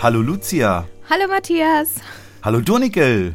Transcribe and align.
Hallo 0.00 0.20
Lucia. 0.20 0.86
Hallo 1.08 1.26
Matthias. 1.28 1.96
Hallo 2.42 2.60
Donikel. 2.60 3.34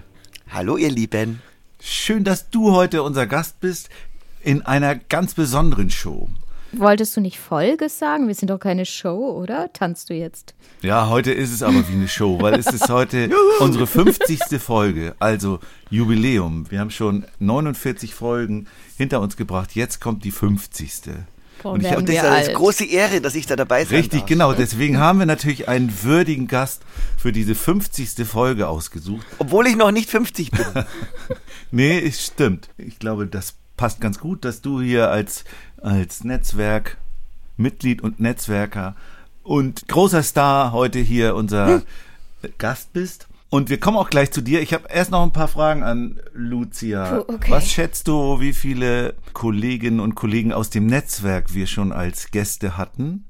Hallo 0.50 0.78
ihr 0.78 0.90
Lieben. 0.92 1.42
Schön, 1.80 2.24
dass 2.24 2.50
du 2.50 2.72
heute 2.72 3.04
unser 3.04 3.26
Gast 3.28 3.60
bist 3.60 3.90
in 4.42 4.62
einer 4.62 4.96
ganz 4.96 5.34
besonderen 5.34 5.90
Show. 5.90 6.30
Wolltest 6.74 7.18
du 7.18 7.22
nicht 7.22 7.38
Folge 7.40 7.90
sagen? 7.90 8.28
Wir 8.28 8.36
sind 8.36 8.50
doch 8.50 8.60
keine 8.60 8.86
Show, 8.86 9.32
oder? 9.32 9.74
Tanzt 9.74 10.10
du 10.10 10.14
jetzt? 10.14 10.54
Ja, 10.82 11.10
heute 11.10 11.34
ist 11.34 11.52
es 11.52 11.64
aber 11.64 11.88
wie 11.90 11.94
eine 11.94 12.08
Show, 12.08 12.40
weil 12.42 12.54
es 12.54 12.68
ist 12.68 12.88
heute 12.90 13.30
unsere 13.60 13.88
50. 13.88 14.40
Folge, 14.62 15.16
also 15.20 15.60
Jubiläum. 15.90 16.70
Wir 16.72 16.80
haben 16.80 16.92
schon 16.92 17.26
49 17.40 18.14
Folgen 18.16 18.68
hinter 18.98 19.20
uns 19.20 19.36
gebracht. 19.36 19.76
Jetzt 19.76 20.00
kommt 20.00 20.24
die 20.24 20.32
50. 20.32 20.92
Boah, 21.64 21.74
Und 21.74 21.80
ich 21.82 21.84
werden 21.86 22.00
hab- 22.02 22.06
Das 22.06 22.16
ist 22.16 22.22
wir 22.24 22.32
eine 22.32 22.46
alt. 22.48 22.54
große 22.56 22.86
Ehre, 22.86 23.22
dass 23.22 23.36
ich 23.36 23.46
da 23.46 23.56
dabei 23.56 23.86
sein 23.86 23.98
Richtig, 23.98 24.22
darf. 24.22 24.30
genau. 24.30 24.54
Deswegen 24.54 24.98
haben 24.98 25.20
wir 25.20 25.26
natürlich 25.26 25.68
einen 25.68 25.92
würdigen 26.04 26.48
Gast 26.48 26.82
für 27.18 27.32
diese 27.32 27.56
50. 27.56 28.26
Folge 28.26 28.68
ausgesucht. 28.68 29.26
Obwohl 29.38 29.68
ich 29.68 29.76
noch 29.76 29.92
nicht 29.92 30.10
50 30.10 30.52
bin. 30.52 30.66
Nee, 31.74 32.00
es 32.06 32.26
stimmt. 32.26 32.70
Ich 32.78 33.00
glaube, 33.00 33.28
das 33.28 33.54
passt 33.78 34.02
ganz 34.02 34.20
gut, 34.20 34.44
dass 34.44 34.62
du 34.62 34.82
hier 34.82 35.10
als, 35.10 35.46
als 35.82 36.26
Netzwerk, 36.26 36.98
Mitglied 37.56 38.02
und 38.02 38.20
Netzwerker 38.20 38.96
und 39.44 39.88
großer 39.88 40.22
Star 40.22 40.74
heute 40.74 41.00
hier 41.00 41.34
unser 41.36 41.82
Gast 42.58 42.92
bist. 42.92 43.28
Und 43.52 43.70
wir 43.70 43.82
kommen 43.82 43.98
auch 43.98 44.10
gleich 44.10 44.32
zu 44.32 44.40
dir. 44.40 44.62
Ich 44.62 44.74
habe 44.74 44.88
erst 44.88 45.12
noch 45.12 45.22
ein 45.22 45.34
paar 45.34 45.50
Fragen 45.50 45.84
an 45.84 46.22
Lucia. 46.32 47.20
Puh, 47.20 47.34
okay. 47.34 47.52
Was 47.52 47.70
schätzt 47.70 48.08
du, 48.08 48.40
wie 48.40 48.54
viele 48.54 49.14
Kolleginnen 49.34 50.00
und 50.00 50.16
Kollegen 50.16 50.54
aus 50.54 50.70
dem 50.70 50.86
Netzwerk 50.86 51.54
wir 51.54 51.68
schon 51.68 51.92
als 51.92 52.32
Gäste 52.32 52.78
hatten? 52.78 53.26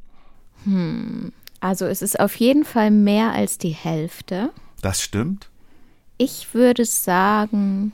Also 1.59 1.85
es 1.87 2.03
ist 2.03 2.19
auf 2.19 2.35
jeden 2.35 2.65
Fall 2.65 2.91
mehr 2.91 3.31
als 3.31 3.57
die 3.57 3.71
Hälfte. 3.71 4.51
Das 4.83 5.01
stimmt. 5.01 5.49
Ich 6.19 6.53
würde 6.53 6.85
sagen 6.85 7.91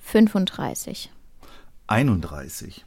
35. 0.00 1.10
31. 1.86 2.84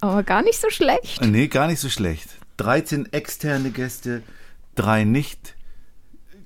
Aber 0.00 0.22
gar 0.22 0.40
nicht 0.40 0.58
so 0.58 0.70
schlecht. 0.70 1.20
Nee, 1.20 1.48
gar 1.48 1.66
nicht 1.66 1.80
so 1.80 1.90
schlecht. 1.90 2.30
13 2.56 3.12
externe 3.12 3.70
Gäste, 3.72 4.22
drei 4.74 5.04
nicht 5.04 5.54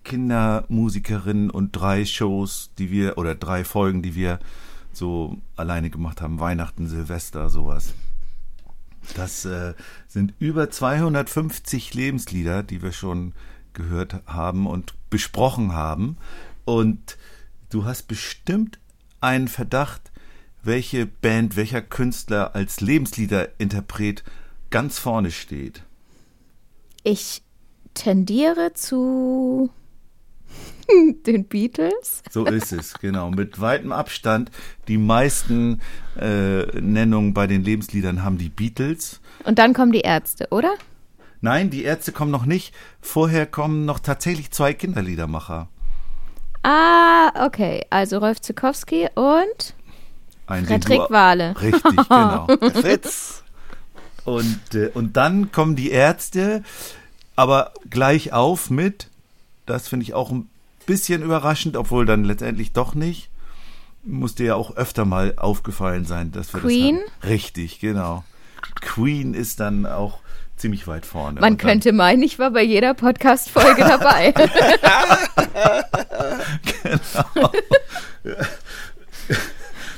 Kindermusikerinnen 0.09 1.51
und 1.51 1.73
drei 1.73 2.05
Shows, 2.05 2.71
die 2.79 2.91
wir, 2.91 3.19
oder 3.19 3.35
drei 3.35 3.63
Folgen, 3.63 4.03
die 4.03 4.15
wir 4.15 4.39
so 4.93 5.37
alleine 5.55 5.91
gemacht 5.91 6.23
haben. 6.23 6.41
Weihnachten, 6.41 6.89
Silvester, 6.89 7.51
sowas. 7.51 7.93
Das 9.15 9.45
äh, 9.45 9.75
sind 10.07 10.35
über 10.39 10.71
250 10.71 11.95
Lebenslieder, 11.95 12.63
die 12.63 12.83
wir 12.83 12.93
schon 12.93 13.33
gehört 13.75 14.23
haben 14.27 14.67
und 14.67 14.95
besprochen 15.11 15.73
haben. 15.73 16.17
Und 16.65 17.19
du 17.71 17.85
hast 17.85 18.09
bestimmt 18.09 18.79
einen 19.21 19.49
Verdacht, 19.49 20.11
welche 20.63 21.07
Band, 21.07 21.57
welcher 21.57 21.83
Künstler 21.83 22.55
als 22.55 22.81
Lebensliederinterpret 22.81 24.25
ganz 24.71 24.99
vorne 24.99 25.31
steht. 25.31 25.83
Ich 27.05 27.43
tendiere 27.95 28.73
zu 28.75 29.71
den 31.27 31.45
Beatles. 31.45 32.23
So 32.31 32.47
ist 32.47 32.73
es, 32.73 32.95
genau. 32.95 33.31
Mit 33.31 33.61
weitem 33.61 33.93
Abstand. 33.93 34.51
Die 34.89 34.99
meisten 34.99 35.81
äh, 36.21 36.65
Nennungen 36.81 37.35
bei 37.35 37.47
den 37.47 37.63
Lebensliedern 37.63 38.25
haben 38.25 38.39
die 38.39 38.49
Beatles. 38.49 39.21
Und 39.45 39.59
dann 39.59 39.75
kommen 39.75 39.93
die 39.93 40.01
Ärzte, 40.01 40.49
oder? 40.51 40.75
Nein, 41.41 41.71
die 41.71 41.85
Ärzte 41.85 42.13
kommen 42.13 42.31
noch 42.31 42.47
nicht. 42.47 42.75
Vorher 43.01 43.47
kommen 43.47 43.85
noch 43.85 44.01
tatsächlich 44.01 44.51
zwei 44.51 44.75
Kinderliedermacher. 44.75 45.69
Ah, 46.63 47.47
okay. 47.47 47.87
Also 47.91 48.19
Rolf 48.19 48.41
Zukowski 48.41 49.09
und 49.15 49.75
Ein, 50.47 50.67
Patrick 50.67 51.11
Wahle. 51.11 51.55
Richtig, 51.61 51.83
genau. 51.83 52.47
Fritz. 52.75 53.45
Und, 54.25 54.75
äh, 54.75 54.91
und 54.93 55.17
dann 55.17 55.53
kommen 55.53 55.77
die 55.77 55.91
Ärzte, 55.91 56.63
aber 57.37 57.73
gleich 57.89 58.33
auf 58.33 58.69
mit, 58.69 59.09
das 59.65 59.89
finde 59.89 60.05
ich 60.05 60.13
auch 60.13 60.31
ein 60.31 60.51
bisschen 60.89 61.23
überraschend, 61.23 61.77
obwohl 61.77 62.07
dann 62.07 62.25
letztendlich 62.25 62.73
doch 62.73 62.95
nicht. 62.95 63.29
Muss 64.05 64.35
dir 64.35 64.47
ja 64.47 64.55
auch 64.55 64.77
öfter 64.77 65.05
mal 65.05 65.35
aufgefallen 65.37 66.05
sein, 66.05 66.33
dass 66.33 66.53
wir 66.55 66.61
Queen? 66.61 66.97
das 66.97 67.05
haben. 67.05 67.29
Richtig, 67.31 67.79
genau. 67.81 68.25
Queen 68.81 69.35
ist 69.35 69.61
dann 69.61 69.87
auch 69.87 70.21
ziemlich 70.57 70.87
weit 70.89 71.05
vorne. 71.07 71.41
Man 71.41 71.59
könnte 71.59 71.93
meinen, 71.93 72.23
ich 72.23 72.39
war 72.39 72.51
bei 72.51 72.63
jeder 72.63 72.95
Podcast-Folge 72.95 73.83
dabei. 73.83 74.35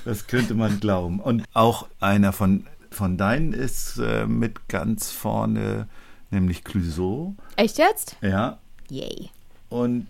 Das 0.06 0.26
könnte 0.26 0.54
man 0.54 0.80
glauben. 0.80 1.20
Und 1.20 1.44
auch 1.52 1.86
einer 2.00 2.32
von, 2.32 2.66
von 2.90 3.18
deinen 3.18 3.52
ist 3.52 3.98
äh, 3.98 4.26
mit 4.26 4.66
ganz 4.66 5.10
vorne, 5.10 5.88
nämlich 6.30 6.64
Clouseau. 6.64 7.34
Echt 7.56 7.76
jetzt? 7.76 8.16
Ja, 8.22 8.58
Yay. 8.90 9.30
Und, 9.68 10.08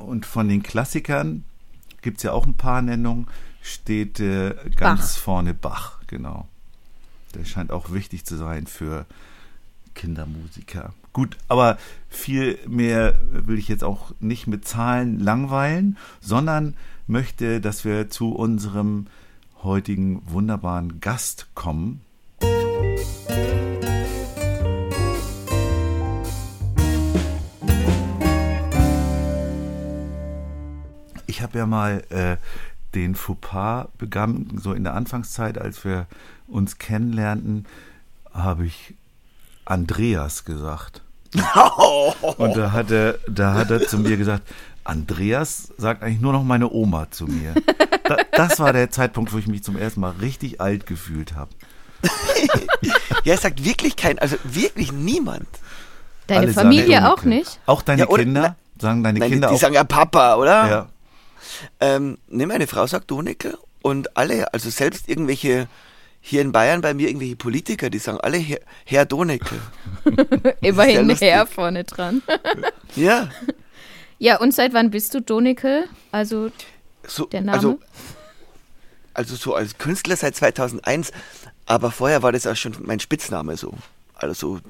und 0.00 0.26
von 0.26 0.48
den 0.48 0.62
Klassikern 0.62 1.44
gibt 2.02 2.18
es 2.18 2.22
ja 2.24 2.32
auch 2.32 2.46
ein 2.46 2.54
paar 2.54 2.82
Nennungen, 2.82 3.26
steht 3.62 4.20
äh, 4.20 4.54
ganz 4.76 5.14
Bach. 5.14 5.22
vorne 5.22 5.54
Bach, 5.54 6.00
genau. 6.06 6.48
Der 7.34 7.44
scheint 7.44 7.70
auch 7.70 7.92
wichtig 7.92 8.24
zu 8.24 8.36
sein 8.36 8.66
für 8.66 9.06
Kindermusiker. 9.94 10.94
Gut, 11.12 11.36
aber 11.48 11.78
viel 12.08 12.58
mehr 12.66 13.20
will 13.30 13.58
ich 13.58 13.68
jetzt 13.68 13.84
auch 13.84 14.12
nicht 14.20 14.46
mit 14.46 14.66
Zahlen 14.66 15.18
langweilen, 15.18 15.98
sondern 16.20 16.74
möchte, 17.06 17.60
dass 17.60 17.84
wir 17.84 18.10
zu 18.10 18.32
unserem 18.32 19.06
heutigen 19.62 20.22
wunderbaren 20.26 21.00
Gast 21.00 21.48
kommen. 21.54 22.00
Ich 31.40 31.42
habe 31.42 31.56
ja 31.56 31.64
mal 31.64 32.04
äh, 32.10 32.36
den 32.94 33.14
Fauxpas 33.14 33.86
begangen, 33.96 34.60
so 34.62 34.74
in 34.74 34.84
der 34.84 34.92
Anfangszeit, 34.92 35.56
als 35.56 35.86
wir 35.86 36.06
uns 36.46 36.76
kennenlernten, 36.76 37.64
habe 38.34 38.66
ich 38.66 38.92
Andreas 39.64 40.44
gesagt. 40.44 41.00
Und 42.36 42.56
da 42.58 42.72
hat 42.72 42.90
er, 42.90 43.14
da 43.26 43.54
hat 43.54 43.70
er 43.70 43.88
zu 43.88 43.96
mir 43.96 44.18
gesagt, 44.18 44.42
Andreas 44.84 45.72
sagt 45.78 46.02
eigentlich 46.02 46.20
nur 46.20 46.34
noch 46.34 46.44
meine 46.44 46.68
Oma 46.70 47.10
zu 47.10 47.24
mir. 47.26 47.54
Da, 48.04 48.18
das 48.32 48.58
war 48.58 48.74
der 48.74 48.90
Zeitpunkt, 48.90 49.32
wo 49.32 49.38
ich 49.38 49.46
mich 49.46 49.64
zum 49.64 49.78
ersten 49.78 50.00
Mal 50.00 50.12
richtig 50.20 50.60
alt 50.60 50.84
gefühlt 50.86 51.34
habe. 51.34 51.50
Ja, 53.24 53.34
es 53.34 53.42
sagt 53.42 53.64
wirklich 53.64 53.96
kein, 53.96 54.18
also 54.18 54.36
wirklich 54.44 54.92
niemand. 54.92 55.46
Deine 56.26 56.40
Alle 56.42 56.52
Familie 56.52 57.10
auch 57.10 57.22
nicht? 57.22 57.60
Auch 57.66 57.80
deine 57.82 58.02
Ja, 58.02 58.08
oder- 58.08 58.24
Kinder? 58.24 58.56
Sagen 58.78 59.02
deine 59.04 59.18
Nein, 59.18 59.28
die, 59.28 59.32
Kinder 59.34 59.48
die 59.48 59.54
auch? 59.54 59.58
sagen 59.60 59.74
ja 59.74 59.84
Papa, 59.84 60.36
oder? 60.36 60.68
ja. 60.70 60.86
Ähm, 61.80 62.18
ne, 62.28 62.46
meine 62.46 62.66
Frau 62.66 62.86
sagt 62.86 63.10
Donecke 63.10 63.58
und 63.82 64.16
alle, 64.16 64.52
also 64.52 64.70
selbst 64.70 65.08
irgendwelche 65.08 65.68
hier 66.20 66.42
in 66.42 66.52
Bayern 66.52 66.82
bei 66.82 66.92
mir 66.92 67.08
irgendwelche 67.08 67.36
Politiker, 67.36 67.88
die 67.88 67.98
sagen 67.98 68.18
alle 68.20 68.36
Herr, 68.36 68.60
Herr 68.84 69.06
Donecke. 69.06 69.56
Immerhin. 70.60 71.08
Herr 71.10 71.46
vorne 71.46 71.84
dran. 71.84 72.22
Ja, 72.96 73.30
Ja, 74.18 74.38
und 74.38 74.52
seit 74.52 74.74
wann 74.74 74.90
bist 74.90 75.14
du 75.14 75.22
Donikel? 75.22 75.84
Also, 76.12 76.50
so, 77.06 77.24
Der 77.26 77.40
Name? 77.40 77.56
Also, 77.56 77.78
also 79.14 79.36
so 79.36 79.54
als 79.54 79.78
Künstler 79.78 80.16
seit 80.16 80.36
2001, 80.36 81.10
aber 81.64 81.90
vorher 81.90 82.22
war 82.22 82.32
das 82.32 82.46
auch 82.46 82.56
schon 82.56 82.76
mein 82.80 83.00
Spitzname 83.00 83.56
so. 83.56 83.72
Also 84.14 84.34
so 84.34 84.60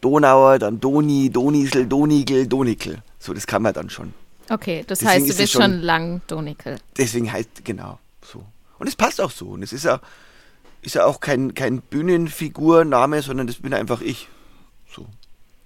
Donauer, 0.00 0.58
dann 0.58 0.80
Doni, 0.80 1.28
Donisel, 1.28 1.86
Donigel, 1.86 2.46
Donikel. 2.46 3.02
So, 3.18 3.34
das 3.34 3.46
kann 3.46 3.62
man 3.62 3.74
dann 3.74 3.90
schon. 3.90 4.14
Okay, 4.50 4.84
das 4.86 5.00
Deswegen 5.00 5.22
heißt, 5.22 5.30
du 5.30 5.36
bist 5.36 5.52
schon, 5.52 5.62
schon- 5.62 5.80
lang 5.80 6.20
Donikel. 6.26 6.78
Deswegen 6.96 7.32
heißt, 7.32 7.64
genau, 7.64 7.98
so. 8.24 8.44
Und 8.78 8.86
es 8.86 8.96
passt 8.96 9.20
auch 9.20 9.30
so. 9.30 9.46
Und 9.48 9.62
es 9.62 9.72
ist 9.72 9.84
ja, 9.84 10.00
ist 10.82 10.94
ja 10.94 11.04
auch 11.04 11.20
kein, 11.20 11.54
kein 11.54 11.80
Bühnenfigurname, 11.80 13.22
sondern 13.22 13.46
das 13.46 13.56
bin 13.56 13.72
einfach 13.74 14.00
ich. 14.00 14.28
So. 14.94 15.06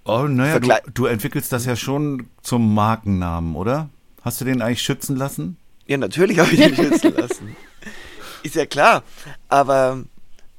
Oh, 0.05 0.23
naja, 0.23 0.59
du, 0.59 0.69
du 0.93 1.05
entwickelst 1.05 1.51
das 1.51 1.65
ja 1.65 1.75
schon 1.75 2.27
zum 2.41 2.73
Markennamen, 2.73 3.55
oder? 3.55 3.89
Hast 4.23 4.41
du 4.41 4.45
den 4.45 4.61
eigentlich 4.61 4.81
schützen 4.81 5.15
lassen? 5.15 5.57
Ja, 5.85 5.97
natürlich 5.97 6.39
habe 6.39 6.51
ich 6.51 6.59
den 6.59 6.75
schützen 6.75 7.13
lassen. 7.15 7.55
Ist 8.43 8.55
ja 8.55 8.65
klar. 8.65 9.03
Aber, 9.49 10.03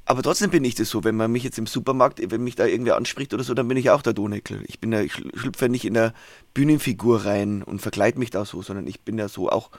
aber 0.05 0.21
trotzdem 0.21 0.49
bin 0.49 0.65
ich 0.65 0.75
das 0.75 0.89
so. 0.89 1.03
Wenn 1.03 1.15
man 1.15 1.31
mich 1.31 1.43
jetzt 1.43 1.57
im 1.57 1.67
Supermarkt, 1.67 2.19
wenn 2.31 2.43
mich 2.43 2.55
da 2.55 2.65
irgendwer 2.65 2.97
anspricht 2.97 3.33
oder 3.33 3.43
so, 3.43 3.53
dann 3.53 3.67
bin 3.67 3.77
ich 3.77 3.89
auch 3.89 4.01
der 4.01 4.13
Donekel. 4.13 4.63
Ich 4.67 4.79
bin 4.79 4.91
ja, 4.91 5.01
ich 5.01 5.13
schlüpfe 5.13 5.65
ja 5.65 5.69
nicht 5.69 5.85
in 5.85 5.93
der 5.93 6.13
Bühnenfigur 6.53 7.25
rein 7.25 7.63
und 7.63 7.81
verkleide 7.81 8.19
mich 8.19 8.29
da 8.29 8.43
so, 8.45 8.61
sondern 8.61 8.87
ich 8.87 9.01
bin 9.01 9.17
ja 9.17 9.29
so 9.29 9.49
auch, 9.49 9.69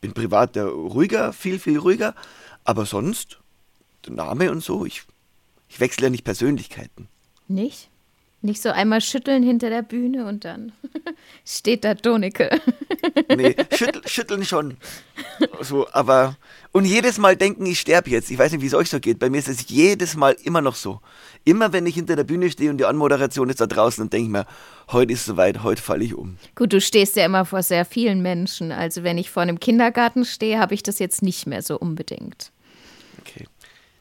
bin 0.00 0.14
privat 0.14 0.56
der 0.56 0.66
ruhiger, 0.66 1.32
viel, 1.32 1.58
viel 1.58 1.78
ruhiger. 1.78 2.14
Aber 2.64 2.86
sonst, 2.86 3.40
der 4.06 4.14
Name 4.14 4.50
und 4.50 4.62
so, 4.62 4.86
ich, 4.86 5.02
ich 5.68 5.78
wechsle 5.78 6.04
ja 6.04 6.10
nicht 6.10 6.24
Persönlichkeiten. 6.24 7.08
Nicht? 7.46 7.90
Nicht 8.46 8.62
so 8.62 8.68
einmal 8.68 9.00
schütteln 9.00 9.42
hinter 9.42 9.70
der 9.70 9.82
Bühne 9.82 10.24
und 10.24 10.44
dann 10.44 10.70
steht 11.44 11.82
da 11.82 11.94
Donike. 11.94 12.48
Nee, 13.36 13.56
schüttel, 13.74 14.06
schütteln 14.06 14.44
schon. 14.44 14.76
So, 15.62 15.88
aber. 15.90 16.36
Und 16.70 16.84
jedes 16.84 17.18
Mal 17.18 17.36
denken, 17.36 17.66
ich 17.66 17.80
sterbe 17.80 18.08
jetzt. 18.08 18.30
Ich 18.30 18.38
weiß 18.38 18.52
nicht, 18.52 18.62
wie 18.62 18.66
es 18.66 18.74
euch 18.74 18.88
so 18.88 19.00
geht. 19.00 19.18
Bei 19.18 19.30
mir 19.30 19.38
ist 19.38 19.48
es 19.48 19.68
jedes 19.68 20.14
Mal 20.14 20.36
immer 20.44 20.60
noch 20.60 20.76
so. 20.76 21.00
Immer 21.44 21.72
wenn 21.72 21.86
ich 21.86 21.96
hinter 21.96 22.14
der 22.14 22.22
Bühne 22.22 22.48
stehe 22.48 22.70
und 22.70 22.78
die 22.78 22.84
Anmoderation 22.84 23.50
ist 23.50 23.60
da 23.60 23.66
draußen, 23.66 24.04
dann 24.04 24.10
denke 24.10 24.26
ich 24.26 24.30
mir, 24.30 24.46
heute 24.92 25.12
ist 25.12 25.20
es 25.20 25.26
soweit, 25.26 25.64
heute 25.64 25.82
falle 25.82 26.04
ich 26.04 26.14
um. 26.14 26.38
Gut, 26.54 26.72
du 26.72 26.80
stehst 26.80 27.16
ja 27.16 27.24
immer 27.24 27.46
vor 27.46 27.64
sehr 27.64 27.84
vielen 27.84 28.22
Menschen. 28.22 28.70
Also 28.70 29.02
wenn 29.02 29.18
ich 29.18 29.28
vor 29.28 29.42
einem 29.42 29.58
Kindergarten 29.58 30.24
stehe, 30.24 30.60
habe 30.60 30.74
ich 30.74 30.84
das 30.84 31.00
jetzt 31.00 31.20
nicht 31.20 31.48
mehr 31.48 31.62
so 31.62 31.76
unbedingt. 31.76 32.52
Okay. 33.22 33.48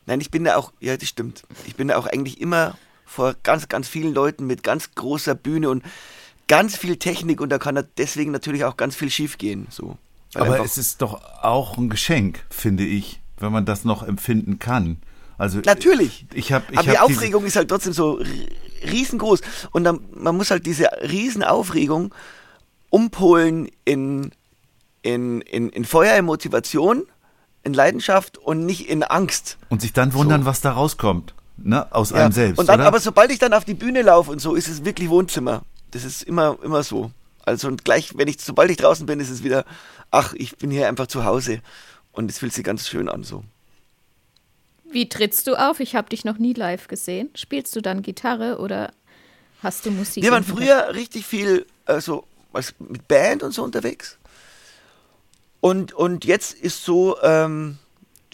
Nein, 0.06 0.22
ich 0.22 0.30
bin 0.30 0.44
da 0.44 0.58
auch, 0.58 0.72
ja, 0.80 0.96
das 0.98 1.10
stimmt. 1.10 1.42
Ich 1.66 1.76
bin 1.76 1.88
da 1.88 1.98
auch 1.98 2.06
eigentlich 2.06 2.40
immer 2.40 2.78
vor 3.16 3.36
ganz, 3.44 3.70
ganz 3.70 3.88
vielen 3.88 4.14
Leuten 4.14 4.46
mit 4.46 4.62
ganz 4.62 4.94
großer 4.94 5.36
Bühne 5.36 5.70
und 5.70 5.84
ganz 6.48 6.76
viel 6.76 6.98
Technik 6.98 7.42
und 7.42 7.50
da 7.50 7.58
kann 7.58 7.82
deswegen 7.98 8.32
natürlich 8.32 8.66
auch 8.66 8.78
ganz 8.78 8.96
viel 8.96 9.10
schief 9.10 9.38
gehen. 9.38 9.68
So. 9.70 9.98
Aber 10.36 10.60
es 10.64 10.78
ist 10.78 11.02
doch 11.02 11.22
auch 11.42 11.78
ein 11.78 11.90
Geschenk, 11.90 12.44
finde 12.50 12.84
ich, 12.86 13.22
wenn 13.40 13.52
man 13.52 13.66
das 13.66 13.86
noch 13.86 14.04
empfinden 14.04 14.60
kann. 14.60 14.98
Also 15.38 15.60
Natürlich. 15.66 16.26
Ich 16.34 16.52
habe 16.52 16.66
ich 16.72 16.78
Aber 16.78 16.92
die 16.92 16.98
hab 16.98 17.06
Aufregung 17.10 17.46
ist 17.46 17.56
halt 17.56 17.70
trotzdem 17.70 17.94
so 17.94 18.22
riesengroß. 18.84 19.42
Und 19.72 19.84
dann, 19.86 20.00
man 20.14 20.36
muss 20.38 20.52
halt 20.52 20.66
diese 20.66 20.86
Riesenaufregung 21.02 22.14
umpolen 22.90 23.70
in, 23.84 24.32
in, 25.02 25.42
in, 25.42 25.70
in 25.70 25.86
Feuer, 25.86 26.18
in 26.18 26.26
Motivation, 26.26 27.04
in 27.64 27.74
Leidenschaft 27.74 28.38
und 28.38 28.66
nicht 28.66 28.88
in 28.90 29.04
Angst. 29.04 29.58
und 29.70 29.82
sich 29.82 29.92
dann 29.94 30.14
wundern, 30.14 30.42
So. 30.42 30.48
was 30.48 30.62
da 30.62 30.72
rauskommt, 30.72 31.34
ne, 31.58 31.92
aus 31.94 32.12
Ja. 32.12 32.18
einem 32.18 32.32
selbst, 32.32 32.60
und 32.60 32.68
dann, 32.68 32.80
oder? 32.80 32.88
aber 32.88 33.00
sobald 33.00 33.32
ich 33.32 33.40
dann 33.40 33.54
auf 33.54 33.66
die 33.66 33.74
Bühne 33.74 34.02
laufe 34.02 34.32
und 34.32 34.40
so, 34.40 34.56
ist 34.56 34.68
es 34.68 34.86
wirklich 34.86 35.10
Wohnzimmer. 35.10 35.64
Das 35.92 36.04
ist 36.04 36.24
immer, 36.24 36.58
immer 36.64 36.84
so. 36.84 37.12
Also 37.46 37.68
und 37.68 37.86
gleich, 37.86 38.18
wenn 38.18 38.28
ich, 38.28 38.38
sobald 38.42 38.72
ich 38.72 38.78
draußen 38.78 39.06
bin, 39.06 39.20
ist 39.20 39.30
es 39.30 39.44
wieder, 39.44 39.66
ach, 40.12 40.34
ich 40.34 40.58
bin 40.58 40.72
hier 40.72 40.88
einfach 40.88 41.08
zu 41.08 41.26
Hause. 41.26 41.62
Und 42.12 42.32
es 42.32 42.40
fühlt 42.40 42.54
sich 42.54 42.64
ganz 42.64 42.88
schön 42.88 43.10
an 43.10 43.24
so. 43.24 43.44
Wie 44.90 45.10
trittst 45.10 45.48
du 45.48 45.56
auf? 45.56 45.80
Ich 45.80 45.96
habe 45.96 46.10
dich 46.10 46.24
noch 46.26 46.38
nie 46.38 46.54
live 46.54 46.88
gesehen. 46.88 47.30
Spielst 47.36 47.76
du 47.76 47.82
dann 47.82 48.02
Gitarre 48.02 48.60
oder 48.60 48.94
hast 49.62 49.86
du 49.86 49.92
Musik? 49.92 50.24
Wir 50.24 50.32
waren 50.32 50.44
früher 50.44 50.94
richtig 50.94 51.26
viel 51.26 51.66
also, 51.86 52.24
als 52.54 52.74
mit 52.80 53.08
Band 53.08 53.44
und 53.44 53.52
so 53.52 53.64
unterwegs. 53.64 54.18
Und, 55.60 55.94
und 55.94 56.26
jetzt 56.26 56.54
ist 56.54 56.86
so, 56.86 57.18
ähm, 57.22 57.78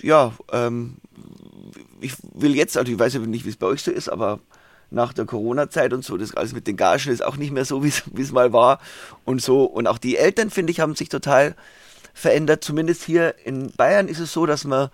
ja, 0.01 0.33
ähm, 0.51 0.97
ich 2.01 2.13
will 2.33 2.55
jetzt, 2.55 2.77
also 2.77 2.91
ich 2.91 2.99
weiß 2.99 3.13
nicht, 3.15 3.45
wie 3.45 3.49
es 3.49 3.57
bei 3.57 3.67
euch 3.67 3.81
so 3.81 3.91
ist, 3.91 4.09
aber 4.09 4.39
nach 4.89 5.13
der 5.13 5.25
Corona-Zeit 5.25 5.93
und 5.93 6.03
so, 6.03 6.17
das 6.17 6.35
alles 6.35 6.53
mit 6.53 6.67
den 6.67 6.75
Gagen 6.75 7.11
ist 7.11 7.23
auch 7.23 7.37
nicht 7.37 7.51
mehr 7.51 7.65
so, 7.65 7.83
wie 7.83 8.21
es 8.21 8.31
mal 8.31 8.53
war 8.53 8.79
und 9.25 9.41
so. 9.41 9.63
Und 9.63 9.87
auch 9.87 9.97
die 9.97 10.17
Eltern, 10.17 10.49
finde 10.49 10.71
ich, 10.71 10.79
haben 10.79 10.95
sich 10.95 11.09
total 11.09 11.55
verändert. 12.13 12.63
Zumindest 12.63 13.03
hier 13.03 13.35
in 13.45 13.71
Bayern 13.71 14.07
ist 14.07 14.19
es 14.19 14.33
so, 14.33 14.45
dass 14.45 14.65
man 14.65 14.89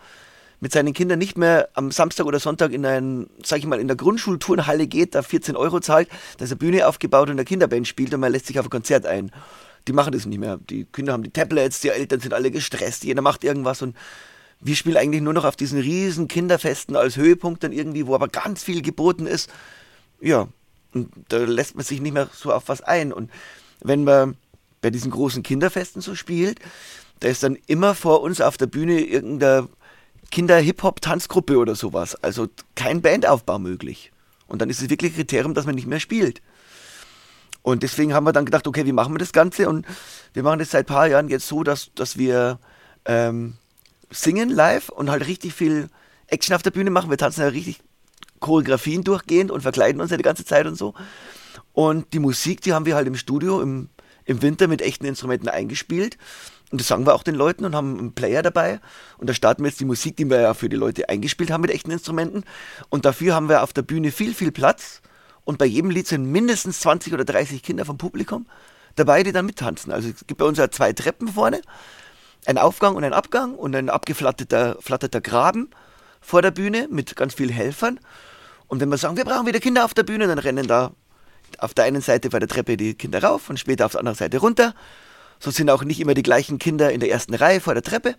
mit 0.60 0.72
seinen 0.72 0.94
Kindern 0.94 1.20
nicht 1.20 1.38
mehr 1.38 1.70
am 1.74 1.92
Samstag 1.92 2.26
oder 2.26 2.40
Sonntag 2.40 2.72
in 2.72 2.86
ein, 2.86 3.28
sag 3.44 3.60
ich 3.60 3.68
mal, 3.68 3.80
in 3.80 3.88
der 3.88 3.98
Grundschulturnhalle 3.98 4.88
geht, 4.88 5.14
da 5.14 5.22
14 5.22 5.56
Euro 5.56 5.80
zahlt, 5.80 6.10
da 6.38 6.46
ist 6.46 6.52
eine 6.52 6.58
Bühne 6.58 6.88
aufgebaut 6.88 7.28
und 7.28 7.34
eine 7.34 7.46
Kinderband 7.46 7.88
spielt 7.88 8.14
und 8.14 8.20
man 8.20 8.32
lässt 8.32 8.48
sich 8.48 8.60
auf 8.60 8.66
ein 8.66 8.72
Konzert 8.72 9.06
ein. 9.06 9.32
Die 9.88 9.94
machen 9.94 10.14
das 10.14 10.26
nicht 10.26 10.40
mehr. 10.40 10.60
Die 10.70 10.86
Kinder 10.86 11.14
haben 11.14 11.24
die 11.24 11.30
Tablets, 11.30 11.82
die 11.82 11.90
Eltern 11.90 12.20
sind 12.20 12.34
alle 12.34 12.50
gestresst, 12.50 13.04
jeder 13.04 13.22
macht 13.22 13.44
irgendwas 13.44 13.82
und 13.82 13.96
wir 14.60 14.76
spielen 14.76 14.98
eigentlich 14.98 15.22
nur 15.22 15.34
noch 15.34 15.46
auf 15.46 15.56
diesen 15.56 15.80
riesen 15.80 16.28
Kinderfesten 16.28 16.96
als 16.96 17.16
Höhepunkt 17.16 17.64
dann 17.64 17.72
irgendwie, 17.72 18.08
wo 18.08 18.16
aber 18.16 18.28
ganz 18.28 18.64
viel 18.64 18.82
geboten 18.82 19.28
ist. 19.28 19.50
Ja, 20.20 20.48
und 20.94 21.10
da 21.30 21.38
lässt 21.38 21.76
man 21.76 21.86
sich 21.86 22.02
nicht 22.02 22.14
mehr 22.14 22.30
so 22.34 22.52
auf 22.52 22.68
was 22.68 22.82
ein. 22.82 23.14
Und 23.14 23.30
wenn 23.82 24.04
man 24.04 24.36
bei 24.82 24.90
diesen 24.90 25.12
großen 25.12 25.44
Kinderfesten 25.44 26.02
so 26.02 26.16
spielt, 26.16 26.60
da 27.20 27.28
ist 27.28 27.44
dann 27.44 27.58
immer 27.68 27.96
vor 27.96 28.22
uns 28.22 28.42
auf 28.42 28.58
der 28.58 28.68
Bühne 28.68 29.02
irgendeine 29.02 29.68
Kinder-Hip-Hop-Tanzgruppe 30.32 31.58
oder 31.58 31.76
sowas. 31.76 32.16
Also 32.24 32.48
kein 32.76 33.02
Bandaufbau 33.02 33.60
möglich. 33.60 34.12
Und 34.48 34.62
dann 34.62 34.70
ist 34.70 34.82
es 34.82 34.90
wirklich 34.90 35.16
Kriterium, 35.16 35.54
dass 35.54 35.66
man 35.66 35.76
nicht 35.76 35.88
mehr 35.88 36.00
spielt. 36.00 36.42
Und 37.62 37.84
deswegen 37.84 38.14
haben 38.14 38.24
wir 38.24 38.32
dann 38.34 38.46
gedacht, 38.46 38.66
okay, 38.66 38.86
wie 38.86 38.94
machen 38.94 39.14
wir 39.14 39.20
das 39.20 39.34
Ganze? 39.34 39.68
Und 39.68 39.86
wir 40.34 40.44
machen 40.44 40.60
das 40.60 40.72
seit 40.72 40.86
ein 40.86 40.94
paar 40.94 41.08
Jahren 41.08 41.28
jetzt 41.28 41.48
so, 41.48 41.64
dass, 41.64 41.92
dass 41.96 42.18
wir 42.18 42.60
ähm, 43.06 43.56
singen 44.10 44.50
live 44.50 44.90
und 44.90 45.10
halt 45.10 45.28
richtig 45.28 45.54
viel 45.54 45.90
Action 46.28 46.56
auf 46.56 46.64
der 46.64 46.72
Bühne 46.72 46.90
machen. 46.90 47.10
Wir 47.10 47.18
tanzen 47.18 47.42
ja 47.42 47.48
richtig 47.48 47.80
Choreografien 48.40 49.04
durchgehend 49.04 49.52
und 49.52 49.62
verkleiden 49.62 50.02
uns 50.02 50.12
ja 50.12 50.18
die 50.18 50.24
ganze 50.24 50.46
Zeit 50.46 50.66
und 50.68 50.76
so. 50.76 50.94
Und 51.74 52.14
die 52.14 52.20
Musik, 52.20 52.62
die 52.62 52.74
haben 52.74 52.86
wir 52.86 52.96
halt 52.96 53.08
im 53.08 53.16
Studio 53.16 53.62
im, 53.62 53.90
im 54.26 54.42
Winter 54.42 54.68
mit 54.68 54.82
echten 54.82 55.06
Instrumenten 55.06 55.50
eingespielt. 55.50 56.18
Und 56.72 56.82
das 56.82 56.88
sagen 56.88 57.06
wir 57.06 57.16
auch 57.16 57.24
den 57.24 57.36
Leuten 57.36 57.66
und 57.66 57.76
haben 57.76 57.98
einen 57.98 58.14
Player 58.14 58.42
dabei. 58.42 58.80
Und 59.18 59.30
da 59.30 59.34
starten 59.34 59.64
wir 59.64 59.70
jetzt 59.70 59.80
die 59.80 59.86
Musik, 59.86 60.18
die 60.18 60.30
wir 60.30 60.42
ja 60.42 60.54
für 60.54 60.70
die 60.70 60.76
Leute 60.76 61.08
eingespielt 61.08 61.50
haben 61.50 61.62
mit 61.62 61.72
echten 61.72 61.92
Instrumenten. 61.92 62.44
Und 62.90 63.06
dafür 63.06 63.36
haben 63.36 63.48
wir 63.48 63.64
auf 63.64 63.74
der 63.74 63.84
Bühne 63.84 64.12
viel, 64.12 64.34
viel 64.34 64.52
Platz. 64.52 65.02
Und 65.46 65.58
bei 65.58 65.66
jedem 65.66 65.92
Lied 65.92 66.08
sind 66.08 66.26
mindestens 66.30 66.82
20 66.82 67.14
oder 67.14 67.24
30 67.24 67.64
Kinder 67.64 67.86
vom 67.86 67.98
Publikum 67.98 68.48
dabei, 68.96 69.24
die 69.24 69.32
dann 69.32 69.46
mittanzen. 69.46 69.94
Also 69.94 70.10
es 70.10 70.28
gibt 70.28 70.40
bei 70.40 70.46
uns 70.46 70.58
ja 70.58 70.70
zwei 70.70 70.92
Treppen 70.92 71.30
vorne, 71.30 71.62
ein 72.48 72.58
Aufgang 72.58 72.96
und 72.96 73.04
ein 73.04 73.14
Abgang 73.14 73.56
und 73.56 73.76
ein 73.76 73.90
abgeflatterter 73.90 74.78
flatterter 74.80 75.20
Graben 75.22 75.70
vor 76.22 76.42
der 76.42 76.52
Bühne 76.52 76.88
mit 76.90 77.16
ganz 77.16 77.34
vielen 77.34 77.50
Helfern. 77.50 78.00
Und 78.68 78.80
wenn 78.80 78.90
wir 78.90 78.98
sagen, 78.98 79.18
wir 79.18 79.26
brauchen 79.26 79.46
wieder 79.46 79.60
Kinder 79.60 79.84
auf 79.84 79.94
der 79.94 80.04
Bühne, 80.04 80.28
dann 80.28 80.40
rennen 80.40 80.66
da 80.66 80.92
auf 81.58 81.74
der 81.74 81.86
einen 81.86 82.02
Seite 82.02 82.30
bei 82.30 82.40
der 82.40 82.48
Treppe 82.48 82.78
die 82.78 82.96
Kinder 82.96 83.22
rauf 83.22 83.50
und 83.50 83.60
später 83.60 83.86
auf 83.86 83.92
der 83.92 84.00
anderen 84.00 84.18
Seite 84.18 84.38
runter. 84.38 84.74
So 85.40 85.52
sind 85.52 85.70
auch 85.70 85.84
nicht 85.84 86.00
immer 86.00 86.14
die 86.14 86.24
gleichen 86.24 86.58
Kinder 86.58 86.92
in 86.92 87.02
der 87.02 87.12
ersten 87.12 87.34
Reihe 87.34 87.60
vor 87.60 87.74
der 87.74 87.84
Treppe. 87.84 88.16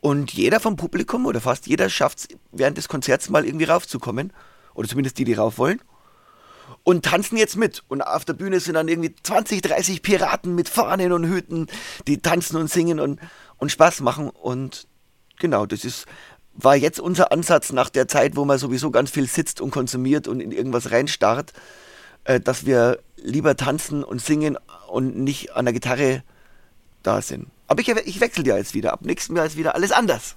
Und 0.00 0.32
jeder 0.34 0.60
vom 0.60 0.76
Publikum 0.76 1.24
oder 1.24 1.40
fast 1.40 1.66
jeder 1.66 1.88
schafft 1.88 2.18
es 2.18 2.28
während 2.52 2.76
des 2.76 2.88
Konzerts 2.88 3.30
mal 3.30 3.46
irgendwie 3.46 3.64
raufzukommen. 3.64 4.32
Oder 4.74 4.88
zumindest 4.88 5.18
die, 5.18 5.24
die 5.24 5.34
rauf 5.34 5.56
wollen. 5.56 5.80
Und 6.88 7.04
tanzen 7.04 7.36
jetzt 7.36 7.56
mit. 7.56 7.82
Und 7.88 8.00
auf 8.00 8.24
der 8.24 8.34
Bühne 8.34 8.60
sind 8.60 8.74
dann 8.74 8.86
irgendwie 8.86 9.12
20, 9.20 9.60
30 9.60 10.02
Piraten 10.02 10.54
mit 10.54 10.68
Fahnen 10.68 11.10
und 11.10 11.24
Hüten, 11.24 11.66
die 12.06 12.18
tanzen 12.18 12.56
und 12.56 12.70
singen 12.70 13.00
und, 13.00 13.18
und 13.56 13.72
Spaß 13.72 14.02
machen. 14.02 14.30
Und 14.30 14.86
genau, 15.40 15.66
das 15.66 15.84
ist, 15.84 16.06
war 16.54 16.76
jetzt 16.76 17.00
unser 17.00 17.32
Ansatz 17.32 17.72
nach 17.72 17.90
der 17.90 18.06
Zeit, 18.06 18.36
wo 18.36 18.44
man 18.44 18.58
sowieso 18.58 18.92
ganz 18.92 19.10
viel 19.10 19.26
sitzt 19.26 19.60
und 19.60 19.72
konsumiert 19.72 20.28
und 20.28 20.38
in 20.38 20.52
irgendwas 20.52 20.92
reinstarrt, 20.92 21.54
äh, 22.22 22.38
dass 22.38 22.66
wir 22.66 23.00
lieber 23.16 23.56
tanzen 23.56 24.04
und 24.04 24.22
singen 24.22 24.56
und 24.86 25.16
nicht 25.16 25.56
an 25.56 25.64
der 25.64 25.74
Gitarre 25.74 26.22
da 27.02 27.20
sind. 27.20 27.48
Aber 27.66 27.80
ich, 27.80 27.88
ich 27.88 28.20
wechsle 28.20 28.44
ja 28.44 28.58
jetzt 28.58 28.74
wieder. 28.74 28.92
Ab 28.92 29.00
nächstem 29.02 29.34
Jahr 29.34 29.46
ist 29.46 29.56
wieder 29.56 29.74
alles 29.74 29.90
anders. 29.90 30.36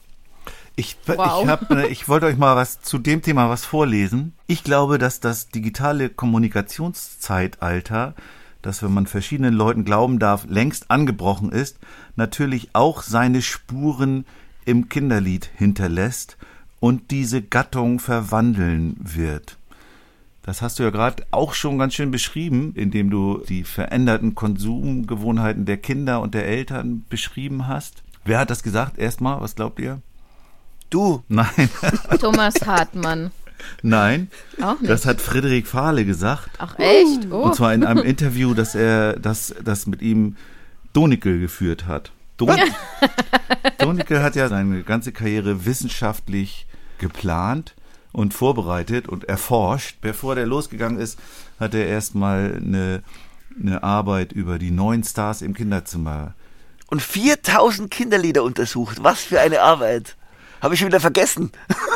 Ich, 0.79 0.95
Wow. 1.07 1.43
ich, 1.43 1.50
hab, 1.50 1.69
ne, 1.69 1.88
ich 1.88 2.07
wollte 2.07 2.25
euch 2.25 2.38
mal 2.38 2.55
was 2.55 2.79
zu 2.79 3.00
dem 3.00 3.21
Thema 3.21 3.50
was 3.50 3.65
vorlesen. 3.65 4.31
Ich 4.48 4.63
glaube, 4.63 4.98
dass 4.98 5.19
das 5.19 5.50
digitale 5.50 6.09
Kommunikationszeitalter, 6.09 8.15
das, 8.62 8.81
wenn 8.81 8.93
man 8.93 9.05
verschiedenen 9.05 9.53
Leuten 9.53 9.83
glauben 9.83 10.19
darf, 10.19 10.45
längst 10.48 10.89
angebrochen 10.89 11.51
ist, 11.51 11.79
natürlich 12.15 12.69
auch 12.71 13.01
seine 13.01 13.41
Spuren 13.41 14.25
im 14.63 14.88
Kinderlied 14.88 15.50
hinterlässt 15.53 16.38
und 16.79 17.12
diese 17.12 17.41
Gattung 17.41 18.00
verwandeln 18.00 18.95
wird. 19.00 19.57
Das 20.43 20.62
hast 20.62 20.79
du 20.79 20.83
ja 20.83 20.91
gerade 20.91 21.25
auch 21.31 21.55
schon 21.55 21.77
ganz 21.77 21.93
schön 21.93 22.12
beschrieben, 22.12 22.71
indem 22.75 23.09
du 23.09 23.43
die 23.50 23.65
veränderten 23.65 24.33
Konsumgewohnheiten 24.33 25.65
der 25.65 25.77
Kinder 25.77 26.21
und 26.21 26.33
der 26.33 26.48
Eltern 26.48 27.03
beschrieben 27.09 27.67
hast. 27.67 28.01
Wer 28.24 28.39
hat 28.39 28.50
das 28.50 28.63
gesagt? 28.63 28.98
Erstmal, 28.98 29.41
was 29.41 29.55
glaubt 29.55 29.79
ihr? 29.79 30.01
Du, 30.89 31.24
Nein, 31.27 31.69
Thomas 32.19 32.55
Hartmann. 32.65 33.31
nein. 33.84 34.29
Auch 34.62 34.79
nicht. 34.79 34.89
Das 34.89 35.05
hat 35.05 35.22
Friedrich 35.22 35.67
Fahle 35.67 36.05
gesagt. 36.05 36.50
Ach 36.58 36.77
echt? 36.79 37.31
Oh. 37.31 37.43
Und 37.43 37.55
zwar 37.55 37.74
in 37.74 37.84
einem 37.84 38.03
Interview, 38.05 38.53
dass 38.53 38.74
er 38.75 39.19
das, 39.19 39.53
das 39.63 39.86
mit 39.86 40.01
ihm 40.01 40.36
Donikel 40.93 41.39
geführt 41.39 41.86
hat. 41.86 42.12
Don 42.38 42.58
Donikel 43.77 44.24
hat 44.24 44.36
ja 44.36 44.48
seine 44.48 44.84
ganze 44.84 45.12
Karriere 45.12 45.65
wissenschaftlich 45.65 46.65
geplant 46.98 47.75
und 48.12 48.34
vorbereitet 48.34 49.08
und 49.08 49.25
erforscht. 49.25 49.98
Bevor 50.01 50.36
der 50.36 50.46
losgegangen 50.48 51.00
ist, 51.00 51.19
hat 51.60 51.74
er 51.75 51.86
erstmal 51.86 52.55
eine, 52.55 53.03
eine 53.62 53.84
Arbeit 53.84 54.31
über 54.31 54.58
die 54.58 54.72
neuen 54.72 55.03
Stars 55.03 55.41
im 55.41 55.53
Kinderzimmer. 55.53 56.34
Und 56.88 57.01
4000 57.01 57.91
Kinderlieder 57.91 58.43
untersucht. 58.43 59.03
Was 59.03 59.22
für 59.22 59.39
eine 59.39 59.62
Arbeit. 59.62 60.15
Habe 60.62 60.74
ich 60.74 60.80
schon 60.80 60.88
wieder 60.89 61.00
vergessen. 61.00 61.51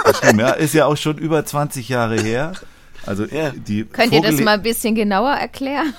Geschrieben, 0.05 0.39
ja, 0.39 0.51
ist 0.51 0.73
ja 0.73 0.85
auch 0.85 0.95
schon 0.97 1.17
über 1.17 1.45
20 1.45 1.89
Jahre 1.89 2.19
her. 2.21 2.53
Also 3.05 3.25
Ja. 3.25 3.49
die 3.51 3.83
Könnt 3.85 4.13
ihr 4.13 4.21
das 4.21 4.39
mal 4.39 4.53
ein 4.55 4.61
bisschen 4.63 4.95
genauer 4.95 5.33
erklären? 5.33 5.93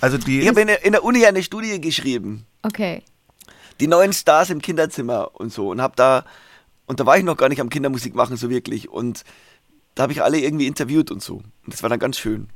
Also 0.00 0.18
die 0.18 0.40
Ich 0.40 0.48
habe 0.48 0.60
in, 0.60 0.66
der- 0.66 0.84
in 0.84 0.92
der 0.92 1.04
Uni 1.04 1.24
eine 1.24 1.42
Studie 1.42 1.80
geschrieben. 1.80 2.44
Okay. 2.62 3.02
Die 3.80 3.86
neuen 3.86 4.12
Stars 4.12 4.50
im 4.50 4.60
Kinderzimmer 4.60 5.30
und 5.34 5.52
so. 5.52 5.70
Und 5.70 5.80
hab 5.80 5.96
da, 5.96 6.24
und 6.86 7.00
da 7.00 7.06
war 7.06 7.16
ich 7.16 7.24
noch 7.24 7.36
gar 7.36 7.48
nicht 7.48 7.60
am 7.60 7.70
Kindermusik 7.70 8.14
machen 8.14 8.36
so 8.36 8.50
wirklich. 8.50 8.88
Und 8.90 9.24
da 9.94 10.02
habe 10.02 10.12
ich 10.12 10.22
alle 10.22 10.38
irgendwie 10.38 10.66
interviewt 10.66 11.10
und 11.10 11.22
so. 11.22 11.36
Und 11.36 11.44
das 11.66 11.82
war 11.82 11.88
dann 11.88 11.98
ganz 11.98 12.18
schön. 12.18 12.48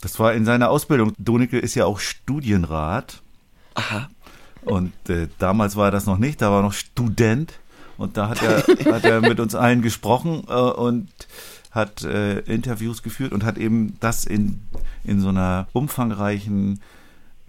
Das 0.00 0.18
war 0.18 0.32
in 0.34 0.44
seiner 0.44 0.70
Ausbildung. 0.70 1.12
Donicke 1.18 1.58
ist 1.58 1.74
ja 1.76 1.84
auch 1.86 2.00
Studienrat. 2.00 3.20
Aha. 3.74 4.08
Und 4.62 4.92
äh, 5.08 5.28
damals 5.38 5.76
war 5.76 5.86
er 5.86 5.90
das 5.92 6.06
noch 6.06 6.18
nicht, 6.18 6.42
da 6.42 6.50
war 6.50 6.58
er 6.60 6.62
noch 6.62 6.72
Student. 6.72 7.54
Und 8.00 8.16
da 8.16 8.30
hat 8.30 8.42
er, 8.42 8.62
hat 8.94 9.04
er 9.04 9.20
mit 9.20 9.40
uns 9.40 9.54
allen 9.54 9.82
gesprochen 9.82 10.44
äh, 10.48 10.54
und 10.54 11.10
hat 11.70 12.02
äh, 12.02 12.38
Interviews 12.40 13.02
geführt 13.02 13.32
und 13.32 13.44
hat 13.44 13.58
eben 13.58 13.98
das 14.00 14.24
in, 14.24 14.62
in 15.04 15.20
so 15.20 15.28
einer 15.28 15.68
umfangreichen, 15.74 16.80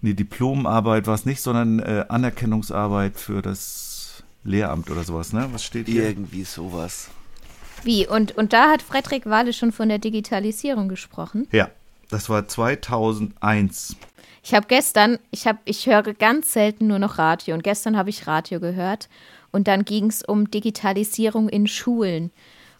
nee, 0.02 0.12
Diplomarbeit 0.12 1.06
war 1.06 1.14
es 1.14 1.24
nicht, 1.24 1.40
sondern 1.40 1.78
äh, 1.78 2.04
Anerkennungsarbeit 2.06 3.16
für 3.16 3.40
das 3.40 4.22
Lehramt 4.44 4.90
oder 4.90 5.04
sowas, 5.04 5.32
ne? 5.32 5.48
Was 5.52 5.64
steht 5.64 5.86
hier? 5.88 6.06
Irgendwie 6.06 6.44
sowas. 6.44 7.08
Wie? 7.82 8.06
Und, 8.06 8.36
und 8.36 8.52
da 8.52 8.70
hat 8.70 8.82
Frederik 8.82 9.24
Wahle 9.24 9.54
schon 9.54 9.72
von 9.72 9.88
der 9.88 9.98
Digitalisierung 9.98 10.90
gesprochen. 10.90 11.48
Ja, 11.50 11.70
das 12.10 12.28
war 12.28 12.46
2001. 12.46 13.96
Ich 14.42 14.54
habe 14.54 14.66
gestern, 14.66 15.18
ich 15.30 15.46
habe, 15.46 15.58
ich 15.64 15.86
höre 15.86 16.14
ganz 16.14 16.52
selten 16.52 16.86
nur 16.86 16.98
noch 16.98 17.18
Radio 17.18 17.54
und 17.54 17.62
gestern 17.62 17.96
habe 17.96 18.10
ich 18.10 18.26
Radio 18.26 18.60
gehört 18.60 19.08
und 19.50 19.68
dann 19.68 19.84
ging 19.84 20.06
es 20.06 20.22
um 20.22 20.50
Digitalisierung 20.50 21.48
in 21.48 21.66
Schulen. 21.66 22.30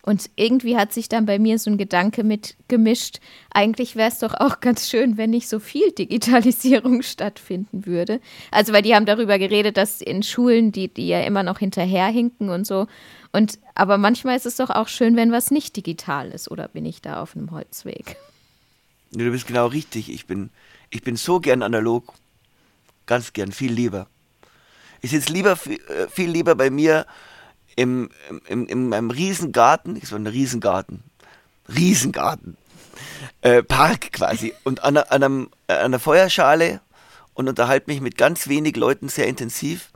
Und 0.05 0.31
irgendwie 0.35 0.77
hat 0.77 0.93
sich 0.93 1.09
dann 1.09 1.27
bei 1.27 1.39
mir 1.39 1.61
so 1.61 1.71
ein 1.71 1.79
Gedanke 1.79 2.25
mit 2.25 2.57
gemischt. 2.67 3.21
Eigentlich 3.51 3.95
wäre 3.95 4.09
es 4.09 4.19
doch 4.19 4.35
auch 4.35 4.59
ganz 4.59 4.91
schön, 4.91 5.17
wenn 5.17 5.31
nicht 5.31 5.49
so 5.49 5.61
viel 5.61 5.93
Digitalisierung 5.93 7.03
stattfinden 7.03 7.87
würde. 7.87 8.21
Also, 8.51 8.73
weil 8.73 8.83
die 8.83 8.97
haben 8.97 9.07
darüber 9.07 9.39
geredet, 9.39 9.77
dass 9.77 10.01
in 10.01 10.25
Schulen, 10.25 10.73
die, 10.73 10.89
die 10.89 11.07
ja 11.07 11.21
immer 11.23 11.45
noch 11.45 11.61
hinterherhinken 11.61 12.49
und 12.49 12.67
so. 12.67 12.89
Und 13.31 13.61
aber 13.77 13.97
manchmal 13.97 14.37
ist 14.37 14.45
es 14.45 14.57
doch 14.57 14.71
auch 14.71 14.89
schön, 14.89 15.15
wenn 15.15 15.31
was 15.31 15.53
nicht 15.53 15.77
digital 15.77 16.33
ist. 16.33 16.51
Oder 16.51 16.67
bin 16.67 16.85
ich 16.85 17.01
da 17.01 17.23
auf 17.23 17.37
einem 17.37 17.53
Holzweg? 17.53 18.17
Du 19.13 19.31
bist 19.31 19.47
genau 19.47 19.67
richtig. 19.67 20.11
Ich 20.11 20.27
bin, 20.27 20.51
ich 20.93 21.03
bin 21.03 21.17
so 21.17 21.41
gern 21.41 21.63
analog. 21.63 22.13
Ganz 23.07 23.33
gern, 23.33 23.51
viel 23.51 23.73
lieber. 23.73 24.07
Ich 25.01 25.11
sitze 25.11 25.33
lieber, 25.33 25.57
viel, 25.57 25.81
äh, 25.89 26.07
viel 26.09 26.31
lieber 26.31 26.55
bei 26.55 26.71
mir 26.71 27.07
im, 27.75 28.11
im, 28.47 28.67
in 28.67 28.89
meinem 28.89 29.11
Riesengarten. 29.11 29.97
Ich 29.97 30.09
so 30.09 30.17
ein 30.17 30.27
Riesengarten. 30.27 31.03
Riesengarten. 31.75 32.57
Äh, 33.41 33.63
Park 33.63 34.13
quasi. 34.13 34.55
Und 34.63 34.85
an, 34.85 34.99
an, 34.99 35.23
einem, 35.23 35.51
äh, 35.67 35.73
an 35.73 35.87
einer 35.87 35.99
Feuerschale 35.99 36.81
und 37.35 37.49
unterhalte 37.49 37.91
mich 37.91 38.01
mit 38.01 38.19
ganz 38.19 38.47
wenig 38.47 38.77
Leuten 38.77 39.09
sehr 39.09 39.27
intensiv, 39.27 39.91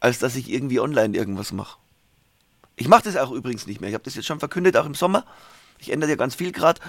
als 0.00 0.18
dass 0.18 0.34
ich 0.36 0.50
irgendwie 0.50 0.80
online 0.80 1.16
irgendwas 1.16 1.52
mache. 1.52 1.78
Ich 2.76 2.88
mache 2.88 3.04
das 3.04 3.16
auch 3.16 3.30
übrigens 3.30 3.66
nicht 3.66 3.80
mehr. 3.80 3.90
Ich 3.90 3.94
habe 3.94 4.04
das 4.04 4.14
jetzt 4.14 4.26
schon 4.26 4.40
verkündet, 4.40 4.76
auch 4.76 4.86
im 4.86 4.94
Sommer. 4.94 5.26
Ich 5.78 5.92
ändere 5.92 6.10
ja 6.10 6.16
ganz 6.16 6.34
viel 6.34 6.50
gerade, 6.50 6.80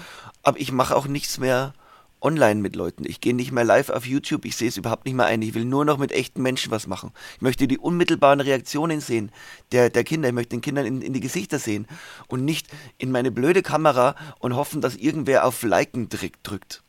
aber 0.42 0.58
ich 0.58 0.72
mache 0.72 0.96
auch 0.96 1.06
nichts 1.06 1.38
mehr 1.38 1.74
online 2.20 2.60
mit 2.60 2.76
Leuten. 2.76 3.04
Ich 3.06 3.20
gehe 3.20 3.34
nicht 3.34 3.52
mehr 3.52 3.64
live 3.64 3.90
auf 3.90 4.06
YouTube, 4.06 4.44
ich 4.44 4.56
sehe 4.56 4.68
es 4.68 4.76
überhaupt 4.76 5.04
nicht 5.04 5.14
mehr 5.14 5.26
ein. 5.26 5.42
Ich 5.42 5.54
will 5.54 5.64
nur 5.64 5.84
noch 5.84 5.98
mit 5.98 6.12
echten 6.12 6.42
Menschen 6.42 6.70
was 6.70 6.86
machen. 6.86 7.12
Ich 7.36 7.42
möchte 7.42 7.68
die 7.68 7.78
unmittelbaren 7.78 8.40
Reaktionen 8.40 9.00
sehen 9.00 9.30
der, 9.72 9.90
der 9.90 10.04
Kinder. 10.04 10.28
Ich 10.28 10.34
möchte 10.34 10.56
den 10.56 10.60
Kindern 10.60 10.86
in, 10.86 11.02
in 11.02 11.12
die 11.12 11.20
Gesichter 11.20 11.58
sehen 11.58 11.86
und 12.28 12.44
nicht 12.44 12.68
in 12.98 13.10
meine 13.10 13.30
blöde 13.30 13.62
Kamera 13.62 14.14
und 14.38 14.56
hoffen, 14.56 14.80
dass 14.80 14.96
irgendwer 14.96 15.44
auf 15.44 15.62
Liken 15.62 16.08
drückt. 16.08 16.82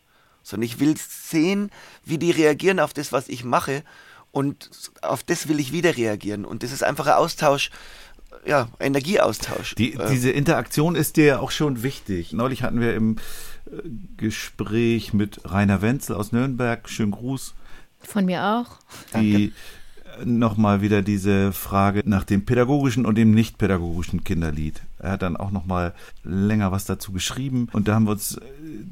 Sondern 0.44 0.66
ich 0.66 0.80
will 0.80 0.96
sehen, 0.98 1.72
wie 2.06 2.18
die 2.18 2.32
reagieren 2.32 2.80
auf 2.80 2.94
das, 2.94 3.12
was 3.12 3.28
ich 3.28 3.44
mache 3.44 3.84
und 4.32 4.70
auf 5.02 5.24
das 5.24 5.48
will 5.48 5.60
ich 5.60 5.72
wieder 5.74 5.98
reagieren. 5.98 6.46
Und 6.46 6.64
das 6.64 6.72
ist 6.72 6.84
einfach 6.84 7.08
ein 7.08 7.14
Austausch, 7.14 7.70
ja, 8.46 8.70
Energieaustausch. 8.80 9.76
Die, 9.76 9.94
Äh, 9.94 10.10
diese 10.10 10.32
Interaktion 10.32 10.96
ist 10.96 11.18
dir 11.18 11.26
ja 11.26 11.40
auch 11.40 11.52
schon 11.52 11.84
wichtig. 11.84 12.34
Neulich 12.34 12.64
hatten 12.64 12.80
wir 12.80 12.96
im 12.96 13.18
Gespräch 14.18 15.14
mit 15.14 15.42
Rainer 15.46 15.82
Wenzel 15.82 16.16
aus 16.16 16.32
Nürnberg, 16.32 16.88
schönen 16.90 17.12
Gruß, 17.12 17.54
Von 18.02 18.26
mir 18.26 18.44
auch. 18.44 18.78
die 19.20 19.54
nochmal 20.26 20.82
wieder 20.82 21.04
diese 21.04 21.52
Frage 21.54 22.02
nach 22.06 22.24
dem 22.24 22.44
pädagogischen 22.44 23.06
und 23.06 23.16
dem 23.16 23.32
nicht 23.32 23.58
pädagogischen 23.60 24.24
Kinderlied. 24.24 24.82
Er 24.98 25.12
hat 25.12 25.22
dann 25.22 25.38
auch 25.38 25.52
nochmal 25.52 25.94
länger 26.24 26.72
was 26.72 26.86
dazu 26.86 27.12
geschrieben 27.12 27.68
und 27.74 27.88
da 27.88 27.94
haben 27.96 28.06
wir 28.06 28.12
uns 28.12 28.38
äh, 28.38 28.42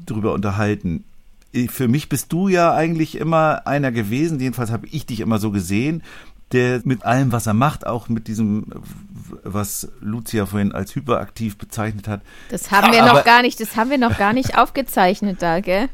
drüber 0.06 0.32
unterhalten. 0.34 1.02
Ich- 1.50 1.70
Für 1.72 1.88
mich 1.88 2.08
bist 2.08 2.32
du 2.32 2.46
ja 2.48 2.72
eigentlich 2.74 3.16
immer 3.16 3.66
einer 3.66 3.90
gewesen, 3.90 4.38
jedenfalls 4.38 4.70
habe 4.70 4.86
ich 4.86 5.06
dich 5.06 5.18
immer 5.20 5.38
so 5.40 5.50
gesehen, 5.50 6.02
der 6.52 6.80
mit 6.84 7.04
allem, 7.04 7.32
was 7.32 7.48
er 7.48 7.54
macht, 7.54 7.86
auch 7.88 8.08
mit 8.08 8.28
diesem, 8.28 8.66
was 9.42 9.88
Lucia 10.00 10.46
vorhin 10.46 10.72
als 10.72 10.94
hyperaktiv 10.94 11.56
bezeichnet 11.58 12.08
hat, 12.08 12.20
Das 12.50 12.70
haben 12.70 12.92
wir 12.92 13.02
Aber- 13.02 13.14
noch 13.14 13.24
gar 13.24 13.42
nicht, 13.42 13.60
das 13.60 13.76
haben 13.76 13.90
wir 13.90 13.98
noch 13.98 14.16
gar 14.18 14.32
nicht 14.32 14.56
aufgezeichnet 14.58 15.42
da, 15.42 15.60
gell? 15.60 15.88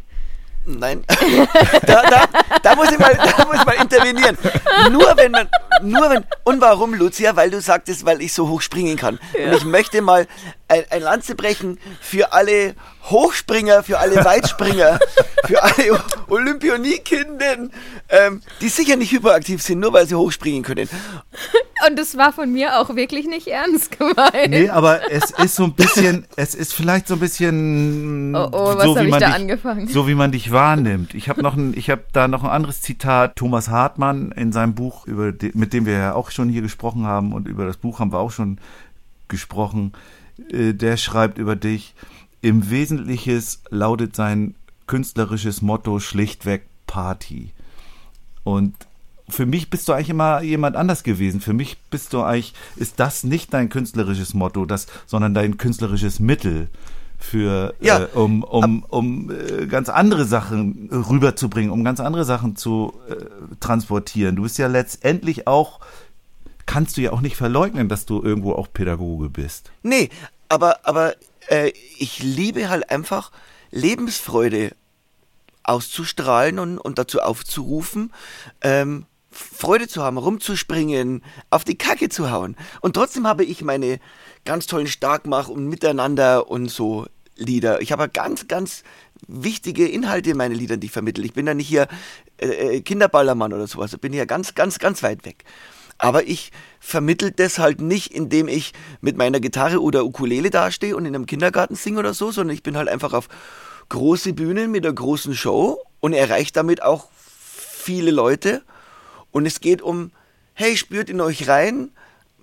Nein, 0.64 1.02
da, 1.86 2.02
da, 2.08 2.24
da, 2.62 2.74
muss 2.76 2.88
ich 2.92 2.96
mal, 2.96 3.12
da 3.16 3.44
muss 3.46 3.56
ich 3.56 3.64
mal 3.66 3.74
intervenieren. 3.82 4.38
Nur 4.92 5.12
wenn 5.16 5.32
man, 5.32 5.48
nur 5.82 6.08
wenn, 6.08 6.24
und 6.44 6.60
warum, 6.60 6.94
Lucia? 6.94 7.34
Weil 7.34 7.50
du 7.50 7.60
sagtest, 7.60 8.04
weil 8.04 8.22
ich 8.22 8.32
so 8.32 8.48
hoch 8.48 8.60
springen 8.60 8.96
kann. 8.96 9.18
Und 9.44 9.54
ich 9.56 9.64
möchte 9.64 10.00
mal 10.02 10.28
ein, 10.68 10.84
ein 10.90 11.02
Lanze 11.02 11.34
brechen 11.34 11.80
für 12.00 12.32
alle 12.32 12.76
Hochspringer, 13.06 13.82
für 13.82 13.98
alle 13.98 14.24
Weitspringer, 14.24 15.00
für 15.46 15.60
alle 15.64 16.00
Olympionikinden, 16.28 17.72
ähm, 18.08 18.40
die 18.60 18.68
sicher 18.68 18.94
nicht 18.94 19.10
hyperaktiv 19.10 19.60
sind, 19.60 19.80
nur 19.80 19.92
weil 19.92 20.06
sie 20.06 20.14
hochspringen 20.14 20.62
können. 20.62 20.88
Und 21.88 21.98
das 21.98 22.16
war 22.16 22.32
von 22.32 22.52
mir 22.52 22.78
auch 22.80 22.94
wirklich 22.94 23.26
nicht 23.26 23.48
ernst 23.48 23.90
gemeint. 23.98 24.50
Nee, 24.50 24.68
aber 24.68 25.10
es 25.10 25.30
ist 25.32 25.56
so 25.56 25.64
ein 25.64 25.72
bisschen, 25.74 26.26
es 26.36 26.54
ist 26.54 26.72
vielleicht 26.74 27.08
so 27.08 27.14
ein 27.14 27.20
bisschen 27.20 28.34
Oh, 28.34 28.48
oh, 28.52 28.76
was 28.76 28.84
so, 28.84 28.96
wie 28.96 29.04
ich 29.04 29.10
man 29.10 29.20
da 29.20 29.26
dich, 29.26 29.34
angefangen? 29.34 29.88
so 29.88 30.06
wie 30.06 30.14
man 30.14 30.32
dich 30.32 30.52
wahrnimmt. 30.52 31.14
Ich 31.14 31.28
habe 31.28 31.42
noch 31.42 31.56
ein, 31.56 31.74
ich 31.76 31.90
habe 31.90 32.04
da 32.12 32.28
noch 32.28 32.44
ein 32.44 32.50
anderes 32.50 32.80
Zitat. 32.82 33.36
Thomas 33.36 33.68
Hartmann 33.68 34.32
in 34.32 34.52
seinem 34.52 34.74
Buch, 34.74 35.06
über 35.06 35.32
mit 35.54 35.72
dem 35.72 35.86
wir 35.86 35.94
ja 35.94 36.14
auch 36.14 36.30
schon 36.30 36.48
hier 36.48 36.62
gesprochen 36.62 37.04
haben 37.06 37.32
und 37.32 37.48
über 37.48 37.66
das 37.66 37.76
Buch 37.78 37.98
haben 38.00 38.12
wir 38.12 38.18
auch 38.18 38.30
schon 38.32 38.58
gesprochen. 39.28 39.92
Äh, 40.50 40.72
Der 40.74 40.96
schreibt 40.96 41.38
über 41.38 41.56
dich. 41.56 41.94
Im 42.40 42.70
Wesentlichen 42.70 43.42
lautet 43.70 44.16
sein 44.16 44.54
künstlerisches 44.86 45.62
Motto 45.62 46.00
schlichtweg 46.00 46.62
Party. 46.86 47.50
Und 48.44 48.74
für 49.28 49.46
mich 49.46 49.70
bist 49.70 49.88
du 49.88 49.92
eigentlich 49.92 50.10
immer 50.10 50.42
jemand 50.42 50.76
anders 50.76 51.02
gewesen. 51.02 51.40
Für 51.40 51.52
mich 51.52 51.78
bist 51.90 52.12
du 52.12 52.22
eigentlich, 52.22 52.54
ist 52.76 53.00
das 53.00 53.24
nicht 53.24 53.52
dein 53.54 53.68
künstlerisches 53.68 54.34
Motto, 54.34 54.66
das, 54.66 54.86
sondern 55.06 55.34
dein 55.34 55.58
künstlerisches 55.58 56.20
Mittel 56.20 56.68
für, 57.18 57.74
Ja, 57.80 58.02
äh, 58.02 58.06
um, 58.14 58.42
um, 58.42 58.84
um 58.88 59.30
äh, 59.30 59.66
ganz 59.66 59.88
andere 59.88 60.24
Sachen 60.24 60.90
rüberzubringen, 60.90 61.70
um 61.70 61.84
ganz 61.84 62.00
andere 62.00 62.24
Sachen 62.24 62.56
zu 62.56 62.94
äh, 63.08 63.14
transportieren. 63.60 64.36
Du 64.36 64.42
bist 64.42 64.58
ja 64.58 64.66
letztendlich 64.66 65.46
auch, 65.46 65.80
kannst 66.66 66.96
du 66.96 67.00
ja 67.00 67.12
auch 67.12 67.20
nicht 67.20 67.36
verleugnen, 67.36 67.88
dass 67.88 68.06
du 68.06 68.22
irgendwo 68.22 68.52
auch 68.52 68.68
Pädagoge 68.72 69.30
bist. 69.30 69.70
Nee, 69.82 70.10
aber, 70.48 70.80
aber 70.82 71.14
äh, 71.48 71.72
ich 71.98 72.22
liebe 72.22 72.68
halt 72.68 72.90
einfach 72.90 73.30
Lebensfreude 73.70 74.72
auszustrahlen 75.62 76.58
und, 76.58 76.78
und 76.78 76.98
dazu 76.98 77.20
aufzurufen, 77.20 78.12
ähm, 78.62 79.06
Freude 79.32 79.88
zu 79.88 80.02
haben, 80.02 80.18
rumzuspringen, 80.18 81.22
auf 81.50 81.64
die 81.64 81.76
Kacke 81.76 82.08
zu 82.08 82.30
hauen. 82.30 82.56
Und 82.80 82.94
trotzdem 82.94 83.26
habe 83.26 83.44
ich 83.44 83.62
meine 83.62 83.98
ganz 84.44 84.66
tollen 84.66 84.86
Starkmach 84.86 85.48
und 85.48 85.66
Miteinander 85.66 86.48
und 86.48 86.70
so 86.70 87.06
Lieder. 87.36 87.80
Ich 87.80 87.92
habe 87.92 88.08
ganz, 88.08 88.46
ganz 88.46 88.82
wichtige 89.26 89.88
Inhalte 89.88 90.30
in 90.30 90.36
meinen 90.36 90.54
Liedern, 90.54 90.80
die 90.80 90.86
ich 90.86 90.92
vermittle. 90.92 91.24
Ich 91.24 91.32
bin 91.32 91.46
da 91.46 91.54
nicht 91.54 91.68
hier 91.68 91.88
äh, 92.38 92.76
äh, 92.76 92.80
Kinderballermann 92.80 93.52
oder 93.52 93.66
sowas. 93.66 93.92
Ich 93.92 94.00
bin 94.00 94.12
hier 94.12 94.26
ganz, 94.26 94.54
ganz, 94.54 94.78
ganz 94.78 95.02
weit 95.02 95.24
weg. 95.24 95.44
Aber 95.98 96.26
ich 96.26 96.50
vermittel 96.80 97.30
das 97.30 97.58
halt 97.58 97.80
nicht, 97.80 98.12
indem 98.12 98.48
ich 98.48 98.72
mit 99.00 99.16
meiner 99.16 99.40
Gitarre 99.40 99.80
oder 99.80 100.04
Ukulele 100.04 100.50
dastehe 100.50 100.96
und 100.96 101.06
in 101.06 101.14
einem 101.14 101.26
Kindergarten 101.26 101.76
singe 101.76 102.00
oder 102.00 102.12
so, 102.12 102.32
sondern 102.32 102.54
ich 102.54 102.62
bin 102.62 102.76
halt 102.76 102.88
einfach 102.88 103.12
auf 103.12 103.28
große 103.88 104.32
Bühnen 104.32 104.70
mit 104.70 104.84
einer 104.84 104.94
großen 104.94 105.34
Show 105.34 105.78
und 106.00 106.12
erreiche 106.12 106.52
damit 106.52 106.82
auch 106.82 107.08
viele 107.14 108.10
Leute. 108.10 108.62
Und 109.32 109.46
es 109.46 109.60
geht 109.60 109.82
um, 109.82 110.12
hey, 110.54 110.76
spürt 110.76 111.10
in 111.10 111.20
euch 111.20 111.48
rein, 111.48 111.90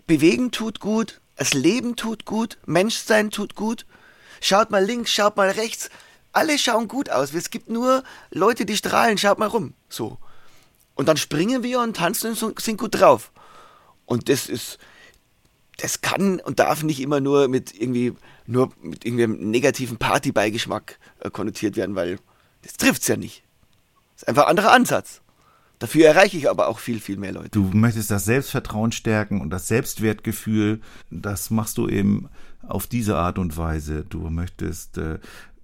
bewegen 0.07 0.51
tut 0.51 0.81
gut, 0.81 1.21
das 1.39 1.53
Leben 1.53 1.95
tut 1.95 2.25
gut, 2.25 2.57
Menschsein 2.65 3.31
tut 3.31 3.55
gut. 3.55 3.85
Schaut 4.41 4.71
mal 4.71 4.83
links, 4.83 5.11
schaut 5.13 5.37
mal 5.37 5.49
rechts. 5.49 5.89
Alle 6.33 6.59
schauen 6.59 6.89
gut 6.89 7.09
aus. 7.09 7.33
Es 7.33 7.49
gibt 7.49 7.69
nur 7.69 8.03
Leute, 8.29 8.65
die 8.65 8.75
strahlen. 8.75 9.17
Schaut 9.17 9.39
mal 9.39 9.47
rum. 9.47 9.73
So. 9.87 10.17
Und 10.95 11.07
dann 11.07 11.15
springen 11.15 11.63
wir 11.63 11.79
und 11.79 11.95
tanzen 11.95 12.35
und 12.35 12.59
sind 12.59 12.77
gut 12.77 12.99
drauf. 12.99 13.31
Und 14.05 14.27
das 14.27 14.47
ist, 14.47 14.79
das 15.77 16.01
kann 16.01 16.41
und 16.41 16.59
darf 16.59 16.83
nicht 16.83 16.99
immer 16.99 17.21
nur 17.21 17.47
mit 17.47 17.73
irgendwie, 17.73 18.13
nur 18.45 18.73
mit 18.81 19.05
irgendeinem 19.05 19.49
negativen 19.49 19.97
Partybeigeschmack 19.97 20.99
äh, 21.21 21.29
konnotiert 21.29 21.77
werden, 21.77 21.95
weil 21.95 22.19
das 22.63 22.73
trifft 22.73 23.03
es 23.03 23.07
ja 23.07 23.15
nicht. 23.15 23.43
Das 24.15 24.23
ist 24.23 24.27
einfach 24.27 24.43
ein 24.43 24.49
anderer 24.49 24.73
Ansatz. 24.73 25.21
Dafür 25.79 26.07
erreiche 26.07 26.37
ich 26.37 26.49
aber 26.49 26.67
auch 26.67 26.79
viel, 26.79 26.99
viel 26.99 27.17
mehr 27.17 27.31
Leute. 27.31 27.49
Du 27.51 27.71
möchtest 27.73 28.11
das 28.11 28.25
Selbstvertrauen 28.25 28.91
stärken 28.91 29.39
und 29.39 29.49
das 29.49 29.69
Selbstwertgefühl. 29.69 30.81
Das 31.09 31.49
machst 31.49 31.77
du 31.77 31.87
eben 31.87 32.29
auf 32.67 32.85
diese 32.85 33.15
Art 33.15 33.39
und 33.39 33.55
Weise. 33.55 34.05
Du 34.07 34.29
möchtest, 34.29 34.97
äh, 34.97 35.19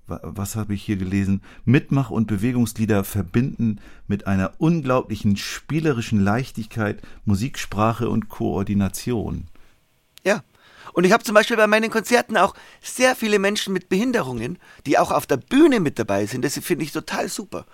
was 0.07 0.55
habe 0.55 0.73
ich 0.73 0.83
hier 0.83 0.95
gelesen? 0.95 1.41
Mitmach- 1.65 2.11
und 2.11 2.27
Bewegungslieder 2.27 3.03
verbinden 3.03 3.79
mit 4.07 4.25
einer 4.25 4.53
unglaublichen 4.57 5.35
spielerischen 5.35 6.21
Leichtigkeit, 6.21 7.01
Musiksprache 7.25 8.09
und 8.09 8.29
Koordination. 8.29 9.47
Ja. 10.23 10.43
Und 10.93 11.03
ich 11.03 11.11
habe 11.11 11.23
zum 11.23 11.35
Beispiel 11.35 11.57
bei 11.57 11.67
meinen 11.67 11.89
Konzerten 11.89 12.37
auch 12.37 12.53
sehr 12.81 13.15
viele 13.15 13.39
Menschen 13.39 13.73
mit 13.73 13.89
Behinderungen, 13.89 14.59
die 14.85 14.97
auch 14.97 15.11
auf 15.11 15.25
der 15.25 15.37
Bühne 15.37 15.79
mit 15.79 15.99
dabei 15.99 16.25
sind. 16.25 16.43
Das 16.45 16.57
finde 16.57 16.85
ich 16.85 16.91
total 16.91 17.27
super. 17.29 17.65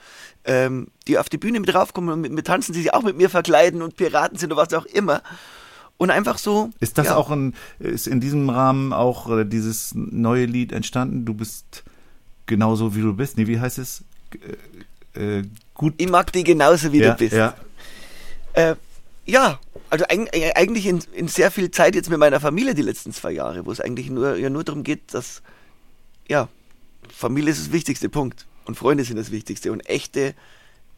Ähm, 0.44 0.88
die 1.08 1.18
auf 1.18 1.30
die 1.30 1.38
Bühne 1.38 1.60
mit 1.60 1.74
raufkommen 1.74 2.14
und 2.14 2.22
mit 2.22 2.32
mir 2.32 2.44
tanzen, 2.44 2.74
die 2.74 2.82
sich 2.82 2.94
auch 2.94 3.04
mit 3.04 3.16
mir 3.16 3.30
verkleiden 3.30 3.82
und 3.82 3.96
Piraten 3.96 4.38
sind 4.38 4.52
oder 4.52 4.64
was 4.64 4.74
auch 4.74 4.86
immer. 4.86 5.22
Und 5.98 6.10
einfach 6.10 6.40
so. 6.40 6.72
Ist 6.80 6.98
das 6.98 7.08
ja. 7.08 7.16
auch 7.16 7.30
ein, 7.30 7.54
ist 7.78 8.08
in 8.08 8.20
diesem 8.20 8.50
Rahmen 8.50 8.92
auch 8.92 9.30
äh, 9.30 9.46
dieses 9.46 9.94
neue 9.94 10.46
Lied 10.46 10.72
entstanden? 10.72 11.26
Du 11.26 11.36
bist 11.36 11.84
genauso 12.48 12.96
wie 12.96 13.02
du 13.02 13.14
bist. 13.14 13.38
Nee, 13.38 13.46
wie 13.46 13.60
heißt 13.60 13.78
es? 13.78 14.04
Äh, 15.14 15.38
äh, 15.40 15.44
gut. 15.76 15.94
Ich 15.98 16.10
mag 16.10 16.32
die 16.32 16.44
genauso 16.44 16.92
wie 16.92 17.02
ja, 17.02 17.12
du 17.12 17.18
bist. 17.18 17.34
Ja. 17.34 17.56
Ja, 19.32 19.62
also 19.90 20.04
äh, 20.10 20.52
eigentlich 20.56 20.86
in, 20.86 21.00
in, 21.14 21.30
sehr 21.30 21.52
viel 21.52 21.72
Zeit 21.72 21.96
jetzt 21.96 22.10
mit 22.10 22.20
meiner 22.20 22.42
Familie 22.42 22.76
die 22.76 22.82
letzten 22.82 23.14
zwei 23.14 23.32
Jahre, 23.32 23.66
wo 23.66 23.72
es 23.72 23.80
eigentlich 23.80 24.10
nur, 24.10 24.36
ja, 24.36 24.50
nur 24.50 24.66
darum 24.66 24.84
geht, 24.84 25.14
dass, 25.14 25.42
ja, 26.28 26.50
Familie 27.10 27.52
ist 27.52 27.62
das 27.62 27.72
wichtigste 27.72 28.10
Punkt 28.10 28.46
und 28.66 28.76
Freunde 28.76 29.06
sind 29.06 29.16
das 29.16 29.32
Wichtigste 29.32 29.72
und 29.72 29.88
echte, 29.88 30.36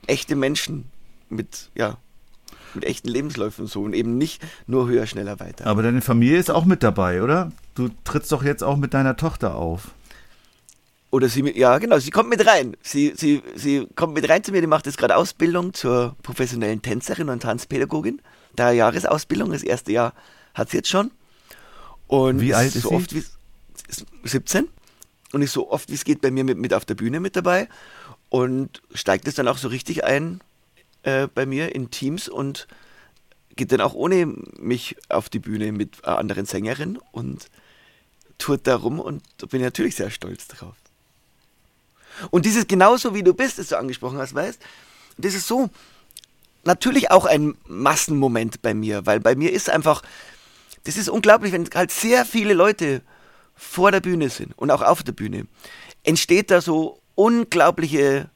echte 0.08 0.36
Menschen 0.36 0.86
mit, 1.30 1.70
ja, 1.76 1.98
mit 2.74 2.86
echten 2.86 3.08
Lebensläufen 3.08 3.68
so 3.68 3.84
und 3.84 3.94
eben 3.94 4.18
nicht 4.18 4.42
nur 4.66 4.88
höher, 4.88 5.06
schneller, 5.06 5.40
weiter. 5.40 5.68
Aber 5.68 5.84
deine 5.84 6.02
Familie 6.02 6.40
ist 6.40 6.50
auch 6.50 6.66
mit 6.66 6.82
dabei, 6.82 7.22
oder? 7.22 7.52
Du 7.76 7.90
trittst 8.04 8.32
doch 8.32 8.44
jetzt 8.44 8.64
auch 8.64 8.78
mit 8.78 8.96
deiner 8.96 9.16
Tochter 9.16 9.54
auf. 9.54 9.92
Oder 11.14 11.30
sie, 11.30 11.48
ja 11.56 11.78
genau, 11.78 12.00
sie 12.00 12.10
kommt 12.10 12.32
mit 12.32 12.44
rein. 12.44 12.76
Sie, 12.82 13.14
sie, 13.16 13.44
sie 13.54 13.88
kommt 13.96 14.16
mit 14.16 14.28
rein 14.28 14.44
zu 14.44 14.52
mir, 14.52 14.62
die 14.62 14.68
macht 14.68 14.88
jetzt 14.88 14.98
gerade 14.98 15.16
Ausbildung 15.16 15.72
zur 15.72 16.16
professionellen 16.24 16.82
Tänzerin 16.82 17.30
und 17.30 17.44
Tanzpädagogin. 17.44 18.20
Drei 18.56 18.74
Jahresausbildung, 18.74 19.52
das 19.52 19.62
erste 19.62 19.92
Jahr 19.92 20.16
hat 20.56 20.72
sie 20.72 20.78
jetzt 20.78 20.90
schon. 20.90 21.12
Und 22.08 22.42
wie 22.42 22.56
alt 22.56 22.74
ist 22.74 22.82
so 22.82 22.90
sie? 22.90 22.96
Oft 22.96 23.14
wie, 23.14 23.24
17 24.24 24.68
und 25.34 25.44
ist 25.44 25.54
so 25.54 25.70
oft 25.70 25.88
wie 25.90 25.94
es 25.94 26.04
geht 26.04 26.20
bei 26.20 26.32
mir 26.32 26.44
mit, 26.44 26.58
mit 26.58 26.74
auf 26.74 26.84
der 26.84 26.96
Bühne 26.96 27.20
mit 27.20 27.36
dabei 27.36 27.70
und 28.30 28.82
steigt 28.96 29.28
es 29.28 29.36
dann 29.36 29.48
auch 29.48 29.60
so 29.60 29.68
richtig 29.68 30.04
ein 30.04 30.42
äh, 31.04 31.28
bei 31.28 31.46
mir 31.46 31.76
in 31.76 31.92
Teams 31.92 32.28
und 32.28 32.68
geht 33.56 33.72
dann 33.72 33.82
auch 33.82 33.94
ohne 33.94 34.34
mich 34.58 34.96
auf 35.10 35.30
die 35.30 35.38
Bühne 35.38 35.74
mit 35.74 36.04
einer 36.06 36.18
anderen 36.18 36.48
Sängerin 36.48 36.98
und 37.12 37.52
tourt 38.40 38.66
da 38.66 38.78
rum 38.78 39.00
und 39.00 39.22
bin 39.52 39.60
ich 39.60 39.66
natürlich 39.66 39.94
sehr 39.94 40.10
stolz 40.10 40.48
drauf. 40.48 40.74
Und 42.32 42.46
dieses 42.46 42.68
genauso 42.68 43.14
wie 43.14 43.24
du 43.24 43.34
bist, 43.34 43.60
das 43.60 43.68
du 43.68 43.78
angesprochen 43.78 44.18
hast, 44.18 44.36
weißt, 44.36 44.60
das 45.18 45.34
ist 45.34 45.48
so 45.48 45.70
natürlich 46.64 47.12
auch 47.12 47.26
ein 47.26 47.56
Massenmoment 47.68 48.62
bei 48.62 48.74
mir, 48.74 49.06
weil 49.06 49.20
bei 49.20 49.36
mir 49.36 49.52
ist 49.52 49.70
einfach, 49.70 50.02
das 50.84 50.98
ist 50.98 51.10
unglaublich, 51.10 51.52
wenn 51.52 51.70
halt 51.74 51.92
sehr 51.92 52.26
viele 52.26 52.54
Leute 52.54 53.02
vor 53.56 53.92
der 53.92 54.00
Bühne 54.00 54.30
sind 54.30 54.58
und 54.58 54.72
auch 54.72 54.82
auf 54.82 55.04
der 55.04 55.12
Bühne, 55.12 55.48
entsteht 56.04 56.52
da 56.52 56.62
so 56.62 57.00
unglaubliche 57.16 58.30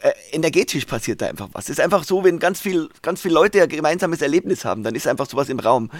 äh, 0.00 0.12
energetisch 0.32 0.84
passiert 0.84 1.22
da 1.22 1.26
einfach 1.26 1.48
was. 1.52 1.64
Es 1.64 1.70
ist 1.70 1.80
einfach 1.80 2.04
so, 2.04 2.22
wenn 2.22 2.38
ganz 2.38 2.60
viel, 2.60 2.88
ganz 3.02 3.22
viele 3.22 3.34
Leute 3.34 3.62
ein 3.62 3.68
gemeinsames 3.68 4.20
Erlebnis 4.20 4.64
haben, 4.64 4.82
dann 4.82 4.94
ist 4.94 5.08
einfach 5.08 5.28
sowas 5.28 5.48
im 5.48 5.58
Raum. 5.58 5.90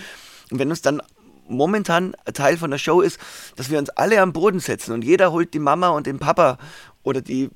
Und 0.51 0.59
wenn 0.59 0.69
uns 0.69 0.83
dann 0.83 1.03
momentan 1.49 2.15
ein 2.25 2.35
Teil 2.35 2.59
von 2.59 2.71
der 2.71 2.79
Show 2.79 3.01
ist, 3.01 3.19
dass 3.57 3.71
wir 3.71 3.79
uns 3.79 3.91
alle 3.91 4.21
am 4.21 4.33
Boden 4.33 4.61
setzen 4.61 4.93
und 4.93 5.03
jeder 5.03 5.33
holt 5.33 5.55
die 5.55 5.59
Mama 5.59 5.89
und 5.89 6.07
den 6.07 6.19
Papa 6.19 6.59
oder 7.07 7.23
die 7.23 7.51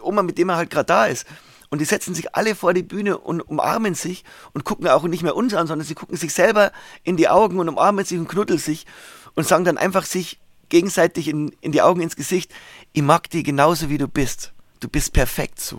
Oma, 0.00 0.22
mit 0.22 0.38
dem 0.38 0.48
er 0.48 0.56
halt 0.56 0.70
gerade 0.70 0.86
da 0.86 1.06
ist. 1.06 1.26
Und 1.68 1.80
die 1.80 1.84
setzen 1.84 2.14
sich 2.14 2.34
alle 2.34 2.54
vor 2.56 2.74
die 2.74 2.82
Bühne 2.82 3.18
und 3.18 3.42
umarmen 3.42 3.94
sich 3.94 4.24
und 4.52 4.64
gucken 4.64 4.88
auch 4.88 5.04
nicht 5.04 5.22
mehr 5.22 5.36
uns 5.36 5.54
an, 5.54 5.68
sondern 5.68 5.86
sie 5.86 5.94
gucken 5.94 6.16
sich 6.16 6.32
selber 6.32 6.72
in 7.04 7.16
die 7.16 7.28
Augen 7.28 7.60
und 7.60 7.68
umarmen 7.68 8.04
sich 8.04 8.18
und 8.18 8.26
knuddeln 8.26 8.58
sich 8.58 8.86
und 9.34 9.46
sagen 9.46 9.64
dann 9.64 9.78
einfach 9.78 10.04
sich 10.04 10.40
gegenseitig 10.68 11.28
in, 11.28 11.54
in 11.60 11.72
die 11.72 11.82
Augen 11.82 12.00
ins 12.00 12.16
Gesicht, 12.16 12.52
ich 12.92 13.02
mag 13.02 13.28
dich 13.30 13.44
genauso 13.44 13.90
wie 13.90 13.98
du 13.98 14.08
bist. 14.08 14.52
Du 14.80 14.88
bist 14.88 15.12
perfekt 15.12 15.60
so. 15.60 15.76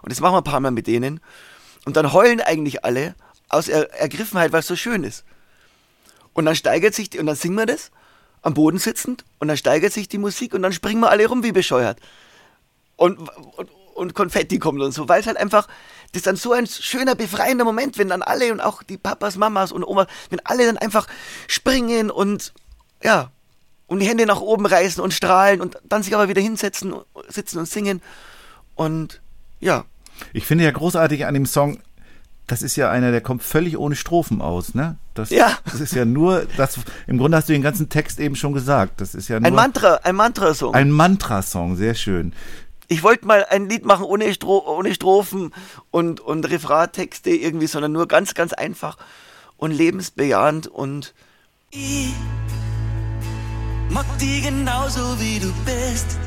Und 0.00 0.12
das 0.12 0.20
machen 0.20 0.34
wir 0.34 0.38
ein 0.38 0.44
paar 0.44 0.60
Mal 0.60 0.70
mit 0.70 0.86
denen. 0.86 1.20
Und 1.84 1.96
dann 1.96 2.12
heulen 2.12 2.40
eigentlich 2.40 2.84
alle 2.84 3.14
aus 3.48 3.68
er 3.68 3.92
Ergriffenheit, 3.92 4.52
weil 4.52 4.60
es 4.60 4.66
so 4.66 4.76
schön 4.76 5.02
ist. 5.02 5.24
Und 6.32 6.46
dann 6.46 6.56
steigert 6.56 6.94
sich 6.94 7.10
die, 7.10 7.18
und 7.18 7.26
dann 7.26 7.36
singen 7.36 7.56
wir 7.56 7.66
das, 7.66 7.90
am 8.42 8.54
Boden 8.54 8.78
sitzend, 8.78 9.24
und 9.40 9.48
dann 9.48 9.56
steigert 9.56 9.92
sich 9.92 10.08
die 10.08 10.18
Musik 10.18 10.54
und 10.54 10.62
dann 10.62 10.72
springen 10.72 11.00
wir 11.00 11.10
alle 11.10 11.26
rum 11.26 11.42
wie 11.42 11.52
bescheuert. 11.52 11.98
Und, 12.96 13.18
und, 13.56 13.70
und 13.94 14.14
Konfetti 14.14 14.58
kommt 14.58 14.80
und 14.80 14.92
so, 14.92 15.08
weil 15.08 15.20
es 15.20 15.26
halt 15.26 15.36
einfach, 15.36 15.66
das 16.12 16.20
ist 16.20 16.26
dann 16.26 16.36
so 16.36 16.52
ein 16.52 16.66
schöner, 16.66 17.14
befreiender 17.14 17.64
Moment, 17.64 17.98
wenn 17.98 18.08
dann 18.08 18.22
alle 18.22 18.52
und 18.52 18.60
auch 18.60 18.82
die 18.82 18.98
Papas, 18.98 19.36
Mamas 19.36 19.72
und 19.72 19.84
Omas, 19.84 20.06
wenn 20.30 20.40
alle 20.44 20.66
dann 20.66 20.78
einfach 20.78 21.06
springen 21.46 22.10
und, 22.10 22.52
ja, 23.02 23.30
und 23.86 24.00
die 24.00 24.08
Hände 24.08 24.26
nach 24.26 24.40
oben 24.40 24.66
reißen 24.66 25.02
und 25.02 25.12
strahlen 25.12 25.60
und 25.60 25.78
dann 25.84 26.02
sich 26.02 26.14
aber 26.14 26.28
wieder 26.28 26.40
hinsetzen, 26.40 26.94
sitzen 27.28 27.58
und 27.58 27.68
singen. 27.68 28.02
Und 28.74 29.20
ja. 29.60 29.84
Ich 30.32 30.46
finde 30.46 30.64
ja 30.64 30.70
großartig 30.70 31.26
an 31.26 31.34
dem 31.34 31.46
Song, 31.46 31.78
das 32.46 32.62
ist 32.62 32.76
ja 32.76 32.90
einer, 32.90 33.10
der 33.10 33.20
kommt 33.20 33.42
völlig 33.42 33.78
ohne 33.78 33.96
Strophen 33.96 34.42
aus, 34.42 34.74
ne? 34.74 34.98
Das, 35.14 35.30
ja. 35.30 35.56
das 35.64 35.80
ist 35.80 35.94
ja 35.94 36.04
nur, 36.04 36.46
das, 36.56 36.78
im 37.06 37.18
Grunde 37.18 37.36
hast 37.36 37.48
du 37.48 37.52
den 37.52 37.62
ganzen 37.62 37.88
Text 37.88 38.20
eben 38.20 38.36
schon 38.36 38.52
gesagt. 38.52 39.00
Das 39.00 39.14
ist 39.14 39.28
ja 39.28 39.40
nur. 39.40 39.46
Ein 39.46 39.54
Mantra, 39.54 40.00
ein 40.02 40.16
Mantra-Song. 40.16 40.74
Ein 40.74 40.90
Mantra-Song, 40.90 41.76
sehr 41.76 41.94
schön. 41.94 42.34
Ich 42.88 43.02
wollte 43.02 43.26
mal 43.26 43.46
ein 43.48 43.68
Lied 43.68 43.84
machen 43.84 44.04
ohne, 44.04 44.32
Stro 44.34 44.58
ohne 44.66 44.94
Strophen 44.94 45.52
und, 45.90 46.20
und 46.20 46.48
Refrattexte 46.50 47.30
irgendwie, 47.30 47.66
sondern 47.66 47.92
nur 47.92 48.06
ganz, 48.08 48.34
ganz 48.34 48.52
einfach 48.52 48.98
und 49.56 49.70
lebensbejahend 49.70 50.66
und. 50.66 51.14
Ich 51.70 52.12
mag 53.90 54.06
die 54.20 54.42
genauso 54.42 55.18
wie 55.20 55.38
du 55.38 55.52
bist. 55.64 56.18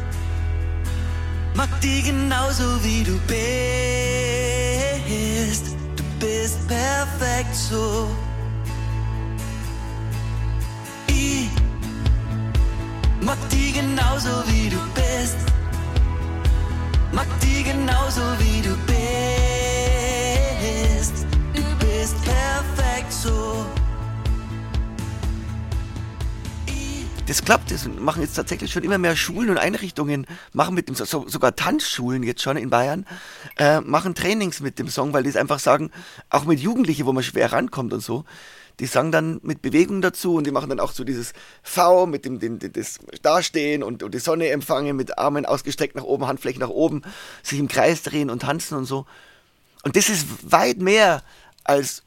Mag 1.54 1.70
die 1.82 2.02
genauso 2.04 2.84
wie 2.84 3.04
du 3.04 3.18
bist. 3.28 3.38
Du 5.96 6.04
bist 6.20 6.68
perfekt 6.68 7.56
so. 7.56 8.10
Ich 11.08 11.50
mag 13.22 13.38
die 13.50 13.74
genauso 13.74 14.44
wie 14.48 14.70
du 14.70 14.78
bist. 14.94 15.57
Mag 17.12 17.28
die 17.42 17.64
genauso 17.64 18.22
wie 18.40 18.62
du 18.62 18.76
bist. 18.86 18.96
Du 21.54 21.64
bist 21.80 22.16
perfekt 22.24 23.12
so. 23.12 23.66
das 27.28 27.44
klappt. 27.44 27.72
Das 27.72 27.88
machen 27.88 28.22
jetzt 28.22 28.34
tatsächlich 28.34 28.72
schon 28.72 28.84
immer 28.84 28.98
mehr 28.98 29.16
Schulen 29.16 29.50
und 29.50 29.58
Einrichtungen, 29.58 30.26
machen 30.54 30.74
mit 30.76 30.88
dem 30.88 30.96
so, 30.96 31.28
sogar 31.28 31.56
Tanzschulen 31.56 32.24
jetzt 32.24 32.42
schon 32.42 32.58
in 32.58 32.70
Bayern, 32.70 33.06
äh, 33.58 33.82
machen 33.82 34.16
Trainings 34.16 34.60
mit 34.62 34.80
dem 34.80 34.88
Song, 34.88 35.14
weil 35.14 35.24
die 35.24 35.30
es 35.30 35.36
einfach 35.36 35.60
sagen, 35.60 35.92
auch 36.30 36.46
mit 36.46 36.60
Jugendlichen, 36.60 37.06
wo 37.06 37.14
man 37.14 37.24
schwer 37.24 37.52
rankommt 37.52 37.94
und 37.94 38.02
so, 38.02 38.26
die 38.80 38.86
sagen 38.86 39.12
dann 39.12 39.40
mit 39.42 39.62
Bewegung 39.62 40.02
dazu 40.02 40.36
und 40.36 40.46
die 40.46 40.52
machen 40.52 40.70
dann 40.70 40.80
auch 40.80 40.92
so 40.92 41.04
dieses 41.04 41.34
V 41.64 42.06
mit 42.06 42.26
dem, 42.26 42.40
dem, 42.40 42.60
dem 42.60 42.74
das 42.74 43.00
Dastehen 43.22 43.82
und, 43.82 44.04
und 44.04 44.14
die 44.14 44.20
Sonne 44.20 44.50
empfangen 44.50 44.96
mit 44.96 45.18
Armen 45.18 45.46
ausgestreckt 45.46 45.96
nach 45.96 46.04
oben, 46.04 46.28
Handflächen 46.28 46.60
nach 46.60 46.70
oben, 46.70 47.02
sich 47.42 47.60
im 47.60 47.68
Kreis 47.68 48.04
drehen 48.04 48.30
und 48.30 48.44
tanzen 48.44 48.78
und 48.78 48.86
so. 48.86 49.06
Und 49.84 49.96
das 49.96 50.10
ist 50.10 50.28
weit 50.52 50.80
mehr 50.80 51.24
als 51.64 52.04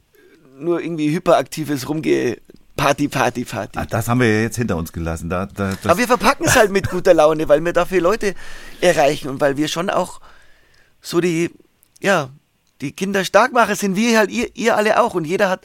nur 0.57 0.81
irgendwie 0.81 1.11
hyperaktives 1.11 1.89
Rumge 1.89 2.37
Party, 2.77 3.09
Party, 3.09 3.43
Party. 3.43 3.77
Ah, 3.77 3.85
das 3.85 4.07
haben 4.07 4.21
wir 4.21 4.27
ja 4.27 4.41
jetzt 4.41 4.55
hinter 4.55 4.77
uns 4.77 4.93
gelassen. 4.93 5.29
Da, 5.29 5.45
da, 5.45 5.75
Aber 5.83 5.97
wir 5.97 6.07
verpacken 6.07 6.45
es 6.47 6.55
halt 6.55 6.71
mit 6.71 6.89
guter 6.89 7.13
Laune, 7.13 7.47
weil 7.49 7.63
wir 7.63 7.73
dafür 7.73 8.01
Leute 8.01 8.33
erreichen 8.79 9.29
und 9.29 9.41
weil 9.41 9.57
wir 9.57 9.67
schon 9.67 9.89
auch 9.89 10.21
so 11.01 11.19
die, 11.19 11.51
ja, 11.99 12.29
die 12.79 12.93
Kinder 12.93 13.23
Starkmacher 13.23 13.75
sind, 13.75 13.95
wir 13.95 14.17
halt, 14.17 14.31
ihr, 14.31 14.49
ihr 14.55 14.75
alle 14.75 15.01
auch. 15.01 15.13
Und 15.13 15.25
jeder 15.25 15.49
hat 15.49 15.61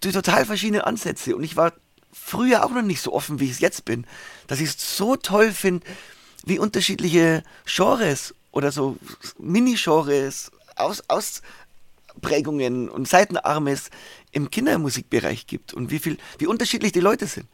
total 0.00 0.44
verschiedenen 0.44 0.82
Ansätze. 0.82 1.36
Und 1.36 1.44
ich 1.44 1.56
war 1.56 1.72
früher 2.12 2.64
auch 2.64 2.70
noch 2.70 2.82
nicht 2.82 3.00
so 3.00 3.12
offen, 3.12 3.40
wie 3.40 3.44
ich 3.44 3.52
es 3.52 3.60
jetzt 3.60 3.84
bin, 3.84 4.06
dass 4.46 4.60
ich 4.60 4.70
es 4.70 4.96
so 4.96 5.16
toll 5.16 5.52
finde, 5.52 5.86
wie 6.44 6.58
unterschiedliche 6.58 7.42
Genres 7.66 8.34
oder 8.50 8.72
so 8.72 8.96
Mini-Genres, 9.38 10.50
Aus, 10.76 11.02
Ausprägungen 11.08 12.88
und 12.88 13.08
Seitenarmes 13.08 13.90
im 14.32 14.50
Kindermusikbereich 14.50 15.46
gibt 15.46 15.74
und 15.74 15.90
wie 15.90 15.98
viel, 15.98 16.18
wie 16.38 16.46
unterschiedlich 16.46 16.92
die 16.92 17.00
Leute 17.00 17.26
sind. 17.26 17.46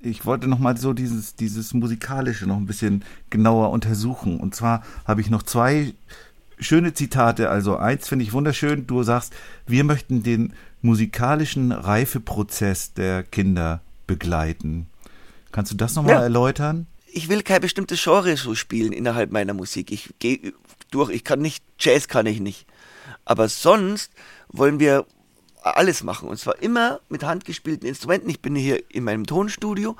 Ich 0.00 0.26
wollte 0.26 0.48
noch 0.48 0.58
mal 0.58 0.76
so 0.76 0.92
dieses, 0.92 1.36
dieses 1.36 1.74
Musikalische 1.74 2.46
noch 2.46 2.56
ein 2.56 2.66
bisschen 2.66 3.04
genauer 3.30 3.70
untersuchen. 3.70 4.40
Und 4.40 4.54
zwar 4.54 4.82
habe 5.04 5.20
ich 5.20 5.30
noch 5.30 5.44
zwei 5.44 5.94
schöne 6.58 6.92
Zitate. 6.92 7.48
Also 7.48 7.76
eins 7.76 8.08
finde 8.08 8.24
ich 8.24 8.32
wunderschön. 8.32 8.86
Du 8.88 9.04
sagst, 9.04 9.32
wir 9.66 9.84
möchten 9.84 10.24
den 10.24 10.54
musikalischen 10.82 11.72
Reifeprozess 11.72 12.92
der 12.94 13.22
Kinder 13.22 13.80
begleiten. 14.06 14.86
Kannst 15.52 15.72
du 15.72 15.76
das 15.76 15.94
nochmal 15.94 16.14
Ja. 16.14 16.22
erläutern? 16.22 16.86
ich 17.14 17.28
will 17.28 17.42
kein 17.42 17.60
bestimmtes 17.60 18.02
Genre 18.02 18.34
so 18.38 18.54
spielen 18.54 18.90
innerhalb 18.92 19.30
meiner 19.32 19.52
Musik. 19.52 19.92
Ich 19.92 20.14
gehe 20.18 20.54
durch, 20.90 21.10
ich 21.10 21.24
kann 21.24 21.40
nicht, 21.40 21.62
Jazz 21.78 22.08
kann 22.08 22.24
ich 22.24 22.40
nicht. 22.40 22.66
Aber 23.26 23.50
sonst 23.50 24.12
wollen 24.48 24.80
wir 24.80 25.04
alles 25.62 26.02
machen. 26.04 26.30
Und 26.30 26.38
zwar 26.38 26.62
immer 26.62 27.00
mit 27.10 27.22
handgespielten 27.22 27.86
Instrumenten. 27.86 28.30
Ich 28.30 28.40
bin 28.40 28.56
hier 28.56 28.82
in 28.90 29.04
meinem 29.04 29.26
Tonstudio. 29.26 29.94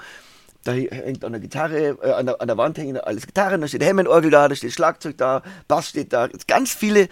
Da 0.64 0.72
hängt 0.72 1.22
an 1.22 1.32
der 1.32 1.40
Gitarre, 1.42 1.98
äh, 2.02 2.12
an, 2.12 2.24
der, 2.24 2.40
an 2.40 2.46
der 2.48 2.56
Wand 2.56 2.78
hängen 2.78 2.96
alles 2.96 3.26
Gitarren, 3.26 3.60
da 3.60 3.68
steht 3.68 3.84
Hammond-Orgel 3.84 4.30
da, 4.30 4.48
da 4.48 4.54
steht 4.54 4.72
Schlagzeug 4.72 5.18
da, 5.18 5.42
Bass 5.68 5.88
steht 5.90 6.12
da, 6.14 6.28
ganz 6.46 6.72
viele 6.72 7.08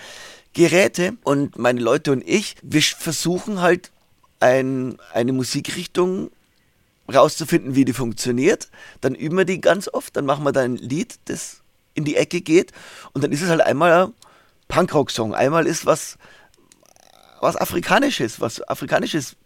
Geräte. 0.53 1.17
Und 1.25 1.59
meine 1.59 1.81
Leute 1.81 2.13
und 2.13 2.27
ich, 2.27 2.57
wir 2.63 2.83
versuchen 2.83 3.61
halt 3.61 3.91
ein, 4.41 4.99
eine 5.13 5.33
Musikrichtung 5.33 6.31
rauszufinden, 7.13 7.75
wie 7.75 7.85
die 7.85 7.93
funktioniert. 7.93 8.71
Dann 9.01 9.15
üben 9.15 9.37
wir 9.37 9.45
die 9.45 9.61
ganz 9.61 9.89
oft. 9.89 10.17
Dann 10.17 10.27
machen 10.27 10.45
wir 10.45 10.53
da 10.53 10.61
ein 10.61 10.77
Lied, 10.77 11.19
das 11.27 11.63
in 11.95 12.05
die 12.05 12.17
Ecke 12.17 12.41
geht. 12.41 12.73
Und 13.13 13.25
dann 13.25 13.33
ist 13.33 13.43
es 13.43 13.49
halt 13.49 13.61
einmal 13.61 13.93
ein 13.93 14.13
Punkrock-Song. 14.69 15.35
Einmal 15.35 15.67
ist 15.67 15.87
was, 15.87 16.19
was 17.41 17.57
Afrikanisches, 17.57 18.41
was 18.41 18.67
Afrikanisches. 18.67 19.37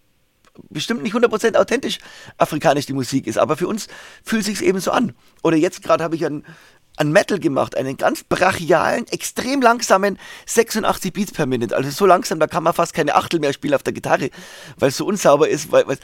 Bestimmt 0.70 1.02
nicht 1.02 1.16
100% 1.16 1.56
authentisch 1.56 1.98
afrikanisch 2.38 2.86
die 2.86 2.92
Musik 2.92 3.26
ist, 3.26 3.38
aber 3.38 3.56
für 3.56 3.66
uns 3.66 3.88
fühlt 4.22 4.44
sich 4.44 4.62
eben 4.62 4.78
so 4.78 4.92
an. 4.92 5.12
Oder 5.42 5.56
jetzt 5.56 5.82
gerade 5.82 6.04
habe 6.04 6.14
ich 6.14 6.24
einen, 6.24 6.46
einen 6.96 7.12
Metal 7.12 7.38
gemacht, 7.38 7.76
einen 7.76 7.96
ganz 7.96 8.24
brachialen, 8.24 9.06
extrem 9.08 9.60
langsamen 9.60 10.18
86 10.46 11.12
Beats 11.12 11.32
per 11.32 11.46
Minute. 11.46 11.76
Also 11.76 11.90
so 11.90 12.06
langsam, 12.06 12.38
da 12.38 12.46
kann 12.46 12.62
man 12.62 12.72
fast 12.72 12.94
keine 12.94 13.14
Achtel 13.16 13.40
mehr 13.40 13.52
spielen 13.52 13.74
auf 13.74 13.82
der 13.82 13.92
Gitarre, 13.92 14.30
weil 14.78 14.90
es 14.90 14.96
so 14.96 15.06
unsauber 15.06 15.48
ist, 15.48 15.72
weil, 15.72 15.86
weil 15.86 15.98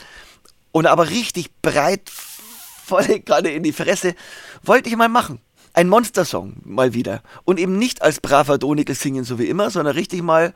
und 0.71 0.87
aber 0.87 1.09
richtig 1.09 1.49
breit, 1.61 2.09
volle 2.09 3.21
Kanne 3.21 3.51
in 3.51 3.63
die 3.63 3.73
Fresse, 3.73 4.15
wollte 4.63 4.89
ich 4.89 4.95
mal 4.95 5.09
machen. 5.09 5.39
Ein 5.73 5.87
Monstersong 5.87 6.57
mal 6.65 6.93
wieder. 6.93 7.21
Und 7.45 7.59
eben 7.59 7.77
nicht 7.77 8.01
als 8.01 8.19
braver 8.19 8.57
Donikel 8.57 8.95
singen, 8.95 9.23
so 9.23 9.39
wie 9.39 9.47
immer, 9.47 9.69
sondern 9.69 9.95
richtig 9.95 10.21
mal, 10.21 10.53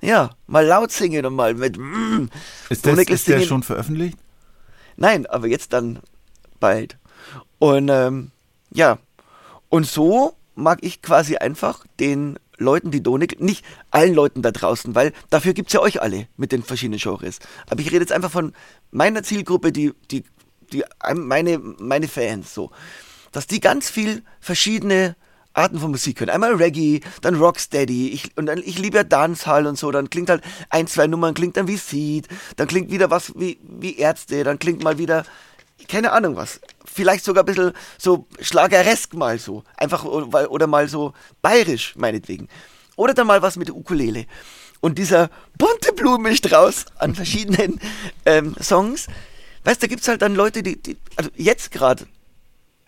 ja, 0.00 0.30
mal 0.46 0.64
laut 0.64 0.92
singen 0.92 1.26
und 1.26 1.34
mal 1.34 1.54
mit 1.54 1.76
mm, 1.76 2.28
Ist, 2.70 2.86
das, 2.86 2.98
ist 2.98 3.28
der 3.28 3.42
schon 3.42 3.62
veröffentlicht? 3.62 4.18
Nein, 4.96 5.26
aber 5.26 5.46
jetzt 5.46 5.74
dann 5.74 6.00
bald. 6.58 6.96
Und 7.58 7.90
ähm, 7.90 8.30
ja, 8.70 8.98
und 9.68 9.86
so 9.86 10.34
mag 10.54 10.78
ich 10.82 11.02
quasi 11.02 11.36
einfach 11.36 11.84
den 12.00 12.38
Leuten, 12.58 12.90
die 12.90 13.02
Donik, 13.02 13.40
nicht 13.40 13.64
allen 13.90 14.14
Leuten 14.14 14.42
da 14.42 14.50
draußen, 14.50 14.94
weil 14.94 15.12
dafür 15.30 15.52
gibt's 15.52 15.74
ja 15.74 15.80
euch 15.80 16.00
alle 16.00 16.28
mit 16.36 16.52
den 16.52 16.62
verschiedenen 16.62 16.98
Genres. 16.98 17.38
Aber 17.68 17.80
ich 17.80 17.88
rede 17.88 18.00
jetzt 18.00 18.12
einfach 18.12 18.30
von 18.30 18.52
meiner 18.90 19.22
Zielgruppe, 19.22 19.72
die, 19.72 19.92
die, 20.10 20.24
die 20.72 20.82
meine, 21.14 21.58
meine 21.58 22.08
Fans 22.08 22.54
so. 22.54 22.70
Dass 23.32 23.46
die 23.46 23.60
ganz 23.60 23.90
viel 23.90 24.22
verschiedene 24.40 25.16
Arten 25.52 25.78
von 25.78 25.90
Musik 25.90 26.18
können. 26.18 26.30
Einmal 26.30 26.54
Reggae, 26.54 27.00
dann 27.22 27.36
Rocksteady, 27.36 28.08
ich, 28.08 28.36
und 28.36 28.46
dann, 28.46 28.58
ich 28.58 28.78
liebe 28.78 28.98
ja 28.98 29.04
Dancehall 29.04 29.66
und 29.66 29.78
so, 29.78 29.90
dann 29.90 30.10
klingt 30.10 30.30
halt 30.30 30.42
ein, 30.70 30.86
zwei 30.86 31.06
Nummern, 31.06 31.34
klingt 31.34 31.56
dann 31.56 31.68
wie 31.68 31.76
Seed, 31.76 32.28
dann 32.56 32.68
klingt 32.68 32.90
wieder 32.90 33.10
was 33.10 33.32
wie, 33.38 33.58
wie 33.62 33.96
Ärzte, 33.96 34.44
dann 34.44 34.58
klingt 34.58 34.82
mal 34.82 34.98
wieder, 34.98 35.24
keine 35.88 36.12
Ahnung 36.12 36.36
was, 36.36 36.60
vielleicht 36.84 37.24
sogar 37.24 37.42
ein 37.42 37.46
bisschen 37.46 37.72
so 37.98 38.26
schlageresk 38.40 39.14
mal 39.14 39.38
so, 39.38 39.62
einfach, 39.76 40.04
oder 40.04 40.66
mal 40.66 40.88
so 40.88 41.12
bayerisch, 41.42 41.94
meinetwegen. 41.96 42.48
Oder 42.96 43.14
dann 43.14 43.26
mal 43.26 43.42
was 43.42 43.56
mit 43.56 43.68
der 43.68 43.76
Ukulele. 43.76 44.26
Und 44.80 44.98
dieser 44.98 45.30
bunte 45.58 45.92
Blumenstrauß 45.92 46.86
an 46.96 47.14
verschiedenen 47.14 47.80
ähm, 48.26 48.56
Songs, 48.60 49.06
weißt 49.64 49.82
du, 49.82 49.86
da 49.86 49.90
gibt's 49.90 50.08
halt 50.08 50.22
dann 50.22 50.34
Leute, 50.34 50.62
die, 50.62 50.80
die 50.80 50.96
also 51.16 51.30
jetzt 51.34 51.70
gerade, 51.70 52.06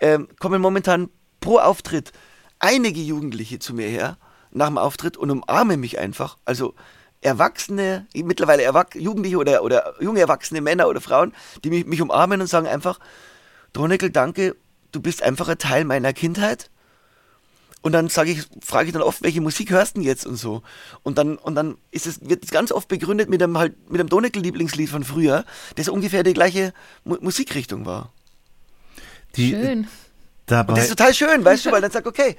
ähm, 0.00 0.28
kommen 0.38 0.62
momentan 0.62 1.10
pro 1.40 1.58
Auftritt 1.58 2.12
einige 2.58 3.00
Jugendliche 3.00 3.58
zu 3.58 3.74
mir 3.74 3.88
her, 3.88 4.16
nach 4.50 4.68
dem 4.68 4.78
Auftritt 4.78 5.16
und 5.16 5.30
umarmen 5.30 5.80
mich 5.80 5.98
einfach. 5.98 6.38
Also 6.44 6.74
Erwachsene, 7.20 8.06
mittlerweile 8.14 8.62
Erwach 8.62 8.94
Jugendliche 8.94 9.38
oder, 9.38 9.62
oder 9.62 9.94
junge 10.00 10.20
Erwachsene 10.20 10.60
Männer 10.60 10.88
oder 10.88 11.00
Frauen, 11.00 11.34
die 11.64 11.70
mich, 11.70 11.86
mich 11.86 12.00
umarmen 12.00 12.40
und 12.40 12.46
sagen 12.46 12.66
einfach, 12.66 12.98
Donekel, 13.72 14.10
danke, 14.10 14.56
du 14.92 15.00
bist 15.00 15.22
einfach 15.22 15.48
ein 15.48 15.58
Teil 15.58 15.84
meiner 15.84 16.12
Kindheit. 16.12 16.70
Und 17.80 17.92
dann 17.92 18.08
sage 18.08 18.32
ich, 18.32 18.42
frage 18.60 18.88
ich 18.88 18.92
dann 18.92 19.02
oft, 19.02 19.22
welche 19.22 19.40
Musik 19.40 19.70
hörst 19.70 19.96
du 19.96 20.00
denn 20.00 20.08
jetzt 20.08 20.26
und 20.26 20.36
so. 20.36 20.62
Und 21.04 21.16
dann, 21.16 21.36
und 21.36 21.54
dann 21.54 21.76
ist 21.92 22.06
es, 22.06 22.28
wird 22.28 22.44
es 22.44 22.50
ganz 22.50 22.72
oft 22.72 22.88
begründet 22.88 23.28
mit 23.28 23.42
einem 23.42 23.56
halt, 23.56 23.90
mit 23.90 24.00
einem 24.00 24.08
Donekel-Lieblingslied 24.08 24.88
von 24.88 25.04
früher, 25.04 25.44
das 25.76 25.88
ungefähr 25.88 26.24
die 26.24 26.34
gleiche 26.34 26.72
Mu 27.04 27.16
Musikrichtung 27.20 27.86
war. 27.86 28.12
Die, 29.36 29.50
Schön. 29.50 29.86
Dabei, 30.46 30.72
Und 30.72 30.78
das 30.78 30.86
ist 30.86 30.96
total 30.96 31.14
schön, 31.14 31.44
weißt 31.44 31.66
du, 31.66 31.72
weil 31.72 31.82
dann 31.82 31.90
sagt, 31.90 32.06
okay, 32.06 32.36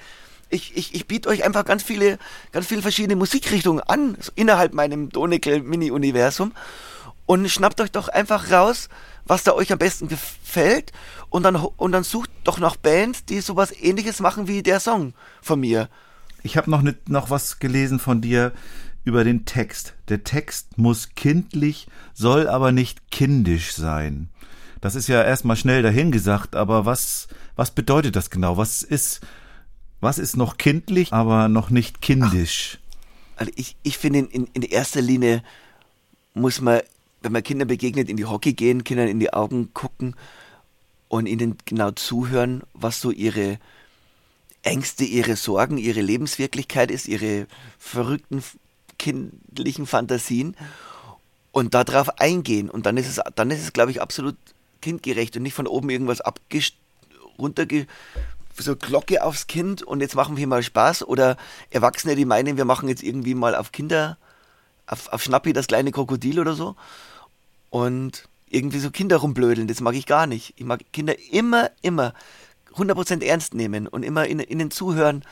ich, 0.50 0.76
ich, 0.76 0.96
ich 0.96 1.08
biete 1.08 1.30
euch 1.30 1.44
einfach 1.44 1.66
ganz 1.66 1.84
viele, 1.84 2.18
ganz 2.52 2.68
viele 2.68 2.82
verschiedene 2.82 3.16
Musikrichtungen 3.16 3.82
an, 3.82 4.18
so 4.20 4.32
innerhalb 4.36 4.74
meinem 4.74 5.10
Donekel-Mini-Universum 5.10 6.54
und 7.26 7.48
schnappt 7.50 7.80
euch 7.82 7.92
doch 7.92 8.08
einfach 8.08 8.52
raus, 8.52 8.90
was 9.26 9.44
da 9.44 9.54
euch 9.54 9.72
am 9.72 9.78
besten 9.78 10.08
gefällt 10.08 10.92
und 11.30 11.44
dann, 11.44 11.56
und 11.56 11.92
dann 11.92 12.04
sucht 12.04 12.32
doch 12.44 12.60
nach 12.60 12.76
Bands, 12.76 13.26
die 13.26 13.42
sowas 13.42 13.72
ähnliches 13.72 14.20
machen 14.20 14.48
wie 14.48 14.64
der 14.64 14.80
Song 14.80 15.14
von 15.42 15.60
mir. 15.60 15.90
Ich 16.42 16.58
habe 16.58 16.72
noch, 16.72 16.84
noch 17.08 17.30
was 17.30 17.60
gelesen 17.60 18.00
von 18.00 18.22
dir 18.22 18.54
über 19.04 19.24
den 19.24 19.46
Text. 19.46 19.94
Der 20.08 20.24
Text 20.24 20.78
muss 20.78 21.10
kindlich, 21.16 21.88
soll 22.14 22.48
aber 22.48 22.72
nicht 22.72 23.12
kindisch 23.12 23.74
sein. 23.74 24.30
Das 24.82 24.96
ist 24.96 25.08
ja 25.08 25.22
erstmal 25.24 25.58
schnell 25.58 25.84
dahingesagt, 25.84 26.56
aber 26.56 26.86
was, 26.86 27.28
was 27.56 27.72
bedeutet 27.72 28.16
das 28.16 28.30
genau? 28.30 28.58
Was 28.58 28.82
ist, 28.82 29.22
was 30.02 30.18
ist 30.18 30.38
noch 30.38 30.58
kindlich, 30.58 31.14
aber 31.14 31.50
noch 31.50 31.70
nicht 31.70 32.02
kindisch? 32.02 32.80
Also 33.36 33.52
ich, 33.56 33.76
ich 33.84 33.98
finde, 33.98 34.20
in, 34.20 34.48
in 34.54 34.62
erster 34.62 35.02
Linie 35.02 35.44
muss 36.34 36.62
man, 36.62 36.82
wenn 37.22 37.32
man 37.32 37.44
Kindern 37.44 37.68
begegnet, 37.68 38.10
in 38.10 38.18
die 38.18 38.26
Hockey 38.26 38.54
gehen, 38.54 38.84
Kindern 38.84 39.08
in 39.08 39.20
die 39.20 39.34
Augen 39.34 39.74
gucken 39.74 40.16
und 41.08 41.26
ihnen 41.26 41.58
genau 41.66 41.92
zuhören, 41.92 42.64
was 42.74 43.02
so 43.02 43.12
ihre 43.12 43.60
Ängste, 44.62 45.06
ihre 45.06 45.36
Sorgen, 45.36 45.78
ihre 45.78 46.02
Lebenswirklichkeit 46.02 46.92
ist, 46.92 47.08
ihre 47.08 47.48
verrückten 47.78 48.44
kindlichen 48.98 49.86
Fantasien 49.86 50.56
und 51.52 51.74
darauf 51.74 52.20
eingehen. 52.20 52.70
Und 52.70 52.86
dann 52.86 52.98
ist 52.98 53.08
es, 53.08 53.22
dann 53.36 53.52
ist 53.52 53.62
es, 53.62 53.74
glaube 53.74 53.92
ich, 53.92 54.02
absolut 54.02 54.36
kindgerecht 54.82 55.36
und 55.38 55.44
nicht 55.44 55.54
von 55.54 55.68
oben 55.68 55.90
irgendwas 55.90 56.22
abgest 56.22 56.76
runterge 57.38 57.88
so 58.60 58.76
Glocke 58.76 59.24
aufs 59.24 59.48
Kind 59.48 59.82
und 59.84 60.02
jetzt 60.02 60.16
machen 60.16 60.38
wir 60.38 60.48
mal 60.48 60.64
Spaß 60.64 61.08
oder 61.08 61.38
Erwachsene, 61.70 62.16
die 62.16 62.26
meinen, 62.26 62.58
wir 62.58 62.66
machen 62.66 62.90
jetzt 62.90 63.04
irgendwie 63.04 63.36
mal 63.36 63.56
auf 63.56 63.72
Kinder, 63.72 64.18
auf, 64.88 65.08
auf 65.10 65.24
Schnappi 65.24 65.54
das 65.54 65.68
kleine 65.68 65.92
Krokodil 65.92 66.40
oder 66.40 66.54
so 66.54 66.76
und 67.70 68.28
irgendwie 68.50 68.80
so 68.80 68.92
Kinder 68.92 69.18
rumblödeln, 69.18 69.68
das 69.68 69.82
mag 69.82 69.96
ich 69.96 70.06
gar 70.06 70.28
nicht. 70.28 70.54
Ich 70.58 70.66
mag 70.66 70.82
Kinder 70.92 71.14
immer, 71.32 71.70
immer 71.82 72.14
100% 72.76 73.24
ernst 73.24 73.54
nehmen 73.54 73.88
und 73.88 74.04
immer 74.04 74.26
in, 74.26 74.40
ihnen 74.40 74.72
zuhören. 74.72 75.24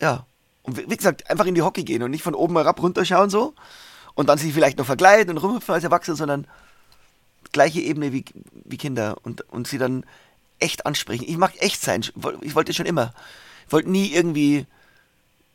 Ja, 0.00 0.26
und 0.62 0.76
wie 0.90 0.96
gesagt, 0.96 1.30
einfach 1.30 1.46
in 1.46 1.54
die 1.54 1.62
Hockey 1.62 1.84
gehen 1.84 2.02
und 2.02 2.10
nicht 2.10 2.22
von 2.22 2.34
oben 2.34 2.56
herab 2.56 2.82
runterschauen 2.82 3.30
so 3.30 3.54
und 4.14 4.28
dann 4.28 4.38
sich 4.38 4.52
vielleicht 4.52 4.78
noch 4.78 4.86
verkleiden 4.86 5.30
und 5.30 5.42
rumhüpfen 5.42 5.74
als 5.74 5.84
Erwachsene, 5.84 6.16
sondern 6.16 6.46
gleiche 7.52 7.80
Ebene 7.80 8.12
wie, 8.12 8.24
wie 8.64 8.76
Kinder 8.76 9.16
und, 9.22 9.42
und 9.50 9.66
sie 9.66 9.78
dann 9.78 10.04
echt 10.60 10.86
ansprechen. 10.86 11.24
Ich 11.26 11.36
mag 11.36 11.52
echt 11.58 11.80
sein. 11.80 12.00
Ich 12.02 12.12
woll- 12.14 12.38
Ich 12.42 12.54
wollte 12.54 12.72
schon 12.74 12.86
immer. 12.86 13.12
Ich 13.66 13.72
wollte 13.72 13.90
nie 13.90 14.12
irgendwie 14.12 14.66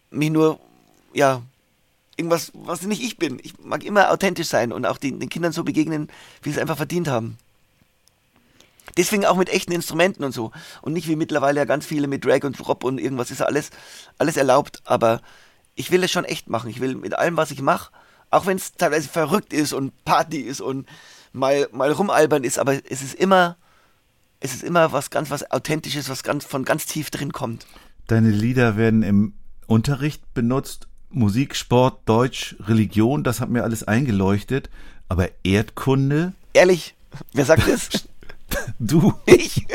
mich 0.09 0.29
nur, 0.31 0.59
ja, 1.13 1.41
irgendwas, 2.17 2.51
was 2.53 2.81
nicht 2.83 3.03
ich 3.03 3.17
bin. 3.17 3.39
Ich 3.43 3.57
mag 3.59 3.83
immer 3.83 4.11
authentisch 4.11 4.47
sein 4.47 4.71
und 4.71 4.85
auch 4.85 4.97
den, 4.97 5.19
den 5.19 5.29
Kindern 5.29 5.51
so 5.51 5.63
begegnen, 5.63 6.09
wie 6.41 6.49
sie 6.49 6.55
es 6.55 6.61
einfach 6.61 6.77
verdient 6.77 7.07
haben. 7.07 7.37
Deswegen 8.97 9.25
auch 9.25 9.35
mit 9.35 9.49
echten 9.49 9.73
Instrumenten 9.73 10.23
und 10.23 10.31
so. 10.31 10.51
Und 10.81 10.93
nicht 10.93 11.07
wie 11.07 11.15
mittlerweile 11.17 11.59
ja 11.59 11.65
ganz 11.65 11.85
viele 11.85 12.07
mit 12.07 12.23
Drag 12.23 12.43
und 12.43 12.57
Drop 12.57 12.83
und 12.83 12.99
irgendwas 12.99 13.31
ist 13.31 13.39
ja 13.39 13.45
alles, 13.47 13.71
alles 14.17 14.37
erlaubt. 14.37 14.81
Aber 14.85 15.21
ich 15.75 15.91
will 15.91 16.03
es 16.03 16.11
schon 16.11 16.23
echt 16.23 16.49
machen. 16.49 16.69
Ich 16.69 16.79
will 16.79 16.95
mit 16.95 17.13
allem, 17.17 17.35
was 17.35 17.51
ich 17.51 17.61
mache, 17.61 17.91
Auch 18.31 18.45
wenn 18.45 18.57
es 18.57 18.73
teilweise 18.73 19.07
verrückt 19.09 19.53
ist 19.53 19.71
und 19.73 19.91
Party 20.05 20.41
ist 20.41 20.61
und 20.61 20.87
mal, 21.33 21.67
mal 21.71 21.91
rumalbern 21.91 22.43
ist, 22.43 22.57
aber 22.59 22.73
es 22.89 23.01
ist 23.01 23.13
immer, 23.15 23.55
es 24.45 24.53
ist 24.53 24.63
immer 24.63 24.91
was 24.91 25.09
ganz 25.09 25.31
was 25.31 25.49
Authentisches, 25.51 26.07
was 26.07 26.23
ganz 26.23 26.45
von 26.45 26.63
ganz 26.63 26.85
tief 26.85 27.09
drin 27.09 27.33
kommt. 27.33 27.65
Deine 28.07 28.29
Lieder 28.29 28.77
werden 28.77 29.03
im 29.03 29.33
Unterricht 29.67 30.33
benutzt. 30.33 30.87
Musik, 31.09 31.55
Sport, 31.55 32.01
Deutsch, 32.05 32.55
Religion, 32.67 33.23
das 33.23 33.41
hat 33.41 33.49
mir 33.49 33.63
alles 33.63 33.83
eingeleuchtet. 33.83 34.69
Aber 35.09 35.29
Erdkunde, 35.43 36.33
Ehrlich, 36.53 36.95
wer 37.33 37.45
sagt 37.45 37.67
das? 37.67 37.89
du 38.79 39.13
ich. 39.25 39.65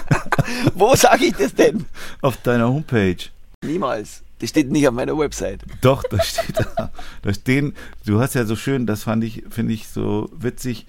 Wo 0.74 0.94
sage 0.96 1.26
ich 1.26 1.34
das 1.34 1.54
denn? 1.54 1.84
auf 2.22 2.38
deiner 2.38 2.68
Homepage. 2.68 3.18
Niemals. 3.64 4.22
Das 4.40 4.50
steht 4.50 4.70
nicht 4.70 4.86
auf 4.88 4.94
meiner 4.94 5.18
Website. 5.18 5.64
Doch, 5.80 6.02
das 6.04 6.28
steht 6.28 6.58
da. 6.58 6.90
Da 7.22 7.34
stehen, 7.34 7.74
du 8.06 8.20
hast 8.20 8.34
ja 8.34 8.44
so 8.44 8.56
schön, 8.56 8.86
das 8.86 9.02
fand 9.02 9.24
ich, 9.24 9.44
finde 9.50 9.74
ich 9.74 9.88
so 9.88 10.30
witzig, 10.32 10.86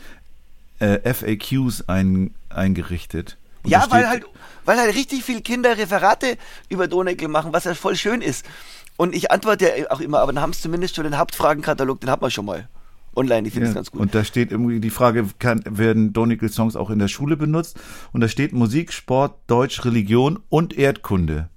äh, 0.79 1.13
FAQs 1.13 1.87
ein, 1.87 2.33
eingerichtet. 2.49 3.37
Und 3.63 3.71
Ja, 3.71 3.85
weil 3.89 4.07
halt, 4.07 4.25
weil 4.65 4.77
halt 4.77 4.95
richtig 4.95 5.23
viele 5.23 5.41
Kinder 5.41 5.77
Referate 5.77 6.37
über 6.69 6.87
Doneckel 6.87 7.27
machen, 7.27 7.53
was 7.53 7.65
ja 7.65 7.73
voll 7.73 7.95
schön 7.95 8.21
ist. 8.21 8.45
Und 8.97 9.15
ich 9.15 9.31
antworte 9.31 9.65
ja 9.77 9.91
auch 9.91 10.01
immer, 10.01 10.19
aber 10.19 10.33
dann 10.33 10.41
haben 10.41 10.53
sie 10.53 10.61
zumindest 10.61 10.95
schon 10.95 11.05
den 11.05 11.17
Hauptfragenkatalog, 11.17 12.01
den 12.01 12.09
hat 12.09 12.21
man 12.21 12.31
schon 12.31 12.45
mal 12.45 12.67
online. 13.15 13.47
Ich 13.47 13.53
finde 13.53 13.67
Ja, 13.67 13.73
das 13.73 13.75
ganz 13.75 13.91
gut. 13.91 14.01
Und 14.01 14.15
da 14.15 14.23
steht 14.23 14.51
irgendwie 14.51 14.79
die 14.79 14.89
Frage, 14.89 15.25
kann, 15.39 15.61
werden 15.65 16.13
Donikel-Songs 16.13 16.75
auch 16.75 16.89
in 16.89 16.99
der 16.99 17.07
Schule 17.07 17.37
benutzt? 17.37 17.79
Und 18.11 18.21
da 18.21 18.27
steht 18.27 18.53
Musik, 18.53 18.91
Sport, 18.91 19.35
Deutsch, 19.47 19.85
Religion 19.85 20.39
und 20.49 20.77
Erdkunde. 20.77 21.49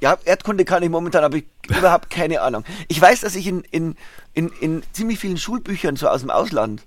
Ja, 0.00 0.18
Erdkunde 0.24 0.64
kann 0.64 0.82
ich 0.82 0.90
momentan, 0.90 1.22
aber 1.22 1.36
ich 1.36 1.44
überhaupt 1.68 2.10
keine 2.10 2.40
Ahnung. 2.40 2.64
Ich 2.88 3.00
weiß, 3.00 3.20
dass 3.20 3.36
ich 3.36 3.46
in, 3.46 3.60
in, 3.70 3.94
in, 4.34 4.50
in 4.60 4.82
ziemlich 4.92 5.18
vielen 5.20 5.36
Schulbüchern 5.36 5.94
so 5.94 6.08
aus 6.08 6.22
dem 6.22 6.30
Ausland, 6.30 6.82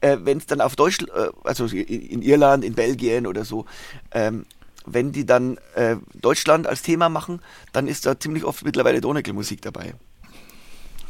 äh, 0.00 0.18
wenn 0.22 0.38
es 0.38 0.46
dann 0.46 0.60
auf 0.60 0.76
Deutsch, 0.76 0.98
äh, 1.02 1.28
also 1.44 1.66
in, 1.66 1.84
in 1.84 2.22
Irland, 2.22 2.64
in 2.64 2.74
Belgien 2.74 3.26
oder 3.26 3.44
so, 3.44 3.66
ähm, 4.12 4.46
wenn 4.86 5.12
die 5.12 5.26
dann 5.26 5.58
äh, 5.74 5.96
Deutschland 6.14 6.66
als 6.66 6.82
Thema 6.82 7.08
machen, 7.08 7.40
dann 7.72 7.88
ist 7.88 8.06
da 8.06 8.18
ziemlich 8.18 8.44
oft 8.44 8.64
mittlerweile 8.64 9.00
Donekel-Musik 9.00 9.62
dabei. 9.62 9.94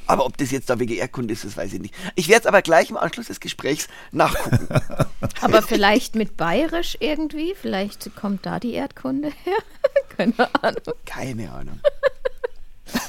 Aber 0.09 0.25
ob 0.25 0.39
das 0.39 0.51
jetzt 0.51 0.71
da 0.71 0.79
wegen 0.79 0.95
Erdkunde 0.95 1.35
ist, 1.35 1.45
das 1.45 1.57
weiß 1.57 1.75
ich 1.75 1.81
nicht. 1.81 1.95
Ich 2.15 2.29
werde 2.29 2.41
es 2.41 2.47
aber 2.47 2.63
gleich 2.63 2.89
im 2.89 2.97
Anschluss 2.97 3.27
des 3.27 3.41
Gesprächs 3.41 3.89
nachgucken. 4.11 4.67
Aber 5.43 5.61
vielleicht 5.61 6.15
mit 6.15 6.39
Bayerisch 6.39 6.97
irgendwie? 6.99 7.55
Vielleicht 7.61 8.17
kommt 8.17 8.47
da 8.47 8.59
die 8.59 8.73
Erdkunde 8.73 9.29
her? 9.45 9.59
Keine 10.17 10.55
Ahnung. 10.63 10.95
Keine 11.05 11.53
Ahnung. 11.53 11.81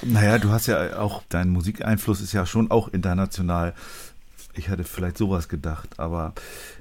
Naja, 0.01 0.39
du 0.39 0.49
hast 0.49 0.67
ja 0.67 0.99
auch, 0.99 1.23
dein 1.29 1.49
Musikeinfluss 1.49 2.19
ist 2.19 2.33
ja 2.33 2.45
schon 2.45 2.69
auch 2.69 2.89
international. 2.89 3.73
Ich 4.53 4.69
hatte 4.69 4.83
vielleicht 4.83 5.17
sowas 5.17 5.47
gedacht, 5.49 5.89
aber 5.97 6.33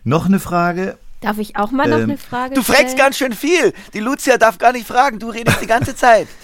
noch 0.04 0.26
eine 0.26 0.40
Frage. 0.40 0.98
Darf 1.20 1.38
ich 1.38 1.56
auch 1.56 1.70
mal 1.70 1.88
noch 1.88 1.98
Ähm, 1.98 2.04
eine 2.04 2.18
Frage 2.18 2.54
Du 2.54 2.62
stellen? 2.62 2.78
fragst 2.78 2.96
ganz 2.96 3.16
schön 3.18 3.32
viel. 3.32 3.72
Die 3.92 4.00
Lucia 4.00 4.38
darf 4.38 4.58
gar 4.58 4.72
nicht 4.72 4.86
fragen. 4.86 5.18
Du 5.18 5.30
redest 5.30 5.60
die 5.60 5.66
ganze 5.66 5.94
Zeit. 5.94 6.28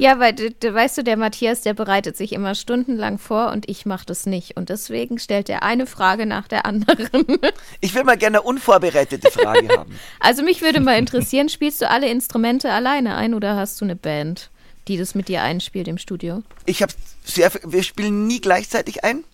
Ja, 0.00 0.20
weil 0.20 0.32
du, 0.32 0.52
du, 0.52 0.72
weißt 0.72 0.98
du, 0.98 1.02
der 1.02 1.16
Matthias, 1.16 1.62
der 1.62 1.74
bereitet 1.74 2.16
sich 2.16 2.32
immer 2.32 2.54
stundenlang 2.54 3.18
vor 3.18 3.50
und 3.50 3.68
ich 3.68 3.84
mache 3.84 4.06
das 4.06 4.26
nicht. 4.26 4.56
Und 4.56 4.68
deswegen 4.68 5.18
stellt 5.18 5.48
er 5.48 5.64
eine 5.64 5.86
Frage 5.88 6.24
nach 6.24 6.46
der 6.46 6.66
anderen. 6.66 7.08
Ich 7.80 7.96
will 7.96 8.04
mal 8.04 8.16
gerne 8.16 8.38
eine 8.38 8.46
unvorbereitete 8.46 9.28
Frage 9.28 9.66
haben. 9.76 9.98
Also 10.20 10.44
mich 10.44 10.62
würde 10.62 10.78
mal 10.78 10.96
interessieren, 10.98 11.48
spielst 11.48 11.80
du 11.82 11.90
alle 11.90 12.08
Instrumente 12.08 12.70
alleine 12.70 13.16
ein 13.16 13.34
oder 13.34 13.56
hast 13.56 13.80
du 13.80 13.86
eine 13.86 13.96
Band, 13.96 14.50
die 14.86 14.98
das 14.98 15.16
mit 15.16 15.26
dir 15.26 15.42
einspielt 15.42 15.88
im 15.88 15.98
Studio? 15.98 16.44
Ich 16.64 16.80
habe 16.80 16.92
sehr, 17.24 17.50
wir 17.64 17.82
spielen 17.82 18.28
nie 18.28 18.40
gleichzeitig 18.40 19.02
ein. 19.02 19.24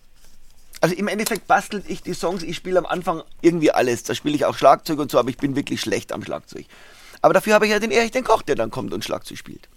Also 0.81 0.95
im 0.95 1.07
Endeffekt 1.07 1.47
bastelt 1.47 1.85
ich 1.87 2.01
die 2.01 2.13
Songs. 2.13 2.43
Ich 2.43 2.55
spiele 2.55 2.79
am 2.79 2.85
Anfang 2.85 3.23
irgendwie 3.41 3.71
alles. 3.71 4.03
Da 4.03 4.15
spiele 4.15 4.35
ich 4.35 4.45
auch 4.45 4.57
Schlagzeug 4.57 4.99
und 4.99 5.11
so, 5.11 5.19
aber 5.19 5.29
ich 5.29 5.37
bin 5.37 5.55
wirklich 5.55 5.81
schlecht 5.81 6.11
am 6.11 6.23
Schlagzeug. 6.23 6.65
Aber 7.21 7.33
dafür 7.33 7.53
habe 7.55 7.65
ich 7.65 7.71
ja 7.71 7.79
den 7.79 7.91
Erich 7.91 8.11
den 8.11 8.23
Koch, 8.23 8.41
der 8.41 8.55
dann 8.55 8.71
kommt 8.71 8.93
und 8.93 9.03
Schlagzeug 9.03 9.37
spielt. 9.37 9.67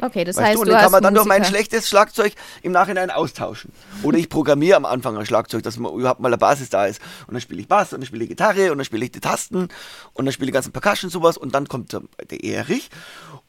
Okay, 0.00 0.24
das 0.24 0.36
Weißt 0.36 0.46
heißt, 0.46 0.56
du, 0.56 0.60
und 0.62 0.68
den 0.68 0.76
kann 0.76 0.90
man 0.90 1.02
dann 1.02 1.14
durch 1.14 1.26
mein 1.26 1.40
Musiker. 1.40 1.56
schlechtes 1.56 1.88
Schlagzeug 1.88 2.32
im 2.62 2.72
Nachhinein 2.72 3.10
austauschen. 3.10 3.72
Oder 4.02 4.18
ich 4.18 4.28
programmiere 4.28 4.76
am 4.76 4.84
Anfang 4.84 5.16
ein 5.16 5.24
Schlagzeug, 5.24 5.62
dass 5.62 5.76
man 5.78 5.92
überhaupt 5.92 6.20
mal 6.20 6.28
eine 6.28 6.38
Basis 6.38 6.68
da 6.68 6.86
ist. 6.86 7.00
Und 7.26 7.34
dann 7.34 7.40
spiele 7.40 7.60
ich 7.60 7.68
Bass 7.68 7.92
und 7.92 8.00
dann 8.00 8.06
spiele 8.06 8.24
ich 8.24 8.30
Gitarre 8.30 8.72
und 8.72 8.78
dann 8.78 8.84
spiele 8.84 9.04
ich 9.04 9.12
die 9.12 9.20
Tasten 9.20 9.68
und 10.12 10.24
dann 10.24 10.32
spiele 10.32 10.48
ich 10.48 10.54
ganzen 10.54 10.72
Percussion 10.72 11.10
sowas 11.10 11.36
und 11.36 11.54
dann 11.54 11.68
kommt 11.68 11.92
der, 11.92 12.02
der 12.28 12.42
Erich 12.42 12.90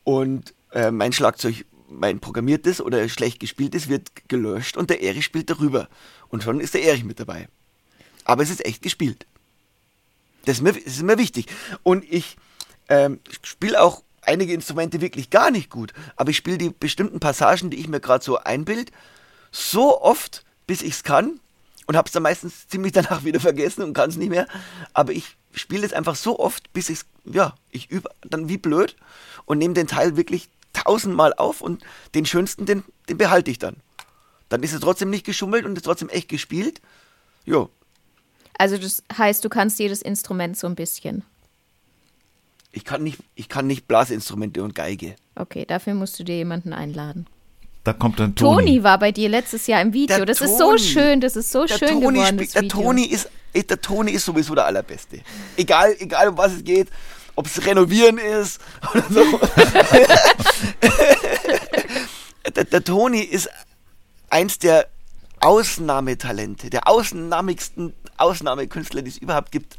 und 0.04 0.54
äh, 0.72 0.92
mein 0.92 1.14
Schlagzeug, 1.14 1.66
mein 1.88 2.20
programmiertes 2.20 2.82
oder 2.82 3.08
schlecht 3.10 3.40
gespieltes 3.40 3.90
wird 3.90 4.28
gelöscht 4.28 4.78
und 4.78 4.90
der 4.90 5.02
Erich 5.02 5.26
spielt 5.26 5.50
darüber. 5.50 5.88
Und 6.30 6.44
schon 6.44 6.60
ist 6.60 6.74
der 6.74 6.84
Erich 6.84 7.04
mit 7.04 7.20
dabei. 7.20 7.48
Aber 8.24 8.44
es 8.44 8.50
ist 8.50 8.66
echt 8.66 8.82
gespielt. 8.82 9.26
Das 10.46 10.58
ist 10.58 10.62
mir, 10.62 10.74
das 10.74 10.94
ist 10.94 11.04
mir 11.04 11.18
wichtig. 11.18 11.48
Und 11.84 12.04
ich 12.12 12.38
ähm, 12.90 13.20
spiele 13.44 13.82
auch 13.82 14.04
einige 14.22 14.54
Instrumente 14.54 15.02
wirklich 15.02 15.30
gar 15.30 15.52
nicht 15.52 15.70
gut, 15.70 15.94
aber 16.16 16.32
ich 16.32 16.38
spiele 16.38 16.58
die 16.58 16.70
bestimmten 16.70 17.20
Passagen, 17.20 17.70
die 17.70 17.78
ich 17.78 17.88
mir 17.88 18.00
gerade 18.00 18.24
so 18.24 18.38
einbild, 18.38 18.92
so 19.52 20.02
oft, 20.02 20.44
bis 20.68 20.82
ich 20.82 20.94
es 20.94 21.04
kann 21.04 21.40
und 21.86 21.96
habe 21.96 22.08
es 22.08 22.12
dann 22.12 22.24
meistens 22.24 22.68
ziemlich 22.68 22.92
danach 22.92 23.24
wieder 23.24 23.40
vergessen 23.40 23.84
und 23.84 23.94
kann 23.94 24.10
es 24.10 24.18
nicht 24.18 24.30
mehr. 24.30 24.48
Aber 24.94 25.14
ich 25.14 25.38
spiele 25.54 25.86
es 25.86 25.94
einfach 25.94 26.16
so 26.16 26.40
oft, 26.40 26.74
bis 26.74 26.90
ich 26.90 27.00
es, 27.00 27.06
ja, 27.26 27.56
ich 27.72 27.92
übe 27.92 28.10
dann 28.22 28.50
wie 28.50 28.58
blöd 28.58 28.96
und 29.46 29.60
nehme 29.60 29.74
den 29.74 29.88
Teil 29.88 30.18
wirklich 30.18 30.50
tausendmal 30.76 31.34
auf 31.34 31.62
und 31.62 31.84
den 32.14 32.26
schönsten, 32.26 32.66
den, 32.66 32.84
den 33.10 33.18
behalte 33.18 33.50
ich 33.52 33.60
dann. 33.60 33.78
Dann 34.50 34.62
ist 34.64 34.74
es 34.74 34.82
trotzdem 34.82 35.10
nicht 35.10 35.26
geschummelt 35.26 35.66
und 35.66 35.76
ist 35.76 35.84
trotzdem 35.86 36.10
echt 36.10 36.30
gespielt. 36.30 36.82
Jo, 37.46 37.70
Also 38.58 38.78
das 38.78 39.04
heißt, 39.18 39.44
du 39.44 39.50
kannst 39.50 39.80
jedes 39.80 40.02
Instrument 40.02 40.58
so 40.58 40.68
ein 40.68 40.76
bisschen. 40.76 41.24
ich 42.72 42.84
kann 42.86 43.04
nicht, 43.04 43.20
ich 43.36 43.50
kann 43.50 43.68
nicht 43.68 43.88
Blasinstrumente 43.88 44.64
und 44.64 44.76
Geige. 44.76 45.16
Okay, 45.36 45.66
dafür 45.66 45.94
musst 45.94 46.20
du 46.20 46.24
dir 46.24 46.36
jemanden 46.38 46.74
einladen. 46.74 47.26
Da 47.84 47.94
kommt 47.94 48.20
dann 48.20 48.34
Toni. 48.36 48.66
Toni 48.66 48.84
war 48.84 48.98
bei 48.98 49.12
dir 49.12 49.30
letztes 49.30 49.68
Jahr 49.68 49.82
im 49.82 49.94
Video. 49.94 50.18
Der 50.18 50.26
das 50.26 50.42
ist 50.42 50.58
so 50.58 50.70
Toni. 50.72 50.80
schön, 50.80 51.22
das 51.22 51.36
ist 51.36 51.52
so 51.52 51.66
Der 51.66 51.78
schön 51.78 51.90
Toni, 52.02 52.18
geworden, 52.18 52.38
das 52.38 52.52
der. 52.52 52.68
Toni 52.68 53.04
ist, 53.06 53.30
der 53.54 53.80
Toni 53.82 54.12
ist 54.12 54.26
sowieso 54.26 54.56
der 54.56 54.66
Allerbeste. 54.66 55.22
Egal, 55.56 55.96
egal 56.00 56.30
um 56.30 56.38
was 56.38 56.54
es 56.54 56.64
geht, 56.64 56.88
ob 57.36 57.48
es 57.48 57.66
renovieren 57.66 58.18
ist 58.18 58.62
oder 58.94 59.04
so. 59.10 59.24
der, 62.56 62.64
der 62.66 62.84
Toni 62.84 63.20
ist 63.22 63.50
eins 64.30 64.60
der 64.60 64.88
Ausnahmetalente, 65.40 66.70
der 66.70 66.88
ausnahmigsten 66.88 67.94
Ausnahmekünstler, 68.18 69.02
die 69.02 69.10
es 69.10 69.18
überhaupt 69.18 69.52
gibt. 69.52 69.78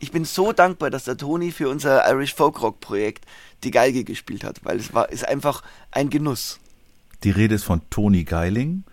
Ich 0.00 0.12
bin 0.12 0.24
so 0.24 0.52
dankbar, 0.52 0.90
dass 0.90 1.04
der 1.04 1.16
Toni 1.16 1.50
für 1.50 1.68
unser 1.68 2.08
Irish 2.10 2.34
Folk 2.34 2.60
Rock 2.62 2.80
Projekt 2.80 3.24
die 3.64 3.70
Geige 3.70 4.04
gespielt 4.04 4.44
hat, 4.44 4.60
weil 4.64 4.78
es 4.78 4.94
war 4.94 5.10
ist 5.10 5.26
einfach 5.26 5.62
ein 5.90 6.10
Genuss. 6.10 6.60
Die 7.24 7.30
Rede 7.30 7.56
ist 7.56 7.64
von 7.64 7.80
Toni 7.90 8.24
Geiling. 8.24 8.84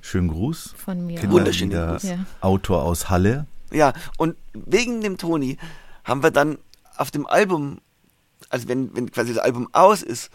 Schönen 0.00 0.28
Gruß. 0.28 0.74
Von 0.76 1.06
mir. 1.06 1.30
Wunderschönen 1.30 1.70
Gruß. 1.70 2.02
Ja. 2.04 2.18
Autor 2.40 2.82
aus 2.82 3.10
Halle. 3.10 3.46
Ja, 3.70 3.92
und 4.16 4.36
wegen 4.54 5.02
dem 5.02 5.18
Toni 5.18 5.58
haben 6.04 6.22
wir 6.22 6.30
dann 6.30 6.58
auf 7.00 7.10
dem 7.10 7.26
Album, 7.26 7.80
also 8.50 8.68
wenn, 8.68 8.94
wenn 8.94 9.10
quasi 9.10 9.32
das 9.32 9.42
Album 9.42 9.68
aus 9.72 10.02
ist, 10.02 10.30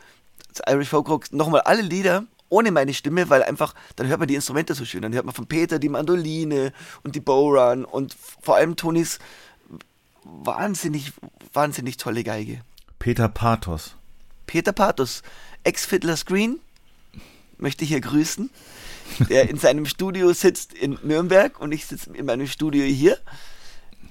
das 0.53 0.61
Irish 0.73 0.89
Folk 0.89 1.07
Rock, 1.07 1.31
nochmal 1.31 1.61
alle 1.61 1.81
Lieder 1.81 2.25
ohne 2.49 2.71
meine 2.71 2.93
Stimme, 2.93 3.29
weil 3.29 3.43
einfach, 3.43 3.73
dann 3.95 4.07
hört 4.07 4.19
man 4.19 4.27
die 4.27 4.35
Instrumente 4.35 4.75
so 4.75 4.85
schön. 4.85 5.01
Dann 5.01 5.13
hört 5.13 5.25
man 5.25 5.33
von 5.33 5.47
Peter 5.47 5.79
die 5.79 5.89
Mandoline 5.89 6.73
und 7.03 7.15
die 7.15 7.19
Bowrun 7.19 7.85
und 7.85 8.15
vor 8.41 8.55
allem 8.55 8.75
Tonis 8.75 9.19
wahnsinnig, 10.23 11.11
wahnsinnig 11.53 11.97
tolle 11.97 12.23
Geige. 12.23 12.61
Peter 12.99 13.27
Pathos. 13.27 13.95
Peter 14.47 14.73
Pathos, 14.73 15.23
Ex-Fiddler 15.63 16.17
Screen, 16.17 16.59
möchte 17.57 17.83
ich 17.83 17.89
hier 17.89 18.01
grüßen, 18.01 18.49
der 19.29 19.49
in 19.49 19.57
seinem 19.57 19.85
Studio 19.85 20.33
sitzt 20.33 20.73
in 20.73 20.97
Nürnberg 21.03 21.59
und 21.59 21.71
ich 21.71 21.85
sitze 21.85 22.11
in 22.15 22.25
meinem 22.25 22.47
Studio 22.47 22.85
hier. 22.85 23.17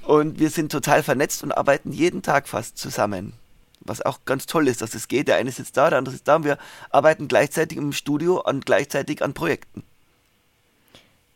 Und 0.06 0.38
wir 0.38 0.50
sind 0.50 0.70
total 0.70 1.02
vernetzt 1.02 1.42
und 1.42 1.52
arbeiten 1.52 1.92
jeden 1.92 2.22
Tag 2.22 2.48
fast 2.48 2.78
zusammen. 2.78 3.32
Was 3.80 4.00
auch 4.00 4.20
ganz 4.24 4.46
toll 4.46 4.68
ist, 4.68 4.82
dass 4.82 4.94
es 4.94 5.08
geht. 5.08 5.28
Der 5.28 5.36
eine 5.36 5.50
sitzt 5.50 5.76
da, 5.76 5.90
der 5.90 5.98
andere 5.98 6.14
sitzt 6.14 6.28
da 6.28 6.36
und 6.36 6.44
wir 6.44 6.58
arbeiten 6.90 7.28
gleichzeitig 7.28 7.78
im 7.78 7.92
Studio 7.92 8.40
und 8.42 8.64
gleichzeitig 8.66 9.22
an 9.22 9.34
Projekten. 9.34 9.82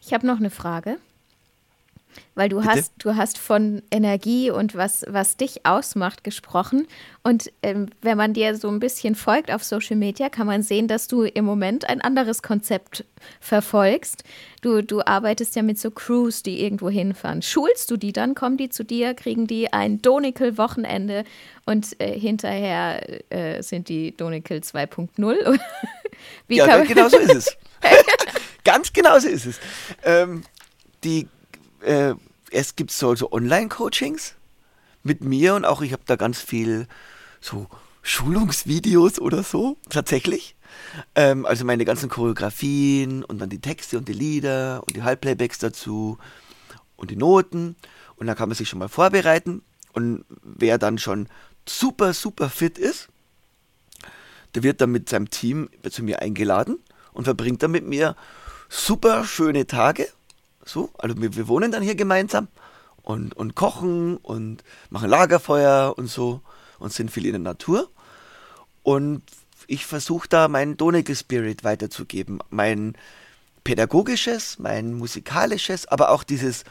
Ich 0.00 0.12
habe 0.12 0.26
noch 0.26 0.38
eine 0.38 0.50
Frage. 0.50 0.98
Weil 2.34 2.48
du 2.48 2.56
Bitte? 2.60 2.70
hast, 2.70 2.92
du 2.98 3.16
hast 3.16 3.38
von 3.38 3.82
Energie 3.90 4.50
und 4.50 4.74
was, 4.74 5.04
was 5.08 5.36
dich 5.36 5.64
ausmacht 5.66 6.24
gesprochen. 6.24 6.86
Und 7.22 7.50
ähm, 7.62 7.90
wenn 8.00 8.16
man 8.16 8.32
dir 8.32 8.56
so 8.56 8.68
ein 8.68 8.80
bisschen 8.80 9.14
folgt 9.14 9.50
auf 9.52 9.62
Social 9.62 9.96
Media, 9.96 10.28
kann 10.28 10.46
man 10.46 10.62
sehen, 10.62 10.88
dass 10.88 11.08
du 11.08 11.22
im 11.22 11.44
Moment 11.44 11.88
ein 11.88 12.00
anderes 12.00 12.42
Konzept 12.42 13.04
verfolgst. 13.40 14.24
Du, 14.62 14.82
du 14.82 15.02
arbeitest 15.04 15.54
ja 15.56 15.62
mit 15.62 15.78
so 15.78 15.90
Crews, 15.90 16.42
die 16.42 16.62
irgendwo 16.62 16.90
hinfahren. 16.90 17.42
Schulst 17.42 17.90
du 17.90 17.96
die 17.96 18.12
dann? 18.12 18.34
Kommen 18.34 18.56
die 18.56 18.68
zu 18.70 18.84
dir? 18.84 19.14
Kriegen 19.14 19.46
die 19.46 19.72
ein 19.72 20.00
Donikel-Wochenende? 20.02 21.24
Und 21.66 22.00
äh, 22.00 22.18
hinterher 22.18 23.00
äh, 23.30 23.62
sind 23.62 23.88
die 23.88 24.16
Donikel 24.16 24.60
2.0? 24.60 25.58
Wie 26.48 26.56
ja, 26.56 26.66
kann- 26.66 26.86
genau 26.86 27.08
so 27.08 27.18
ist 27.18 27.34
es. 27.34 27.56
Ganz 28.64 28.92
genau 28.92 29.18
so 29.18 29.28
ist 29.28 29.46
es. 29.46 29.60
Ähm, 30.04 30.42
die, 31.04 31.28
äh, 31.82 32.14
es 32.50 32.76
gibt 32.76 32.90
so, 32.90 33.14
so 33.14 33.32
Online-Coachings 33.32 34.34
mit 35.02 35.22
mir 35.22 35.54
und 35.54 35.64
auch 35.64 35.82
ich 35.82 35.92
habe 35.92 36.02
da 36.06 36.16
ganz 36.16 36.40
viel 36.40 36.86
so 37.40 37.66
Schulungsvideos 38.02 39.18
oder 39.18 39.42
so, 39.42 39.76
tatsächlich. 39.90 40.56
Ähm, 41.14 41.46
also 41.46 41.64
meine 41.64 41.84
ganzen 41.84 42.08
Choreografien 42.08 43.24
und 43.24 43.38
dann 43.38 43.50
die 43.50 43.60
Texte 43.60 43.98
und 43.98 44.08
die 44.08 44.12
Lieder 44.12 44.82
und 44.86 44.96
die 44.96 45.02
Halbplaybacks 45.02 45.58
dazu 45.58 46.18
und 46.96 47.10
die 47.10 47.16
Noten. 47.16 47.76
Und 48.16 48.26
da 48.26 48.34
kann 48.34 48.48
man 48.48 48.56
sich 48.56 48.68
schon 48.68 48.78
mal 48.78 48.88
vorbereiten. 48.88 49.62
Und 49.92 50.24
wer 50.42 50.78
dann 50.78 50.98
schon 50.98 51.28
super, 51.66 52.12
super 52.12 52.48
fit 52.48 52.78
ist, 52.78 53.08
der 54.54 54.62
wird 54.62 54.80
dann 54.80 54.90
mit 54.90 55.08
seinem 55.08 55.30
Team 55.30 55.68
zu 55.88 56.02
mir 56.02 56.20
eingeladen 56.22 56.78
und 57.12 57.24
verbringt 57.24 57.62
dann 57.62 57.70
mit 57.70 57.86
mir 57.86 58.16
super 58.68 59.24
schöne 59.24 59.66
Tage. 59.66 60.08
So, 60.68 60.90
also 60.98 61.20
wir, 61.20 61.34
wir 61.34 61.48
wohnen 61.48 61.72
dann 61.72 61.82
hier 61.82 61.94
gemeinsam 61.94 62.48
und, 63.02 63.34
und 63.34 63.54
kochen 63.54 64.18
und 64.18 64.62
machen 64.90 65.08
Lagerfeuer 65.08 65.94
und 65.96 66.08
so 66.08 66.42
und 66.78 66.92
sind 66.92 67.10
viel 67.10 67.24
in 67.24 67.32
der 67.32 67.40
Natur. 67.40 67.88
Und 68.82 69.22
ich 69.66 69.86
versuche 69.86 70.28
da 70.28 70.46
meinen 70.46 70.76
Donegel 70.76 71.16
Spirit 71.16 71.64
weiterzugeben. 71.64 72.40
Mein 72.50 72.96
pädagogisches, 73.64 74.58
mein 74.58 74.92
musikalisches, 74.92 75.86
aber 75.86 76.10
auch 76.10 76.22
dieses 76.22 76.64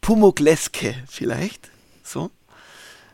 Pumukleske 0.00 0.94
vielleicht. 1.08 1.70
So. 2.04 2.30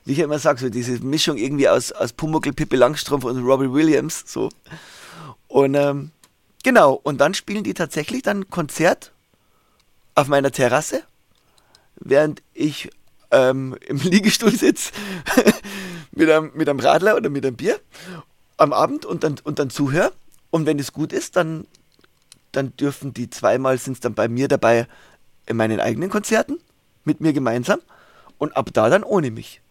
Wie 0.05 0.13
ich 0.13 0.19
ja 0.19 0.25
immer 0.25 0.39
sage, 0.39 0.61
so 0.61 0.69
diese 0.69 0.99
Mischung 0.99 1.39
irgendwie 1.39 1.69
aus, 1.69 1.93
aus 1.93 2.13
Pumuckl, 2.13 2.53
Pippi 2.53 2.77
Langstrumpf 2.77 3.25
und 3.25 3.43
Robbie 3.43 3.73
Williams. 3.73 4.25
So. 4.27 4.51
Und 5.49 5.75
ähm, 5.77 6.11
genau, 6.63 7.01
und 7.03 7.23
dann 7.23 7.33
spielen 7.33 7.65
die 7.65 7.75
tatsächlich 7.75 8.21
dann 8.23 8.51
Konzert 8.51 9.13
auf 10.15 10.29
meiner 10.29 10.51
Terrasse, 10.51 11.03
während 11.97 12.43
ich 12.53 12.91
ähm, 13.31 13.77
im 13.87 13.97
Liegestuhl 14.03 14.55
sitze 14.55 14.93
mit, 16.13 16.31
einem, 16.31 16.53
mit 16.55 16.69
einem 16.69 16.81
Radler 16.81 17.17
oder 17.17 17.31
mit 17.31 17.45
einem 17.45 17.57
Bier 17.57 17.81
am 18.57 18.73
Abend 18.73 19.05
und 19.07 19.25
dann, 19.25 19.37
und 19.43 19.59
dann 19.59 19.71
zuhöre. 19.71 20.13
Und 20.51 20.67
wenn 20.67 20.79
es 20.79 20.93
gut 20.93 21.13
ist, 21.13 21.37
dann, 21.37 21.67
dann 22.53 22.77
dürfen 22.77 23.15
die 23.15 23.31
zweimal 23.31 23.79
sind 23.79 23.95
es 23.95 24.01
dann 24.01 24.15
bei 24.15 24.29
mir 24.29 24.49
dabei 24.49 24.87
in 25.47 25.57
meinen 25.57 25.81
eigenen 25.81 26.11
Konzerten 26.11 26.59
mit 27.05 27.21
mir 27.21 27.33
gemeinsam 27.33 27.81
und 28.39 28.57
ab 28.57 28.71
da 28.73 28.89
dann 28.89 29.05
ohne 29.05 29.31
mich. 29.31 29.63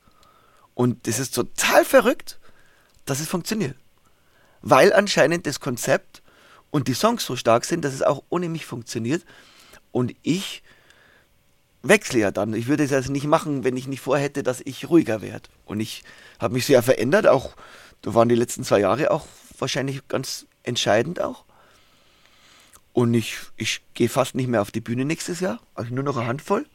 Und 0.74 1.08
das 1.08 1.20
ist 1.20 1.36
total 1.36 1.84
verrückt, 1.84 2.40
dass 3.06 3.20
es 3.20 3.28
funktioniert. 3.28 3.76
Weil 4.62 4.94
anscheinend 4.94 5.46
das 5.46 5.60
Konzept 5.60 6.22
und 6.72 6.88
die 6.88 6.94
Songs 6.94 7.26
so 7.26 7.36
stark 7.36 7.66
sind, 7.66 7.84
dass 7.84 7.94
es 7.94 8.02
auch 8.02 8.24
ohne 8.30 8.50
mich 8.50 8.66
funktioniert. 8.66 9.24
Und 9.92 10.16
ich 10.22 10.64
wechsle 11.82 12.20
ja 12.20 12.32
dann. 12.32 12.54
Ich 12.54 12.68
würde 12.68 12.84
es 12.84 12.94
also 12.94 13.12
nicht 13.12 13.26
machen, 13.26 13.64
wenn 13.64 13.78
ich 13.78 13.88
nicht 13.88 14.02
vorhätte, 14.02 14.44
dass 14.44 14.62
ich 14.62 14.90
ruhiger 14.90 15.22
werde. 15.22 15.50
Und 15.66 15.80
ich 15.80 16.04
habe 16.40 16.54
mich 16.54 16.66
sehr 16.66 16.84
verändert, 16.84 17.28
auch 17.28 17.56
da 18.02 18.14
waren 18.14 18.30
die 18.30 18.36
letzten 18.36 18.64
zwei 18.64 18.80
Jahre 18.80 19.12
auch 19.12 19.26
wahrscheinlich 19.58 20.08
ganz 20.08 20.46
entscheidend 20.64 21.22
auch. 21.22 21.44
Und 22.94 23.14
ich, 23.14 23.38
ich 23.56 23.82
gehe 23.94 24.10
fast 24.10 24.36
nicht 24.36 24.48
mehr 24.48 24.62
auf 24.62 24.72
die 24.72 24.82
Bühne 24.82 25.06
nächstes 25.06 25.40
Jahr, 25.40 25.60
also 25.76 25.94
nur 25.94 26.04
noch 26.04 26.18
eine 26.18 26.28
Handvoll. 26.28 26.66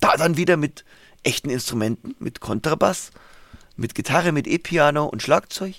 Da 0.00 0.16
dann 0.16 0.36
wieder 0.36 0.56
mit 0.56 0.84
echten 1.22 1.50
Instrumenten, 1.50 2.14
mit 2.18 2.40
Kontrabass, 2.40 3.10
mit 3.76 3.94
Gitarre, 3.94 4.32
mit 4.32 4.46
E-Piano 4.46 5.06
und 5.06 5.22
Schlagzeug, 5.22 5.74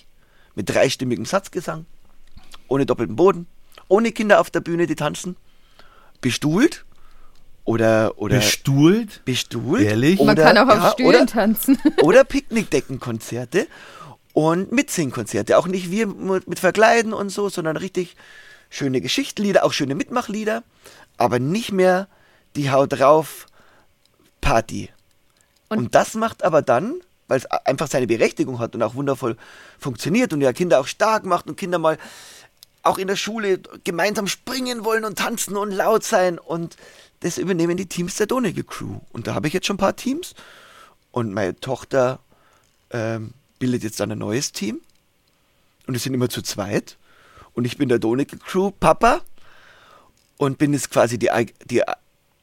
mit 0.54 0.68
dreistimmigem 0.68 1.24
Satzgesang, 1.24 1.86
ohne 2.68 2.86
doppelten 2.86 3.16
Boden, 3.16 3.46
ohne 3.88 4.12
Kinder 4.12 4.40
auf 4.40 4.50
der 4.50 4.60
Bühne, 4.60 4.86
die 4.86 4.96
tanzen, 4.96 5.36
bestuhlt 6.22 6.84
oder 7.64 8.14
oder 8.16 8.36
Bestuhlt? 8.36 9.22
bestuhlt. 9.26 9.82
Ehrlich? 9.82 10.18
Man 10.18 10.30
Oder, 10.30 10.42
kann 10.44 10.58
auch 10.58 10.68
auf 10.68 10.82
ja, 10.82 10.90
Stühlen 10.92 11.08
oder, 11.10 11.26
tanzen. 11.26 11.78
oder 12.02 12.24
Picknickdeckenkonzerte 12.24 13.66
und 14.32 14.72
Mitsingkonzerte. 14.72 15.58
Auch 15.58 15.66
nicht 15.66 15.90
wir 15.90 16.06
mit 16.06 16.48
mit 16.48 16.58
Verkleiden 16.58 17.12
und 17.12 17.28
so, 17.28 17.48
sondern 17.50 17.76
richtig 17.76 18.16
schöne 18.70 19.00
Geschichtenlieder, 19.02 19.64
auch 19.64 19.72
schöne 19.74 19.94
Mitmachlieder, 19.94 20.62
aber 21.18 21.38
nicht 21.38 21.72
mehr 21.72 22.08
die 22.56 22.70
Haut 22.70 22.92
drauf 22.94 23.46
Party. 24.40 24.88
Und, 25.68 25.78
Und- 25.78 25.94
das 25.94 26.14
macht 26.14 26.42
aber 26.42 26.62
dann, 26.62 26.94
weil 27.28 27.38
es 27.38 27.46
einfach 27.46 27.86
seine 27.88 28.06
Berechtigung 28.06 28.58
hat 28.58 28.74
und 28.74 28.82
auch 28.82 28.94
wundervoll 28.94 29.36
funktioniert 29.78 30.32
und 30.32 30.40
ja 30.40 30.52
Kinder 30.52 30.80
auch 30.80 30.86
stark 30.86 31.24
macht 31.24 31.46
und 31.48 31.56
Kinder 31.56 31.78
mal 31.78 31.96
auch 32.82 32.98
in 32.98 33.08
der 33.08 33.16
Schule 33.16 33.60
gemeinsam 33.84 34.26
springen 34.26 34.84
wollen 34.84 35.04
und 35.04 35.18
tanzen 35.18 35.56
und 35.56 35.70
laut 35.70 36.04
sein 36.04 36.38
und 36.38 36.76
das 37.20 37.38
übernehmen 37.38 37.76
die 37.76 37.86
Teams 37.86 38.16
der 38.16 38.26
Donegel 38.26 38.64
Crew. 38.64 38.98
Und 39.12 39.26
da 39.26 39.34
habe 39.34 39.46
ich 39.46 39.54
jetzt 39.54 39.66
schon 39.66 39.76
ein 39.76 39.78
paar 39.78 39.96
Teams 39.96 40.34
und 41.12 41.32
meine 41.32 41.54
Tochter 41.56 42.18
ähm, 42.90 43.34
bildet 43.58 43.84
jetzt 43.84 44.00
dann 44.00 44.10
ein 44.10 44.18
neues 44.18 44.52
Team 44.52 44.80
und 45.86 45.94
es 45.94 46.02
sind 46.02 46.14
immer 46.14 46.28
zu 46.28 46.42
zweit 46.42 46.96
und 47.54 47.64
ich 47.64 47.78
bin 47.78 47.88
der 47.88 47.98
Donegel 47.98 48.38
Crew 48.38 48.72
Papa 48.72 49.20
und 50.36 50.58
bin 50.58 50.72
jetzt 50.72 50.90
quasi 50.90 51.18
die, 51.18 51.30
die 51.66 51.82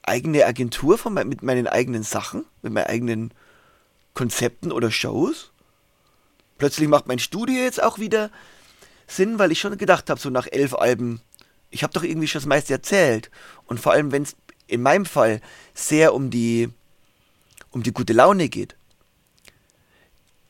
eigene 0.04 0.45
Agentur 0.45 0.97
von, 0.97 1.13
mit 1.13 1.43
meinen 1.43 1.67
eigenen 1.67 2.04
Sachen, 2.04 2.45
mit 2.62 2.71
meinen 2.71 2.88
eigenen 2.88 3.34
Konzepten 4.13 4.71
oder 4.71 4.91
Shows. 4.91 5.52
Plötzlich 6.58 6.88
macht 6.88 7.08
mein 7.08 7.19
Studio 7.19 7.56
jetzt 7.62 7.82
auch 7.82 7.99
wieder 7.99 8.32
Sinn, 9.10 9.39
weil 9.39 9.52
ich 9.52 9.60
schon 9.60 9.78
gedacht 9.78 10.10
habe, 10.10 10.19
so 10.19 10.30
nach 10.30 10.48
elf 10.50 10.74
Alben, 10.74 11.22
ich 11.69 11.84
habe 11.84 11.93
doch 11.93 12.04
irgendwie 12.04 12.28
schon 12.28 12.41
das 12.41 12.48
meiste 12.48 12.74
erzählt. 12.74 13.30
Und 13.65 13.80
vor 13.80 13.91
allem, 13.91 14.12
wenn 14.12 14.24
es 14.24 14.36
in 14.67 14.82
meinem 14.82 15.06
Fall 15.06 15.41
sehr 15.74 16.13
um 16.13 16.30
die, 16.30 16.69
um 17.72 17.84
die 17.84 17.91
gute 17.91 18.13
Laune 18.13 18.50
geht, 18.50 18.76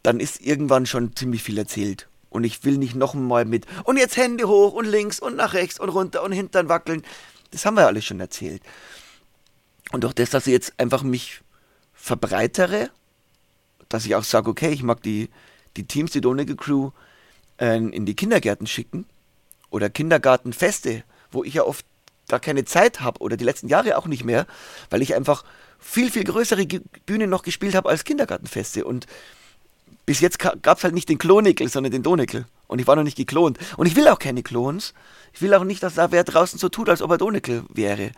dann 0.03 0.19
ist 0.19 0.41
irgendwann 0.41 0.85
schon 0.85 1.15
ziemlich 1.15 1.43
viel 1.43 1.57
erzählt. 1.57 2.07
Und 2.29 2.43
ich 2.43 2.63
will 2.63 2.77
nicht 2.77 2.95
noch 2.95 3.13
mal 3.15 3.45
mit, 3.45 3.65
und 3.85 3.97
jetzt 3.97 4.17
Hände 4.17 4.47
hoch 4.47 4.73
und 4.73 4.85
links 4.85 5.19
und 5.19 5.35
nach 5.35 5.53
rechts 5.53 5.79
und 5.79 5.89
runter 5.89 6.23
und 6.23 6.31
Hintern 6.31 6.69
wackeln. 6.69 7.03
Das 7.51 7.65
haben 7.65 7.75
wir 7.75 7.87
alles 7.87 8.05
schon 8.05 8.19
erzählt. 8.19 8.61
Und 9.91 10.03
durch 10.03 10.13
das, 10.13 10.29
dass 10.29 10.45
ich 10.45 10.53
jetzt 10.53 10.73
einfach 10.77 11.01
mich 11.01 11.41
verbreitere, 11.93 12.91
dass 13.89 14.05
ich 14.05 14.15
auch 14.15 14.23
sage, 14.23 14.49
okay, 14.49 14.69
ich 14.69 14.83
mag 14.83 15.01
die, 15.01 15.29
die 15.75 15.85
Teams, 15.85 16.11
die 16.11 16.21
Donegel 16.21 16.55
Crew 16.55 16.91
äh, 17.59 17.77
in 17.77 18.05
die 18.05 18.15
Kindergärten 18.15 18.67
schicken 18.67 19.05
oder 19.69 19.89
Kindergartenfeste, 19.89 21.03
wo 21.31 21.43
ich 21.43 21.55
ja 21.55 21.63
oft 21.63 21.85
gar 22.27 22.39
keine 22.39 22.65
Zeit 22.65 23.01
habe 23.01 23.19
oder 23.21 23.37
die 23.37 23.43
letzten 23.43 23.67
Jahre 23.67 23.97
auch 23.97 24.05
nicht 24.05 24.23
mehr, 24.23 24.45
weil 24.89 25.01
ich 25.01 25.15
einfach 25.15 25.43
viel, 25.79 26.11
viel 26.11 26.23
größere 26.23 26.65
Bühnen 27.05 27.29
noch 27.29 27.43
gespielt 27.43 27.75
habe 27.75 27.89
als 27.89 28.03
Kindergartenfeste. 28.03 28.85
Und 28.85 29.07
bis 30.05 30.19
jetzt 30.19 30.39
gab 30.39 30.77
es 30.77 30.83
halt 30.83 30.93
nicht 30.93 31.09
den 31.09 31.17
Klonikel, 31.17 31.69
sondern 31.69 31.91
den 31.91 32.03
Donekel. 32.03 32.45
Und 32.67 32.79
ich 32.79 32.87
war 32.87 32.95
noch 32.95 33.03
nicht 33.03 33.17
geklont. 33.17 33.57
Und 33.77 33.87
ich 33.87 33.95
will 33.95 34.07
auch 34.07 34.19
keine 34.19 34.43
Klons. 34.43 34.93
Ich 35.33 35.41
will 35.41 35.53
auch 35.53 35.63
nicht, 35.63 35.81
dass 35.83 35.95
da 35.95 36.11
wer 36.11 36.23
draußen 36.23 36.59
so 36.59 36.69
tut, 36.69 36.89
als 36.89 37.01
ob 37.01 37.11
er 37.11 37.17
Donekel 37.17 37.63
wäre. 37.69 38.11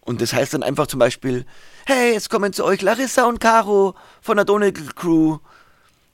Und 0.00 0.22
das 0.22 0.32
heißt 0.32 0.54
dann 0.54 0.62
einfach 0.62 0.86
zum 0.86 0.98
Beispiel, 0.98 1.44
hey, 1.84 2.12
jetzt 2.12 2.30
kommen 2.30 2.52
zu 2.52 2.64
euch 2.64 2.80
Larissa 2.80 3.26
und 3.26 3.40
Caro 3.40 3.94
von 4.22 4.36
der 4.36 4.44
Donegal 4.44 4.86
Crew 4.94 5.38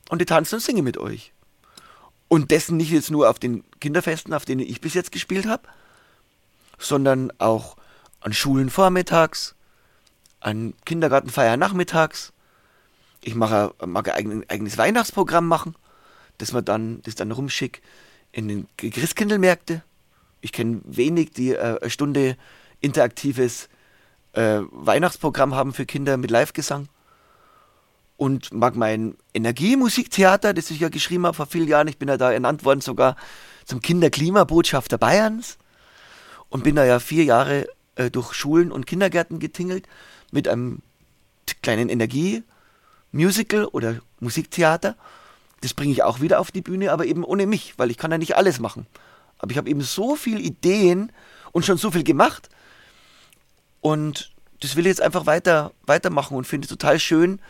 und 0.09 0.20
die 0.20 0.24
tanzen 0.24 0.57
und 0.57 0.61
singen 0.61 0.85
mit 0.85 0.96
euch. 0.96 1.34
Und 2.35 2.51
dessen 2.51 2.77
nicht 2.77 2.90
jetzt 2.90 3.12
nur 3.12 3.31
auf 3.31 3.38
den 3.38 3.62
Kinderfesten, 3.79 4.35
auf 4.35 4.44
denen 4.44 4.66
ich 4.66 4.81
bis 4.81 4.94
jetzt 4.94 5.12
gespielt 5.12 5.47
habe, 5.47 5.62
sondern 6.79 7.33
auch 7.38 7.77
an 8.18 8.33
Schulen 8.33 8.70
vormittags, 8.70 9.55
an 10.40 10.75
Kindergartenfeier 10.85 11.57
nachmittags. 11.57 12.33
Ich 13.20 13.37
mache, 13.37 13.73
mag 13.87 14.09
ein 14.09 14.14
eigen- 14.16 14.51
eigenes 14.51 14.77
Weihnachtsprogramm 14.79 15.47
machen, 15.47 15.77
das 16.38 16.51
man 16.51 16.64
dann, 16.64 17.03
das 17.03 17.14
dann 17.14 17.31
rumschick 17.31 17.83
in 18.33 18.49
den 18.49 18.66
Christkindlmärkte. 18.79 19.85
Ich 20.41 20.51
kenne 20.51 20.80
wenig, 20.85 21.30
die 21.30 21.53
äh, 21.53 21.78
eine 21.80 21.89
Stunde 21.89 22.37
interaktives 22.80 23.68
äh, 24.32 24.59
Weihnachtsprogramm 24.72 25.55
haben 25.55 25.72
für 25.72 25.87
Kinder 25.87 26.16
mit 26.16 26.32
Live-Gesang. 26.32 26.89
Und 28.16 28.52
mag 28.52 28.76
mein 28.76 29.16
Energiemusiktheater, 29.32 30.54
das 30.54 30.70
ich 30.70 30.80
ja 30.80 30.88
geschrieben 30.88 31.26
habe 31.26 31.36
vor 31.36 31.46
vielen 31.46 31.68
Jahren. 31.68 31.88
Ich 31.88 31.98
bin 31.98 32.08
ja 32.08 32.16
da 32.16 32.32
ernannt 32.32 32.64
worden 32.64 32.80
sogar 32.80 33.16
zum 33.64 33.80
Kinderklimabotschafter 33.80 34.98
Bayerns. 34.98 35.58
Und 36.48 36.62
bin 36.62 36.76
da 36.76 36.84
ja 36.84 37.00
vier 37.00 37.24
Jahre 37.24 37.66
äh, 37.96 38.10
durch 38.10 38.32
Schulen 38.34 38.70
und 38.70 38.86
Kindergärten 38.86 39.40
getingelt 39.40 39.88
mit 40.30 40.46
einem 40.46 40.82
kleinen 41.62 41.88
Energie-Musical 41.88 43.64
oder 43.66 44.00
Musiktheater. 44.20 44.96
Das 45.60 45.74
bringe 45.74 45.92
ich 45.92 46.02
auch 46.02 46.20
wieder 46.20 46.40
auf 46.40 46.52
die 46.52 46.60
Bühne, 46.60 46.92
aber 46.92 47.06
eben 47.06 47.24
ohne 47.24 47.46
mich, 47.46 47.74
weil 47.78 47.90
ich 47.90 47.96
kann 47.96 48.10
ja 48.10 48.18
nicht 48.18 48.36
alles 48.36 48.60
machen. 48.60 48.86
Aber 49.38 49.50
ich 49.50 49.58
habe 49.58 49.68
eben 49.68 49.80
so 49.80 50.14
viele 50.14 50.40
Ideen 50.40 51.10
und 51.52 51.64
schon 51.64 51.78
so 51.78 51.90
viel 51.90 52.04
gemacht. 52.04 52.48
Und 53.80 54.32
das 54.60 54.76
will 54.76 54.86
ich 54.86 54.90
jetzt 54.90 55.02
einfach 55.02 55.26
weiter, 55.26 55.72
weitermachen 55.86 56.36
und 56.36 56.46
finde 56.46 56.68
total 56.68 56.98
schön, 56.98 57.40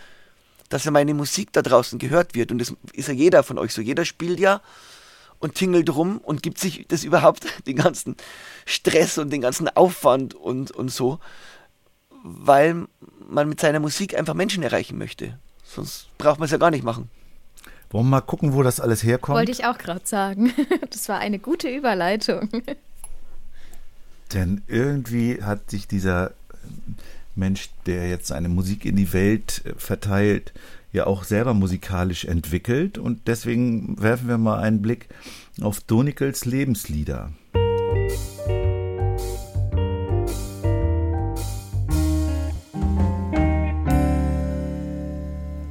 dass 0.75 0.83
ja 0.83 0.91
meine 0.91 1.15
Musik 1.15 1.53
da 1.53 1.63
draußen 1.63 2.01
gehört 2.01 2.35
wird. 2.35 2.51
Und 2.51 2.59
das 2.59 2.75
ist 2.93 3.07
ja 3.07 3.15
jeder 3.15 3.45
von 3.45 3.59
euch 3.59 3.73
so. 3.73 3.81
Jeder 3.81 4.05
spielt 4.05 4.41
ja 4.41 4.61
und 5.39 5.55
tingelt 5.55 5.95
rum 5.95 6.19
und 6.19 6.43
gibt 6.43 6.59
sich 6.59 6.85
das 6.89 7.05
überhaupt, 7.05 7.47
den 7.69 7.77
ganzen 7.77 8.17
Stress 8.67 9.17
und 9.17 9.31
den 9.31 9.41
ganzen 9.41 9.69
Aufwand 9.69 10.35
und, 10.35 10.73
und 10.73 10.89
so. 10.89 11.21
weil 12.25 12.87
man 13.29 13.49
mit 13.49 13.61
seiner 13.61 13.79
Musik 13.79 14.19
einfach 14.19 14.35
Menschen 14.35 14.65
erreichen 14.65 14.99
möchte. 14.99 15.39
Sonst 15.63 16.09
braucht 16.19 16.41
man 16.41 16.47
es 16.47 16.51
ja 16.51 16.59
gar 16.59 16.73
nicht 16.73 16.83
machen. 16.83 17.09
Wollen 17.91 18.07
wir 18.07 18.11
mal 18.11 18.21
gucken, 18.23 18.53
wo 18.53 18.65
das 18.65 18.81
alles 18.81 19.05
herkommt? 19.05 19.39
Wollte 19.39 19.53
ich 19.53 19.67
auch 19.67 19.79
gerade 19.79 20.05
sagen. 20.05 20.53
Das 20.91 21.09
war 21.09 21.21
eine 21.21 21.39
gute 21.39 21.69
Überleitung. 21.69 22.49
Denn 24.33 24.63
irgendwie 24.67 25.41
hat 25.41 25.71
sich 25.71 25.87
dieser 25.87 26.33
Mensch, 27.37 27.71
der 27.87 28.09
jetzt 28.09 28.29
seine 28.29 28.49
Musik 28.49 28.85
in 28.85 28.97
die 28.97 29.13
Welt 29.13 29.63
äh, 29.65 29.75
verteilt, 29.77 30.53
ja 30.93 31.07
auch 31.07 31.25
selber 31.25 31.55
musikalisch 31.55 32.25
entwickelt. 32.25 32.99
Und 32.99 33.27
deswegen 33.27 34.01
werfen 34.01 34.29
wir 34.29 34.39
mal 34.39 34.61
einen 34.61 34.83
Blick 34.83 35.09
auf 35.61 35.81
Donikels 35.81 36.45
Lebenslieder. 36.45 37.33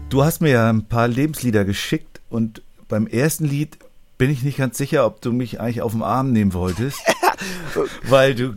Du 0.09 0.23
hast 0.23 0.41
mir 0.41 0.51
ja 0.51 0.69
ein 0.69 0.85
paar 0.85 1.07
Lebenslieder 1.07 1.65
geschickt 1.65 2.21
und 2.29 2.61
beim 2.87 3.07
ersten 3.07 3.45
Lied 3.45 3.79
bin 4.19 4.29
ich 4.29 4.43
nicht 4.43 4.57
ganz 4.57 4.77
sicher, 4.77 5.07
ob 5.07 5.21
du 5.21 5.31
mich 5.31 5.59
eigentlich 5.59 5.81
auf 5.81 5.93
den 5.93 6.03
Arm 6.03 6.31
nehmen 6.31 6.53
wolltest. 6.53 6.99
weil 8.03 8.35
du, 8.35 8.55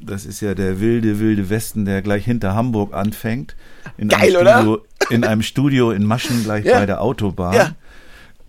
das 0.00 0.24
ist 0.24 0.40
ja 0.40 0.54
der 0.54 0.80
wilde, 0.80 1.18
wilde 1.20 1.50
Westen, 1.50 1.84
der 1.84 2.02
gleich 2.02 2.24
hinter 2.24 2.54
Hamburg 2.54 2.94
anfängt. 2.94 3.56
In 3.96 4.08
Geil, 4.08 4.36
einem 4.36 4.40
oder? 4.40 4.60
Studio, 4.60 4.84
In 5.10 5.24
einem 5.24 5.42
Studio 5.42 5.90
in 5.90 6.04
Maschen 6.04 6.44
gleich 6.44 6.64
Ja. 6.64 6.78
bei 6.78 6.86
der 6.86 7.00
Autobahn. 7.02 7.54
Ja. 7.54 7.74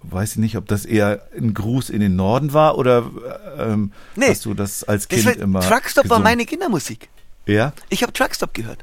Weiß 0.04 0.32
ich 0.34 0.38
nicht, 0.38 0.56
ob 0.58 0.68
das 0.68 0.86
eher 0.86 1.22
ein 1.38 1.54
Gruß 1.54 1.90
in 1.90 2.00
den 2.00 2.16
Norden 2.16 2.54
war 2.54 2.78
oder 2.78 3.10
ähm, 3.58 3.92
Nee. 4.16 4.30
hast 4.30 4.46
du 4.46 4.54
das 4.54 4.84
als 4.86 5.08
Das 5.08 5.16
Kind 5.24 5.26
war, 5.38 5.44
immer 5.44 5.60
Truckstop 5.60 6.06
war 6.06 6.18
gesungen? 6.18 6.24
meine 6.24 6.46
Kindermusik. 6.46 7.10
Ja? 7.46 7.74
Ich 7.90 8.02
habe 8.04 8.14
Truckstop 8.14 8.54
gehört. 8.54 8.80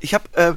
Ich 0.00 0.14
habe 0.14 0.24
äh, 0.34 0.54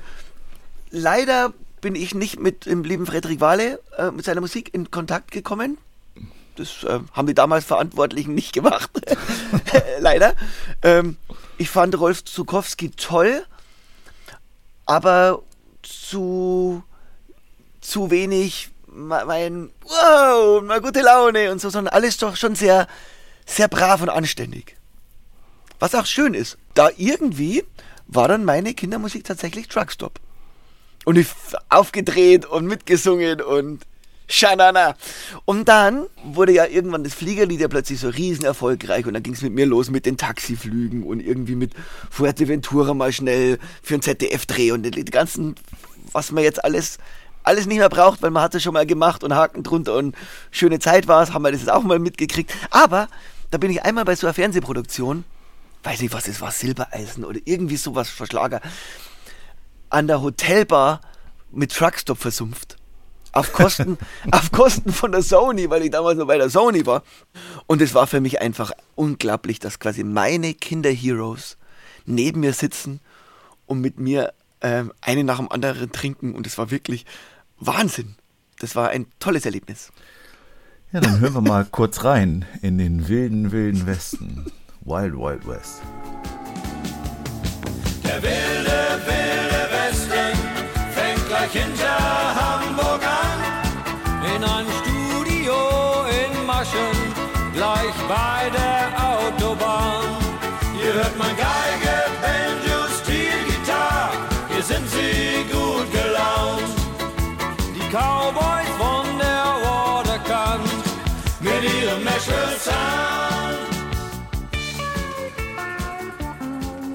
leider 0.90 1.54
bin 1.82 1.96
ich 1.96 2.14
nicht 2.16 2.40
mit 2.40 2.66
dem 2.66 2.84
lieben 2.84 3.06
Frederik 3.06 3.42
Wahle 3.42 3.80
äh, 3.98 4.12
mit 4.12 4.26
seiner 4.26 4.42
Musik 4.42 4.74
in 4.74 4.90
Kontakt 4.92 5.32
gekommen. 5.32 5.78
Das 6.56 6.84
äh, 6.84 7.00
haben 7.14 7.28
die 7.28 7.34
damals 7.34 7.66
Verantwortlichen 7.66 8.36
nicht 8.36 8.54
gemacht. 8.54 8.90
leider. 10.00 10.36
Ähm, 10.84 11.18
ich 11.62 11.70
fand 11.70 11.98
Rolf 12.00 12.24
Zukowski 12.26 12.90
toll, 12.90 13.46
aber 14.88 15.44
zu 15.84 16.84
zu 17.82 18.10
wenig 18.10 18.72
me- 18.88 19.24
mein 19.26 19.70
wow, 19.84 20.62
mal 20.64 20.82
gute 20.82 21.02
Laune 21.02 21.52
und 21.52 21.62
so, 21.62 21.70
sondern 21.70 21.94
alles 21.94 22.18
doch 22.18 22.36
schon 22.36 22.56
sehr 22.56 22.88
sehr 23.46 23.68
brav 23.68 24.02
und 24.02 24.10
anständig. 24.10 24.76
Was 25.80 25.94
auch 25.96 26.06
schön 26.06 26.34
ist, 26.34 26.58
da 26.74 26.90
irgendwie 26.98 27.64
war 28.08 28.28
dann 28.28 28.44
meine 28.44 28.74
Kindermusik 28.74 29.24
tatsächlich 29.24 29.68
Truckstop. 29.68 30.20
Und 31.06 31.18
ich 31.18 31.28
aufgedreht 31.70 32.46
und 32.46 32.66
mitgesungen 32.66 33.42
und 33.42 33.86
Schanana. 34.32 34.96
Und 35.46 35.68
dann 35.68 36.08
wurde 36.24 36.54
ja 36.54 36.66
irgendwann 36.66 37.04
das 37.04 37.14
Fliegerlied 37.14 37.60
ja 37.60 37.68
plötzlich 37.68 38.00
so 38.00 38.10
riesen 38.10 38.46
erfolgreich 38.46 39.06
und 39.06 39.14
dann 39.14 39.24
ging 39.24 39.34
es 39.34 39.42
mit 39.42 39.54
mir 39.54 39.66
los 39.66 39.90
mit 39.90 40.06
den 40.06 40.18
Taxiflügen 40.18 41.04
und 41.04 41.20
irgendwie 41.20 41.56
mit 41.56 41.74
Fuerteventura 42.10 42.94
mal 42.94 43.12
schnell 43.12 43.60
für 43.84 43.96
einen 43.96 44.04
ZDF-Dreh 44.04 44.72
und 44.72 44.84
die 44.84 45.06
ganzen, 45.06 45.56
was 46.12 46.32
man 46.32 46.44
jetzt 46.44 46.64
alles 46.64 46.98
alles 47.44 47.66
nicht 47.66 47.80
mehr 47.80 47.90
braucht, 47.90 48.22
weil 48.22 48.30
man 48.30 48.44
hat 48.44 48.54
es 48.54 48.62
schon 48.62 48.74
mal 48.74 48.86
gemacht 48.86 49.24
und 49.24 49.34
Haken 49.34 49.64
drunter 49.64 49.96
und 49.96 50.16
schöne 50.52 50.78
Zeit 50.78 51.08
war 51.08 51.24
es, 51.24 51.34
haben 51.34 51.44
wir 51.44 51.52
das 51.52 51.62
jetzt 51.62 51.72
auch 51.72 51.82
mal 51.82 51.98
mitgekriegt. 51.98 52.54
Aber 52.70 53.08
da 53.50 53.58
bin 53.58 53.72
ich 53.72 53.84
einmal 53.84 54.06
bei 54.06 54.16
so 54.16 54.28
einer 54.28 54.34
Fernsehproduktion, 54.36 55.24
weiß 55.84 56.02
nicht, 56.02 56.14
was 56.14 56.28
es 56.28 56.40
war, 56.40 56.52
Silbereisen 56.52 57.26
oder 57.26 57.40
irgendwie 57.46 57.78
sowas 57.78 58.10
Verschlager, 58.10 58.62
an 59.90 60.06
der 60.06 60.22
Hotelbar 60.22 61.02
mit 61.52 61.74
Truckstop 61.74 62.20
versumpft. 62.20 62.78
Auf 63.32 63.54
Kosten, 63.54 63.98
auf 64.32 64.52
Kosten 64.52 64.92
von 64.92 65.12
der 65.12 65.22
Sony, 65.22 65.70
weil 65.70 65.84
ich 65.84 65.92
damals 65.92 66.18
noch 66.18 66.28
bei 66.28 66.38
der 66.38 66.50
Sony 66.50 66.86
war. 66.86 67.04
Und 67.68 67.82
es 67.82 67.94
war 67.94 68.08
für 68.08 68.20
mich 68.20 68.42
einfach 68.42 68.72
unglaublich, 68.96 69.60
dass 69.60 69.80
quasi 69.80 70.04
meine 70.04 70.54
Kinderheroes 70.54 71.58
neben 72.06 72.42
mir 72.42 72.54
sitzen 72.54 73.00
und 73.66 73.80
mit 73.80 74.00
mir 74.00 74.34
ähm, 74.62 74.92
einen 75.02 75.26
nach 75.26 75.38
dem 75.38 75.52
anderen 75.52 75.92
trinken. 75.92 76.34
Und 76.34 76.46
es 76.48 76.58
war 76.58 76.72
wirklich 76.72 77.06
Wahnsinn. 77.60 78.16
Das 78.60 78.76
war 78.76 78.90
ein 78.90 79.08
tolles 79.20 79.46
Erlebnis. 79.46 79.92
Ja, 80.92 81.00
dann 81.00 81.20
hören 81.22 81.34
wir 81.34 81.42
mal 81.42 81.66
kurz 81.66 82.04
rein 82.04 82.46
in 82.62 82.78
den 82.78 83.08
wilden, 83.08 83.52
wilden 83.52 83.88
Westen. 83.88 84.52
Wild, 84.82 85.14
Wild 85.14 85.48
West. 85.48 85.82
Der 88.04 88.22
wilde, 88.22 89.02
wilde 89.06 89.70
Westen 89.72 90.38
fängt 90.94 91.28
gleich 91.28 91.52
hinter 91.52 91.96
Hamburg 92.36 93.06
an. 93.06 93.21
In 94.42 94.48
ein 94.48 94.66
Studio 94.82 95.54
in 96.10 96.46
Maschen, 96.48 96.98
gleich 97.54 97.94
bei 98.10 98.50
der 98.50 98.90
Autobahn. 98.98 100.18
Hier 100.74 100.94
hört 100.96 101.16
man 101.16 101.28
Geige, 101.38 101.96
Banjo, 102.24 102.88
Steel, 103.04 103.44
Gitarre. 103.46 104.10
Hier 104.52 104.64
sind 104.64 104.90
sie 104.90 105.46
gut 105.52 105.92
gelaunt. 105.92 106.74
Die 107.76 107.88
Cowboys 107.96 108.68
von 108.80 109.06
der 109.20 109.46
Waterkant 109.64 110.72
mit 111.40 111.64
ihrem 111.64 112.04
Nashville 112.04 112.58
Sound. 112.58 113.60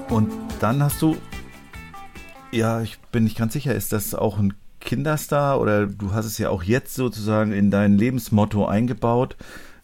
Und 0.09 0.33
dann 0.59 0.83
hast 0.83 1.01
du, 1.01 1.15
ja, 2.51 2.81
ich 2.81 2.99
bin 3.13 3.23
nicht 3.23 3.37
ganz 3.37 3.53
sicher, 3.53 3.73
ist 3.73 3.93
das 3.93 4.13
auch 4.13 4.37
ein 4.37 4.53
Kinderstar 4.87 5.59
oder 5.59 5.85
du 5.85 6.13
hast 6.13 6.25
es 6.25 6.37
ja 6.37 6.49
auch 6.49 6.63
jetzt 6.63 6.95
sozusagen 6.95 7.51
in 7.51 7.69
dein 7.69 7.97
Lebensmotto 7.97 8.65
eingebaut. 8.65 9.35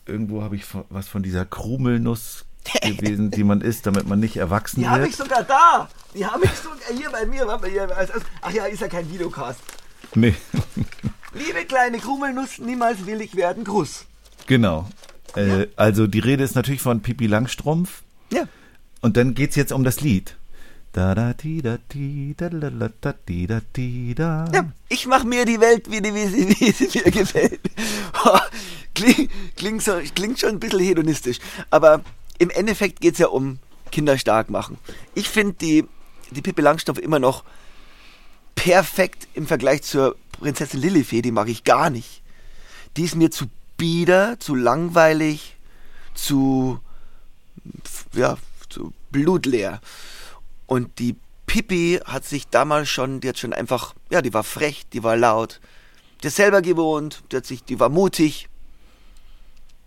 Irgendwo 0.07 0.41
habe 0.41 0.55
ich 0.55 0.65
was 0.89 1.07
von 1.07 1.21
dieser 1.21 1.45
Krumelnuss 1.45 2.45
gewesen, 2.81 3.29
die 3.29 3.43
man 3.43 3.61
isst, 3.61 3.85
damit 3.85 4.07
man 4.07 4.19
nicht 4.19 4.37
erwachsen 4.37 4.79
Die 4.79 4.87
habe 4.87 5.01
wird. 5.01 5.09
ich 5.11 5.15
sogar 5.17 5.43
da. 5.43 5.89
Die 6.15 6.25
habe 6.25 6.45
ich 6.45 6.51
sogar 6.51 6.77
hier 6.97 7.09
bei 7.11 7.25
mir. 7.25 7.45
Ach 8.41 8.51
ja, 8.51 8.65
ist 8.65 8.81
ja 8.81 8.87
kein 8.87 9.11
Videocast. 9.11 9.59
Nee, 10.15 10.33
Liebe 11.33 11.65
kleine 11.65 11.97
Krummelnuss, 11.97 12.59
niemals 12.59 13.05
will 13.05 13.19
ich 13.21 13.35
werden. 13.35 13.63
Gruß. 13.63 14.05
genau. 14.47 14.87
Äh, 15.35 15.65
also 15.75 16.05
die 16.05 16.19
Rede 16.19 16.43
ist 16.43 16.55
natürlich 16.55 16.81
von 16.81 17.01
Pipi 17.01 17.25
Langstrumpf. 17.27 18.03
Ja. 18.31 18.43
Und 19.01 19.17
dann 19.17 19.33
geht's 19.33 19.55
jetzt 19.55 19.73
um 19.73 19.83
das 19.83 19.99
Lied. 20.01 20.37
Ja. 24.53 24.71
Ich 24.89 25.07
mache 25.07 25.25
mir 25.25 25.43
die 25.43 25.59
Welt, 25.59 25.89
wie, 25.89 26.01
die, 26.01 26.13
wie, 26.13 26.27
sie, 26.27 26.49
wie 26.49 26.71
sie 26.71 26.99
mir 26.99 27.11
gefällt. 27.11 27.59
Kling, 28.95 29.29
klingt, 29.57 29.81
so, 29.81 29.99
klingt 30.13 30.39
schon 30.39 30.49
ein 30.49 30.59
bisschen 30.59 30.79
hedonistisch. 30.79 31.39
Aber 31.71 32.01
im 32.37 32.51
Endeffekt 32.51 33.01
geht 33.01 33.13
es 33.13 33.19
ja 33.19 33.27
um 33.27 33.57
Kinder 33.91 34.19
stark 34.19 34.51
machen. 34.51 34.77
Ich 35.15 35.29
finde 35.29 35.55
die, 35.59 35.85
die 36.29 36.41
Pippi 36.43 36.61
Langstrumpf 36.61 36.99
immer 36.99 37.19
noch 37.19 37.43
perfekt 38.53 39.27
im 39.33 39.47
Vergleich 39.47 39.81
zur 39.81 40.15
Prinzessin 40.39 40.79
Lilifee. 40.79 41.23
Die 41.23 41.31
mag 41.31 41.49
ich 41.49 41.63
gar 41.63 41.89
nicht. 41.89 42.21
Die 42.97 43.03
ist 43.03 43.15
mir 43.15 43.31
zu 43.31 43.45
bieder, 43.77 44.39
zu 44.39 44.53
langweilig, 44.53 45.57
zu 46.13 46.79
ja, 48.13 48.37
so 48.69 48.93
blutleer. 49.11 49.81
Und 50.65 50.99
die 50.99 51.15
Pippi 51.45 51.99
hat 52.05 52.25
sich 52.25 52.47
damals 52.47 52.89
schon, 52.89 53.19
die 53.19 53.29
hat 53.29 53.37
schon 53.37 53.53
einfach, 53.53 53.93
ja, 54.09 54.21
die 54.21 54.33
war 54.33 54.43
frech, 54.43 54.83
die 54.91 55.03
war 55.03 55.17
laut. 55.17 55.59
Die 56.21 56.27
ist 56.27 56.35
selber 56.35 56.61
gewohnt, 56.61 57.23
die 57.31 57.37
hat 57.37 57.45
sich, 57.45 57.63
die 57.63 57.79
war 57.79 57.89
mutig. 57.89 58.47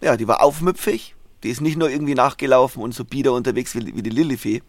Ja, 0.00 0.16
die 0.16 0.28
war 0.28 0.42
aufmüpfig. 0.42 1.14
Die 1.42 1.50
ist 1.50 1.60
nicht 1.60 1.76
nur 1.76 1.90
irgendwie 1.90 2.14
nachgelaufen 2.14 2.82
und 2.82 2.94
so 2.94 3.04
bieder 3.04 3.32
unterwegs 3.32 3.74
wie, 3.74 3.94
wie 3.94 4.02
die 4.02 4.10
Lillifee. 4.10 4.62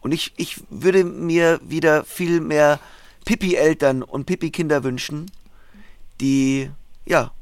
Und 0.00 0.12
ich, 0.12 0.32
ich 0.36 0.62
würde 0.70 1.04
mir 1.04 1.60
wieder 1.62 2.04
viel 2.04 2.40
mehr 2.40 2.80
Pippi-Eltern 3.24 4.02
und 4.02 4.26
Pippi-Kinder 4.26 4.84
wünschen, 4.84 5.30
die, 6.20 6.70
ja, 7.04 7.32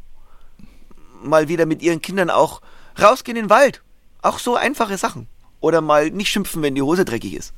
mal 1.22 1.48
wieder 1.48 1.66
mit 1.66 1.82
ihren 1.82 2.00
Kindern 2.00 2.30
auch 2.30 2.60
rausgehen 3.00 3.36
in 3.36 3.44
den 3.44 3.50
Wald. 3.50 3.82
Auch 4.22 4.38
so 4.38 4.56
einfache 4.56 4.98
Sachen. 4.98 5.28
Oder 5.60 5.80
mal 5.80 6.10
nicht 6.10 6.28
schimpfen, 6.28 6.62
wenn 6.62 6.74
die 6.74 6.82
Hose 6.82 7.04
dreckig 7.04 7.34
ist. 7.34 7.52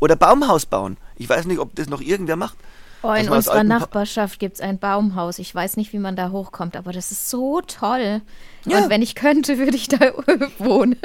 Oder 0.00 0.16
Baumhaus 0.16 0.66
bauen. 0.66 0.96
Ich 1.16 1.28
weiß 1.28 1.44
nicht, 1.46 1.58
ob 1.58 1.74
das 1.76 1.88
noch 1.88 2.00
irgendwer 2.00 2.36
macht. 2.36 2.56
Oh, 3.02 3.12
in 3.12 3.28
aus 3.30 3.36
unserer 3.48 3.64
Nachbarschaft 3.64 4.38
gibt 4.38 4.56
es 4.56 4.60
ein 4.60 4.78
Baumhaus. 4.78 5.38
Ich 5.38 5.54
weiß 5.54 5.76
nicht, 5.78 5.92
wie 5.94 5.98
man 5.98 6.16
da 6.16 6.30
hochkommt, 6.30 6.76
aber 6.76 6.92
das 6.92 7.10
ist 7.12 7.30
so 7.30 7.62
toll. 7.62 8.20
Ja. 8.66 8.78
Und 8.78 8.90
wenn 8.90 9.00
ich 9.00 9.14
könnte, 9.14 9.56
würde 9.58 9.76
ich 9.76 9.88
da 9.88 9.98
wohnen. 10.58 10.96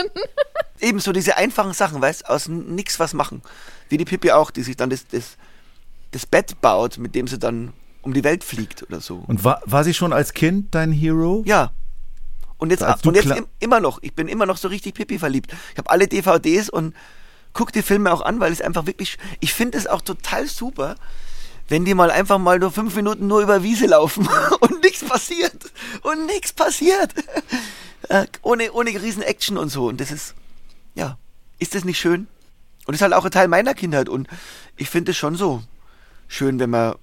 Ebenso 0.81 1.13
diese 1.13 1.37
einfachen 1.37 1.71
Sachen, 1.73 2.01
weißt 2.01 2.29
aus 2.29 2.47
n- 2.47 2.75
nix 2.75 2.99
was 2.99 3.13
machen. 3.13 3.41
Wie 3.87 3.97
die 3.97 4.03
Pippi 4.03 4.31
auch, 4.31 4.51
die 4.51 4.63
sich 4.63 4.75
dann 4.75 4.89
das, 4.89 5.07
das, 5.07 5.37
das 6.11 6.25
Bett 6.25 6.59
baut, 6.59 6.97
mit 6.97 7.15
dem 7.15 7.27
sie 7.27 7.39
dann 7.39 7.71
um 8.01 8.13
die 8.13 8.23
Welt 8.25 8.43
fliegt 8.43 8.83
oder 8.83 8.99
so. 8.99 9.23
Und 9.27 9.43
war, 9.45 9.61
war 9.65 9.83
sie 9.85 9.93
schon 9.93 10.11
als 10.11 10.33
Kind 10.33 10.75
dein 10.75 10.91
Hero? 10.91 11.43
Ja. 11.45 11.71
Und 12.57 12.71
jetzt, 12.71 12.81
du 13.03 13.09
und 13.09 13.15
jetzt 13.15 13.25
im, 13.31 13.47
immer 13.59 13.79
noch. 13.79 13.99
Ich 14.01 14.13
bin 14.13 14.27
immer 14.27 14.45
noch 14.45 14.57
so 14.57 14.67
richtig 14.67 14.95
Pippi 14.95 15.17
verliebt. 15.17 15.53
Ich 15.71 15.77
habe 15.77 15.89
alle 15.89 16.07
DVDs 16.07 16.69
und, 16.69 16.93
guck 17.55 17.71
die 17.71 17.81
Filme 17.81 18.13
auch 18.13 18.21
an, 18.21 18.39
weil 18.39 18.51
es 18.51 18.61
einfach 18.61 18.85
wirklich, 18.85 19.17
ich 19.39 19.53
finde 19.53 19.79
es 19.79 19.87
auch 19.87 20.01
total 20.01 20.47
super, 20.47 20.95
wenn 21.67 21.85
die 21.85 21.95
mal 21.95 22.11
einfach 22.11 22.37
mal 22.37 22.59
nur 22.59 22.71
fünf 22.71 22.95
Minuten 22.95 23.25
nur 23.25 23.41
über 23.41 23.63
Wiese 23.63 23.87
laufen 23.87 24.27
und 24.59 24.83
nichts 24.83 25.03
passiert. 25.03 25.71
Und 26.03 26.27
nichts 26.27 26.53
passiert. 26.53 27.11
Äh, 28.07 28.27
ohne, 28.43 28.71
ohne 28.71 28.91
riesen 28.91 29.23
Action 29.23 29.57
und 29.57 29.69
so. 29.69 29.87
Und 29.87 29.99
das 29.99 30.11
ist, 30.11 30.35
ja, 30.93 31.17
ist 31.57 31.73
das 31.73 31.85
nicht 31.85 31.97
schön? 31.97 32.27
Und 32.85 32.89
das 32.89 32.97
ist 32.97 33.01
halt 33.01 33.13
auch 33.13 33.25
ein 33.25 33.31
Teil 33.31 33.47
meiner 33.47 33.73
Kindheit. 33.73 34.09
Und 34.09 34.27
ich 34.77 34.91
finde 34.91 35.09
es 35.09 35.17
schon 35.17 35.35
so 35.35 35.63
schön, 36.27 36.59
wenn 36.59 36.69
man, 36.69 36.93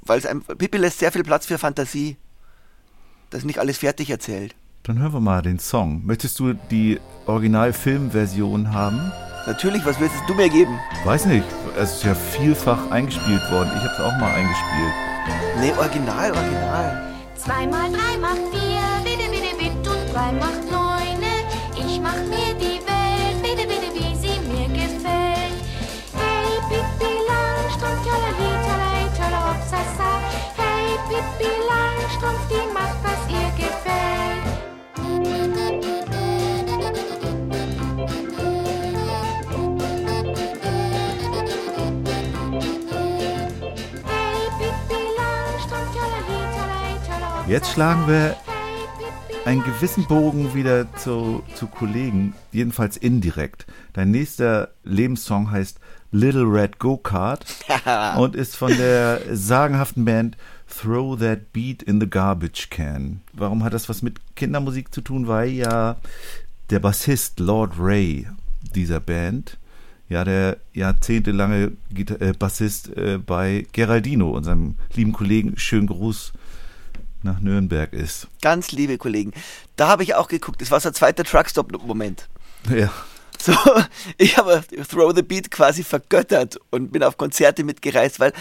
weil 0.00 0.18
es 0.18 0.26
einem, 0.26 0.42
Pippi 0.42 0.78
lässt 0.78 0.98
sehr 0.98 1.12
viel 1.12 1.22
Platz 1.22 1.46
für 1.46 1.58
Fantasie. 1.58 2.16
Das 3.30 3.42
ist 3.42 3.44
nicht 3.44 3.60
alles 3.60 3.78
fertig 3.78 4.10
erzählt. 4.10 4.56
Dann 4.86 5.00
hören 5.00 5.14
wir 5.14 5.20
mal 5.20 5.42
den 5.42 5.58
Song. 5.58 6.02
Möchtest 6.04 6.38
du 6.38 6.52
die 6.52 7.00
Original-Filmversion 7.26 8.72
haben? 8.72 9.10
Natürlich, 9.44 9.84
was 9.84 9.98
willst 9.98 10.14
du 10.28 10.34
mir 10.34 10.48
geben? 10.48 10.78
Weiß 11.04 11.26
nicht. 11.26 11.44
Es 11.76 11.94
ist 11.94 12.04
ja 12.04 12.14
vielfach 12.14 12.88
eingespielt 12.92 13.42
worden. 13.50 13.68
Ich 13.74 13.82
habe 13.82 13.94
es 13.94 14.00
auch 14.00 14.16
mal 14.20 14.32
eingespielt. 14.32 14.94
Nee, 15.58 15.72
original, 15.76 16.30
original. 16.30 17.02
Zwei 17.34 17.66
mal 17.66 17.90
drei 17.90 18.16
macht 18.20 18.38
vier, 18.52 18.86
bitte, 19.02 19.28
bitte, 19.28 19.56
bitte 19.58 19.90
und 19.90 20.14
drei 20.14 20.30
macht 20.30 20.65
Jetzt 47.48 47.70
schlagen 47.70 48.08
wir 48.08 48.34
einen 49.44 49.62
gewissen 49.62 50.04
Bogen 50.08 50.52
wieder 50.52 50.92
zu, 50.96 51.44
zu 51.54 51.68
Kollegen, 51.68 52.34
jedenfalls 52.50 52.96
indirekt. 52.96 53.66
Dein 53.92 54.10
nächster 54.10 54.70
Lebenssong 54.82 55.52
heißt 55.52 55.78
Little 56.10 56.42
Red 56.42 56.80
Go-Kart 56.80 57.46
und 58.16 58.34
ist 58.34 58.56
von 58.56 58.76
der 58.76 59.20
sagenhaften 59.30 60.04
Band 60.04 60.36
Throw 60.66 61.16
That 61.16 61.52
Beat 61.52 61.84
in 61.84 62.00
the 62.00 62.10
Garbage 62.10 62.68
Can. 62.68 63.20
Warum 63.32 63.62
hat 63.62 63.74
das 63.74 63.88
was 63.88 64.02
mit 64.02 64.18
Kindermusik 64.34 64.92
zu 64.92 65.00
tun? 65.00 65.28
Weil 65.28 65.50
ja 65.50 65.94
der 66.70 66.80
Bassist 66.80 67.38
Lord 67.38 67.74
Ray 67.78 68.26
dieser 68.74 68.98
Band, 68.98 69.56
ja 70.08 70.24
der 70.24 70.56
jahrzehntelange 70.72 71.70
äh, 71.94 72.32
Bassist 72.32 72.96
äh, 72.96 73.18
bei 73.24 73.66
Geraldino, 73.70 74.30
unserem 74.30 74.74
lieben 74.94 75.12
Kollegen, 75.12 75.56
schönen 75.56 75.86
Gruß 75.86 76.32
nach 77.26 77.40
Nürnberg 77.40 77.92
ist. 77.92 78.28
Ganz 78.40 78.72
liebe 78.72 78.96
Kollegen. 78.96 79.32
Da 79.76 79.88
habe 79.88 80.02
ich 80.02 80.14
auch 80.14 80.28
geguckt. 80.28 80.62
Das 80.62 80.70
war 80.70 80.80
so 80.80 80.88
ein 80.88 80.94
zweiter 80.94 81.24
Truckstop-Moment. 81.24 82.28
Ja. 82.70 82.90
So, 83.38 83.52
ich 84.16 84.38
habe 84.38 84.64
Throw 84.88 85.12
the 85.14 85.22
Beat 85.22 85.50
quasi 85.50 85.84
vergöttert 85.84 86.58
und 86.70 86.92
bin 86.92 87.02
auf 87.02 87.18
Konzerte 87.18 87.64
mitgereist, 87.64 88.18
weil 88.18 88.32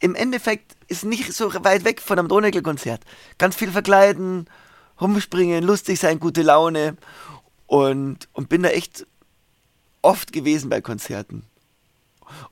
im 0.00 0.14
Endeffekt 0.14 0.76
ist 0.88 1.04
nicht 1.04 1.32
so 1.32 1.52
weit 1.64 1.84
weg 1.84 2.00
von 2.00 2.18
einem 2.18 2.28
Donegel-Konzert. 2.28 3.02
Ganz 3.38 3.54
viel 3.54 3.70
verkleiden, 3.70 4.46
rumspringen, 5.00 5.64
lustig 5.64 6.00
sein, 6.00 6.20
gute 6.20 6.42
Laune 6.42 6.96
und, 7.66 8.28
und 8.32 8.48
bin 8.48 8.62
da 8.62 8.70
echt 8.70 9.06
oft 10.02 10.32
gewesen 10.32 10.68
bei 10.68 10.80
Konzerten. 10.80 11.44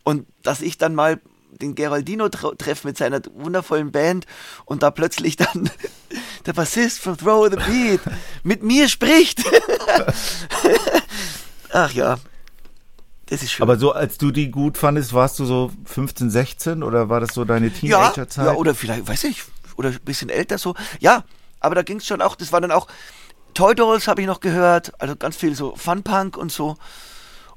Und 0.04 0.26
dass 0.42 0.62
ich 0.62 0.78
dann 0.78 0.94
mal 0.94 1.20
den 1.60 1.74
Geraldino 1.74 2.26
tra- 2.26 2.56
treffe 2.56 2.86
mit 2.86 2.98
seiner 2.98 3.20
wundervollen 3.34 3.92
Band 3.92 4.26
und 4.64 4.82
da 4.82 4.90
plötzlich 4.90 5.36
dann 5.36 5.70
der 6.46 6.52
Bassist 6.52 7.00
von 7.00 7.16
Throw 7.16 7.48
the 7.50 7.56
Beat 7.56 8.00
mit 8.42 8.62
mir 8.62 8.88
spricht. 8.88 9.42
Ach 11.72 11.92
ja, 11.92 12.18
das 13.26 13.42
ist 13.42 13.52
schön. 13.52 13.62
Aber 13.62 13.78
so, 13.78 13.92
als 13.92 14.18
du 14.18 14.30
die 14.30 14.50
gut 14.50 14.76
fandest, 14.76 15.12
warst 15.14 15.38
du 15.38 15.44
so 15.44 15.70
15, 15.84 16.30
16 16.30 16.82
oder 16.82 17.08
war 17.08 17.20
das 17.20 17.34
so 17.34 17.44
deine 17.44 17.68
ja, 17.68 17.72
Teenagerzeit? 17.72 18.46
ja, 18.46 18.54
oder 18.54 18.74
vielleicht, 18.74 19.08
weiß 19.08 19.24
ich, 19.24 19.42
oder 19.76 19.90
ein 19.90 20.00
bisschen 20.04 20.28
älter 20.28 20.58
so. 20.58 20.74
Ja, 21.00 21.24
aber 21.60 21.74
da 21.74 21.82
ging 21.82 21.98
es 21.98 22.06
schon 22.06 22.20
auch, 22.20 22.36
das 22.36 22.52
war 22.52 22.60
dann 22.60 22.70
auch, 22.70 22.88
Toy 23.54 23.74
Dolls 23.74 24.08
habe 24.08 24.20
ich 24.20 24.26
noch 24.26 24.40
gehört, 24.40 24.92
also 25.00 25.16
ganz 25.16 25.36
viel 25.36 25.54
so 25.54 25.74
Fun 25.76 26.02
Punk 26.02 26.36
und 26.36 26.50
so. 26.50 26.76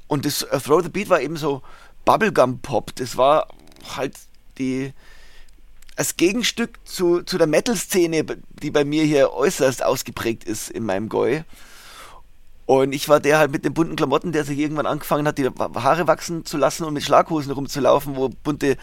Und 0.07 0.25
das 0.25 0.43
äh, 0.43 0.59
Throw 0.59 0.81
the 0.83 0.89
Beat 0.89 1.09
war 1.09 1.21
eben 1.21 1.37
so 1.37 1.61
Bubblegum 2.05 2.59
Pop. 2.59 2.95
Das 2.95 3.17
war 3.17 3.47
halt 3.95 4.15
die 4.57 4.93
als 5.95 6.17
Gegenstück 6.17 6.79
zu, 6.83 7.21
zu 7.23 7.37
der 7.37 7.47
Metal-Szene, 7.47 8.25
die 8.61 8.71
bei 8.71 8.83
mir 8.83 9.03
hier 9.03 9.31
äußerst 9.31 9.83
ausgeprägt 9.83 10.43
ist 10.43 10.69
in 10.69 10.85
meinem 10.85 11.07
Goi. 11.07 11.43
Und 12.65 12.93
ich 12.93 13.07
war 13.07 13.19
der 13.19 13.37
halt 13.37 13.51
mit 13.51 13.63
den 13.63 13.73
bunten 13.73 13.95
Klamotten, 13.95 14.31
der 14.31 14.43
sich 14.43 14.57
irgendwann 14.57 14.87
angefangen 14.87 15.27
hat, 15.27 15.37
die 15.37 15.47
Haare 15.47 16.07
wachsen 16.07 16.45
zu 16.45 16.57
lassen 16.57 16.83
und 16.83 16.93
mit 16.93 17.03
Schlaghosen 17.03 17.51
rumzulaufen, 17.51 18.15
wo 18.15 18.29
bunte 18.29 18.75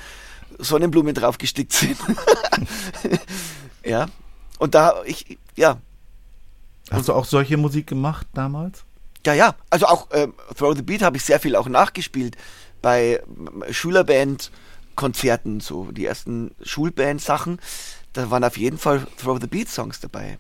Sonnenblumen 0.59 1.15
drauf 1.15 1.37
gestickt 1.37 1.73
sind. 1.73 1.99
ja. 3.85 4.07
Und 4.59 4.75
da, 4.75 5.03
ich, 5.05 5.39
ja, 5.57 5.79
Hast 6.91 7.09
du 7.09 7.15
auch 7.15 7.25
solche 7.25 7.57
Musik 7.57 7.87
gemacht 7.87 8.27
damals? 8.35 8.85
ja, 9.27 9.35
ja. 9.35 9.55
Also 9.71 9.87
auch 9.87 10.09
ähm, 10.13 10.35
Throw 10.57 10.75
the 10.75 10.83
Beat 10.83 11.03
habe 11.03 11.17
ich 11.17 11.25
sehr 11.25 11.41
viel 11.41 11.57
auch 11.57 11.69
nachgespielt 11.69 12.37
bei 12.81 13.23
ähm, 13.27 13.65
Schülerband-Konzerten, 14.97 15.61
so 15.61 15.91
die 15.93 16.07
ersten 16.07 16.53
Schulband-Sachen. 16.63 17.59
Da 18.13 18.31
waren 18.31 18.45
auf 18.45 18.57
jeden 18.57 18.79
Fall 18.79 19.07
Throw 19.21 19.39
the 19.41 19.47
Beat-Songs 19.47 20.01
dabei. 20.01 20.39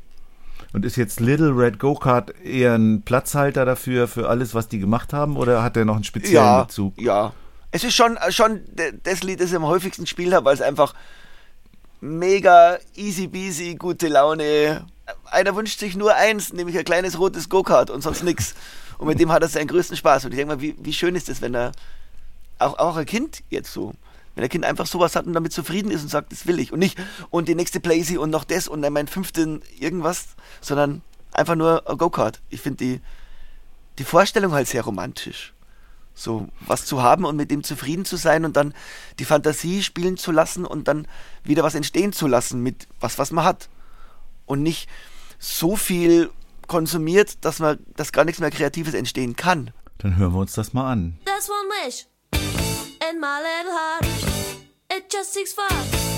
Und 0.72 0.84
ist 0.84 0.96
jetzt 0.96 1.20
Little 1.20 1.50
Red 1.54 1.78
Go-Kart 1.78 2.34
eher 2.42 2.74
ein 2.74 3.02
Platzhalter 3.02 3.64
dafür, 3.64 4.08
für 4.08 4.28
alles, 4.28 4.54
was 4.54 4.68
die 4.68 4.78
gemacht 4.78 5.12
haben, 5.12 5.36
oder 5.36 5.62
hat 5.62 5.76
der 5.76 5.84
noch 5.84 5.96
einen 5.96 6.04
speziellen 6.04 6.34
Ja, 6.34 6.62
Bezug? 6.64 7.00
ja. 7.00 7.32
Es 7.74 7.84
ist 7.84 7.94
schon, 7.94 8.18
schon 8.28 8.60
das 9.02 9.22
Lied, 9.22 9.40
das 9.40 9.50
ich 9.50 9.56
am 9.56 9.64
häufigsten 9.66 10.06
spiele 10.06 10.36
habe, 10.36 10.44
weil 10.44 10.54
es 10.54 10.60
einfach 10.60 10.94
mega 12.02 12.78
easy 12.94 13.28
peasy, 13.28 13.76
gute 13.76 14.08
Laune. 14.08 14.84
Einer 15.30 15.56
wünscht 15.56 15.78
sich 15.78 15.96
nur 15.96 16.14
eins, 16.14 16.52
nämlich 16.52 16.76
ein 16.76 16.84
kleines 16.84 17.18
rotes 17.18 17.48
Go-Kart 17.48 17.88
und 17.88 18.02
sonst 18.02 18.24
nix. 18.24 18.54
Und 18.98 19.06
mit 19.08 19.18
dem 19.18 19.32
hat 19.32 19.42
er 19.42 19.48
seinen 19.48 19.68
größten 19.68 19.96
Spaß. 19.96 20.26
Und 20.26 20.32
ich 20.32 20.36
denke 20.38 20.54
mal, 20.56 20.60
wie, 20.60 20.74
wie 20.78 20.92
schön 20.92 21.14
ist 21.16 21.30
das, 21.30 21.40
wenn 21.40 21.54
er 21.54 21.72
auch, 22.58 22.78
auch 22.78 22.96
ein 22.96 23.06
Kind 23.06 23.42
jetzt 23.48 23.72
so, 23.72 23.94
wenn 24.34 24.44
ein 24.44 24.50
Kind 24.50 24.64
einfach 24.64 24.86
sowas 24.86 25.16
hat 25.16 25.26
und 25.26 25.32
damit 25.34 25.52
zufrieden 25.52 25.90
ist 25.90 26.02
und 26.02 26.08
sagt, 26.08 26.32
das 26.32 26.46
will 26.46 26.58
ich. 26.58 26.72
Und 26.72 26.78
nicht, 26.78 26.98
und 27.30 27.48
die 27.48 27.54
nächste 27.54 27.80
Playsee 27.80 28.16
und 28.16 28.30
noch 28.30 28.44
das 28.44 28.68
und 28.68 28.82
dann 28.82 28.92
mein 28.92 29.08
fünften 29.08 29.62
irgendwas, 29.78 30.28
sondern 30.60 31.02
einfach 31.32 31.54
nur 31.54 31.88
ein 31.88 31.98
Go-Kart. 31.98 32.40
Ich 32.48 32.60
finde 32.60 32.84
die, 32.84 33.00
die 33.98 34.04
Vorstellung 34.04 34.52
halt 34.52 34.68
sehr 34.68 34.82
romantisch. 34.82 35.54
So 36.14 36.48
was 36.60 36.84
zu 36.84 37.02
haben 37.02 37.24
und 37.24 37.36
mit 37.36 37.50
dem 37.50 37.64
zufrieden 37.64 38.04
zu 38.04 38.16
sein 38.16 38.44
und 38.44 38.56
dann 38.56 38.74
die 39.18 39.24
Fantasie 39.24 39.82
spielen 39.82 40.18
zu 40.18 40.30
lassen 40.30 40.66
und 40.66 40.86
dann 40.86 41.06
wieder 41.42 41.62
was 41.62 41.74
entstehen 41.74 42.12
zu 42.12 42.26
lassen 42.26 42.62
mit 42.62 42.86
was, 43.00 43.18
was 43.18 43.30
man 43.30 43.44
hat. 43.44 43.70
Und 44.44 44.62
nicht 44.62 44.88
so 45.38 45.76
viel 45.76 46.30
konsumiert, 46.66 47.44
dass 47.44 47.60
man, 47.60 47.78
dass 47.96 48.12
gar 48.12 48.24
nichts 48.24 48.40
mehr 48.40 48.50
Kreatives 48.50 48.94
entstehen 48.94 49.36
kann. 49.36 49.70
Dann 49.98 50.16
hören 50.16 50.32
wir 50.32 50.40
uns 50.40 50.52
das 50.52 50.72
mal 50.72 50.90
an. 50.90 51.18
There's 51.24 51.48
one 51.48 51.86
wish 51.86 52.11
in 53.08 53.18
my 53.20 53.40
little 53.40 53.72
heart. 53.72 54.06
It 54.90 55.10
just 55.10 55.32
seeks 55.32 55.52
for 55.52 56.11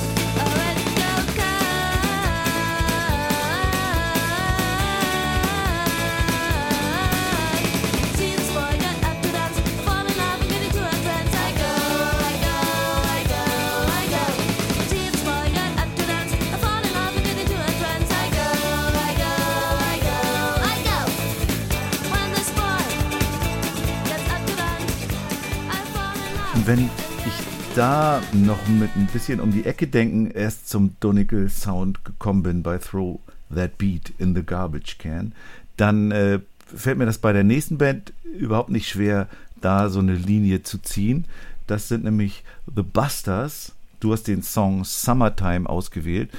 Wenn 26.67 26.89
ich 27.27 27.77
da 27.77 28.23
noch 28.33 28.67
mit 28.69 28.97
ein 28.97 29.07
bisschen 29.13 29.39
um 29.41 29.53
die 29.53 29.67
Ecke 29.67 29.87
denken, 29.87 30.31
erst 30.31 30.67
zum 30.67 30.97
Donegal 30.99 31.51
Sound 31.51 32.07
gekommen 32.07 32.43
bin 32.43 32.63
bei 32.63 32.79
Throw 32.79 33.21
That 33.55 33.77
Beat 33.77 34.15
in 34.17 34.35
the 34.35 34.43
Garbage 34.43 34.97
Can, 34.97 35.35
dann 35.77 36.11
äh, 36.11 36.41
fällt 36.75 36.97
mir 36.97 37.05
das 37.05 37.19
bei 37.19 37.35
der 37.35 37.45
nächsten 37.45 37.77
Band 37.77 38.15
überhaupt 38.25 38.71
nicht 38.71 38.89
schwer, 38.89 39.29
da 39.61 39.91
so 39.91 39.99
eine 39.99 40.15
Linie 40.15 40.63
zu 40.63 40.79
ziehen. 40.79 41.27
Das 41.67 41.89
sind 41.89 42.03
nämlich 42.03 42.45
The 42.75 42.83
Busters. 42.83 43.73
Du 44.01 44.15
hast 44.15 44.27
den 44.27 44.43
Song 44.43 44.85
Summertime 44.85 45.69
ausgewählt. 45.69 46.31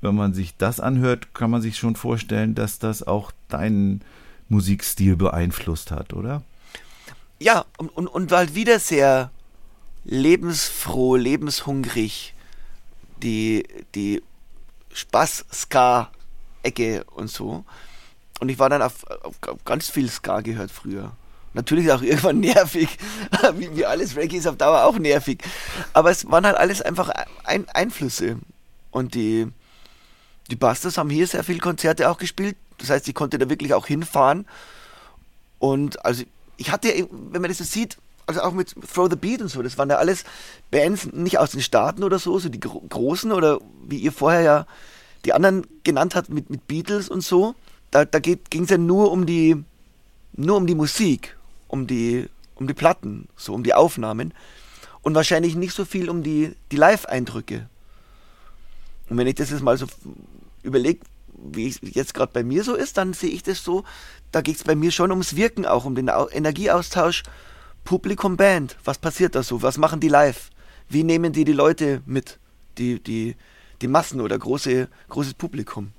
Wenn 0.00 0.14
man 0.14 0.32
sich 0.32 0.56
das 0.58 0.78
anhört, 0.78 1.34
kann 1.34 1.50
man 1.50 1.60
sich 1.60 1.76
schon 1.76 1.96
vorstellen, 1.96 2.54
dass 2.54 2.78
das 2.78 3.02
auch 3.02 3.32
deinen 3.48 4.02
Musikstil 4.48 5.16
beeinflusst 5.16 5.90
hat, 5.90 6.12
oder? 6.12 6.42
Ja, 7.42 7.66
und, 7.76 7.88
und, 7.88 8.08
und 8.08 8.30
war 8.30 8.38
halt 8.38 8.54
wieder 8.54 8.78
sehr 8.78 9.30
lebensfroh, 10.04 11.16
lebenshungrig. 11.16 12.34
Die, 13.22 13.64
die 13.94 14.22
Spaß-Ska-Ecke 14.92 17.04
und 17.04 17.30
so. 17.30 17.64
Und 18.40 18.48
ich 18.48 18.58
war 18.58 18.68
dann 18.68 18.82
auf, 18.82 19.08
auf, 19.08 19.36
auf 19.46 19.64
ganz 19.64 19.88
viel 19.88 20.10
Ska 20.10 20.40
gehört 20.40 20.72
früher. 20.72 21.12
Natürlich 21.54 21.92
auch 21.92 22.02
irgendwann 22.02 22.40
nervig, 22.40 22.88
wie, 23.54 23.76
wie 23.76 23.86
alles 23.86 24.16
Reggae 24.16 24.38
ist 24.38 24.48
auf 24.48 24.56
Dauer 24.56 24.84
auch 24.84 24.98
nervig. 24.98 25.38
Aber 25.92 26.10
es 26.10 26.28
waren 26.30 26.46
halt 26.46 26.56
alles 26.56 26.82
einfach 26.82 27.10
ein, 27.44 27.68
Einflüsse. 27.68 28.38
Und 28.90 29.14
die, 29.14 29.46
die 30.50 30.56
Busters 30.56 30.98
haben 30.98 31.10
hier 31.10 31.26
sehr 31.26 31.44
viele 31.44 31.60
Konzerte 31.60 32.10
auch 32.10 32.18
gespielt. 32.18 32.56
Das 32.78 32.90
heißt, 32.90 33.08
ich 33.08 33.14
konnte 33.14 33.38
da 33.38 33.48
wirklich 33.48 33.74
auch 33.74 33.86
hinfahren. 33.86 34.46
Und 35.60 36.04
also 36.04 36.24
ich 36.62 36.70
hatte, 36.70 36.88
wenn 37.10 37.42
man 37.42 37.50
das 37.50 37.58
so 37.58 37.64
sieht, 37.64 37.98
also 38.26 38.40
auch 38.40 38.52
mit 38.52 38.74
Throw 38.94 39.08
the 39.10 39.16
Beat 39.16 39.42
und 39.42 39.48
so, 39.48 39.62
das 39.62 39.78
waren 39.78 39.90
ja 39.90 39.96
alles 39.96 40.22
Bands 40.70 41.12
nicht 41.12 41.38
aus 41.38 41.50
den 41.50 41.60
Staaten 41.60 42.04
oder 42.04 42.20
so, 42.20 42.38
so 42.38 42.48
die 42.48 42.60
gro 42.60 42.80
großen 42.88 43.32
oder 43.32 43.58
wie 43.84 43.98
ihr 43.98 44.12
vorher 44.12 44.42
ja 44.42 44.66
die 45.24 45.32
anderen 45.32 45.66
genannt 45.82 46.14
habt 46.14 46.28
mit, 46.28 46.50
mit 46.50 46.68
Beatles 46.68 47.08
und 47.08 47.22
so. 47.22 47.56
Da, 47.90 48.04
da 48.04 48.20
ging 48.20 48.38
es 48.52 48.70
ja 48.70 48.78
nur 48.78 49.10
um 49.10 49.26
die, 49.26 49.56
nur 50.34 50.56
um 50.56 50.68
die 50.68 50.76
Musik, 50.76 51.36
um 51.66 51.88
die, 51.88 52.28
um 52.54 52.68
die 52.68 52.74
Platten, 52.74 53.28
so 53.36 53.54
um 53.54 53.64
die 53.64 53.74
Aufnahmen 53.74 54.32
und 55.02 55.16
wahrscheinlich 55.16 55.56
nicht 55.56 55.74
so 55.74 55.84
viel 55.84 56.08
um 56.08 56.22
die, 56.22 56.54
die 56.70 56.76
Live-Eindrücke. 56.76 57.68
Und 59.08 59.18
wenn 59.18 59.26
ich 59.26 59.34
das 59.34 59.50
jetzt 59.50 59.62
mal 59.62 59.76
so 59.76 59.86
überlege, 60.62 61.00
wie 61.42 61.68
es 61.68 61.78
jetzt 61.82 62.14
gerade 62.14 62.32
bei 62.32 62.42
mir 62.42 62.64
so 62.64 62.74
ist, 62.74 62.96
dann 62.96 63.12
sehe 63.12 63.30
ich 63.30 63.42
das 63.42 63.64
so, 63.64 63.84
da 64.30 64.40
geht 64.40 64.56
es 64.56 64.64
bei 64.64 64.74
mir 64.74 64.90
schon 64.90 65.10
ums 65.10 65.36
Wirken 65.36 65.66
auch, 65.66 65.84
um 65.84 65.94
den 65.94 66.08
Au 66.08 66.28
Energieaustausch 66.28 67.22
Publikum 67.84 68.36
Band. 68.36 68.76
Was 68.84 68.98
passiert 68.98 69.34
da 69.34 69.42
so? 69.42 69.62
Was 69.62 69.76
machen 69.76 70.00
die 70.00 70.08
live? 70.08 70.50
Wie 70.88 71.04
nehmen 71.04 71.32
die 71.32 71.44
die 71.44 71.52
Leute 71.52 72.02
mit? 72.06 72.38
Die, 72.78 73.02
die, 73.02 73.36
die 73.80 73.88
Massen 73.88 74.20
oder 74.20 74.38
große, 74.38 74.88
großes 75.08 75.34
Publikum. 75.34 75.92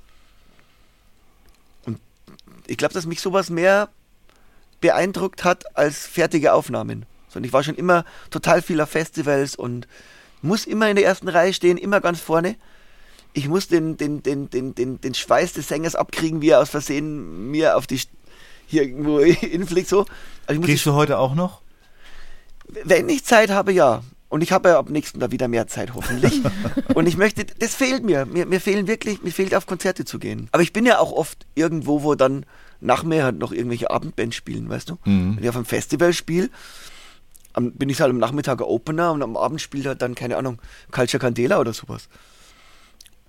Und 1.85 1.99
ich 2.67 2.77
glaube, 2.77 2.93
dass 2.93 3.05
mich 3.05 3.21
sowas 3.21 3.49
mehr 3.49 3.89
beeindruckt 4.81 5.43
hat 5.43 5.75
als 5.75 6.07
fertige 6.07 6.53
Aufnahmen. 6.53 7.05
Sondern 7.27 7.47
ich 7.47 7.53
war 7.53 7.63
schon 7.63 7.75
immer 7.75 8.05
total 8.29 8.61
viel 8.61 8.79
auf 8.81 8.89
Festivals 8.89 9.55
und 9.55 9.87
muss 10.41 10.65
immer 10.65 10.89
in 10.89 10.95
der 10.95 11.05
ersten 11.05 11.27
Reihe 11.29 11.53
stehen, 11.53 11.77
immer 11.77 12.01
ganz 12.01 12.19
vorne. 12.19 12.55
Ich 13.33 13.47
muss 13.47 13.67
den, 13.67 13.97
den, 13.97 14.21
den, 14.23 14.49
den, 14.49 14.75
den, 14.75 15.01
den 15.01 15.13
Schweiß 15.13 15.53
des 15.53 15.67
Sängers 15.67 15.95
abkriegen, 15.95 16.41
wie 16.41 16.49
er 16.49 16.61
aus 16.61 16.69
Versehen 16.69 17.51
mir 17.51 17.77
auf 17.77 17.87
die 17.87 17.99
hier 18.67 18.83
irgendwo 18.83 19.19
infliegt 19.41 19.89
so. 19.89 20.05
Also 20.45 20.61
Gehst 20.61 20.85
du 20.85 20.93
heute 20.93 21.17
auch 21.17 21.35
noch? 21.35 21.63
wenn 22.83 23.09
ich 23.09 23.23
Zeit 23.23 23.49
habe, 23.49 23.71
ja. 23.71 24.03
Und 24.29 24.41
ich 24.41 24.51
habe 24.51 24.69
ja 24.69 24.79
ab 24.79 24.89
nächsten 24.89 25.19
Jahr 25.19 25.31
wieder 25.31 25.47
mehr 25.47 25.67
Zeit, 25.67 25.93
hoffentlich. 25.93 26.41
und 26.95 27.07
ich 27.07 27.17
möchte, 27.17 27.45
das 27.45 27.75
fehlt 27.75 28.03
mir. 28.03 28.25
mir. 28.25 28.47
Mir 28.47 28.59
fehlen 28.59 28.87
wirklich, 28.87 29.21
mir 29.21 29.31
fehlt 29.31 29.53
auf 29.53 29.67
Konzerte 29.67 30.05
zu 30.05 30.17
gehen. 30.17 30.49
Aber 30.51 30.63
ich 30.63 30.73
bin 30.73 30.85
ja 30.85 30.97
auch 30.97 31.11
oft 31.11 31.45
irgendwo, 31.53 32.01
wo 32.01 32.15
dann 32.15 32.45
nach 32.79 33.03
mir 33.03 33.23
halt 33.23 33.37
noch 33.37 33.51
irgendwelche 33.51 33.91
Abendbands 33.91 34.35
spielen, 34.35 34.67
weißt 34.69 34.89
du? 34.89 34.97
Wenn 35.35 35.43
ich 35.43 35.49
auf 35.49 35.55
einem 35.55 35.65
Festival 35.65 36.13
spiele, 36.13 36.49
bin 37.55 37.89
ich 37.89 38.01
halt 38.01 38.09
am 38.09 38.17
Nachmittag 38.17 38.61
Opener 38.61 39.11
und 39.11 39.21
am 39.21 39.37
Abend 39.37 39.61
spielt 39.61 39.85
halt 39.85 40.01
dann, 40.01 40.15
keine 40.15 40.37
Ahnung, 40.37 40.59
Culture 40.91 41.21
Candela 41.21 41.59
oder 41.59 41.71
sowas. 41.71 42.09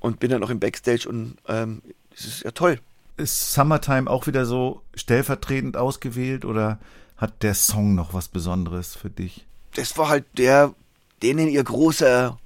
Und 0.05 0.20
bin 0.20 0.30
dann 0.30 0.40
noch 0.40 0.50
im 0.50 0.61
Backstage 0.61 1.09
und 1.09 1.36
ähm, 1.48 1.80
das 2.11 2.26
ist 2.26 2.44
ja 2.44 2.50
toll. 2.50 2.78
Ist 3.16 3.52
Summertime 3.52 4.11
auch 4.11 4.26
wieder 4.26 4.44
so 4.44 4.82
stellvertretend 4.94 5.76
ausgewählt 5.76 6.44
oder 6.44 6.78
hat 7.16 7.42
der 7.42 7.55
Song 7.55 7.94
noch 7.94 8.12
was 8.12 8.28
Besonderes 8.28 8.96
für 8.96 9.09
dich? 9.09 9.46
das 9.74 9.96
war 9.98 10.09
halt 10.09 10.24
der, 10.38 10.74
denen 11.22 11.48
ihr 11.48 11.62
großer 11.62 12.38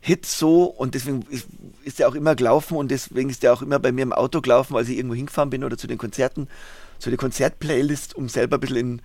Hit 0.00 0.24
so 0.24 0.64
und 0.64 0.94
deswegen 0.94 1.22
ist, 1.28 1.46
ist 1.84 1.98
der 1.98 2.08
auch 2.08 2.14
immer 2.14 2.34
gelaufen 2.34 2.76
und 2.76 2.90
deswegen 2.90 3.28
ist 3.28 3.42
der 3.42 3.52
auch 3.52 3.60
immer 3.60 3.78
bei 3.78 3.92
mir 3.92 4.02
im 4.02 4.12
Auto 4.12 4.40
gelaufen, 4.40 4.76
als 4.76 4.88
ich 4.88 4.96
irgendwo 4.96 5.14
hingefahren 5.14 5.50
bin 5.50 5.62
oder 5.62 5.76
zu 5.76 5.86
den 5.86 5.98
Konzerten, 5.98 6.48
zu 6.98 7.10
der 7.10 7.18
Konzertplaylist, 7.18 8.14
um 8.14 8.28
selber 8.28 8.56
ein 8.56 8.60
bisschen 8.60 9.00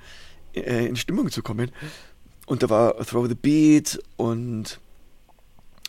in, 0.53 0.63
äh, 0.63 0.85
in 0.85 0.95
Stimmung 0.95 1.31
zu 1.31 1.43
kommen. 1.43 1.71
Und 2.45 2.63
da 2.63 2.69
war 2.69 2.97
Throw 3.05 3.27
the 3.27 3.35
Beat 3.35 3.99
und 4.15 4.79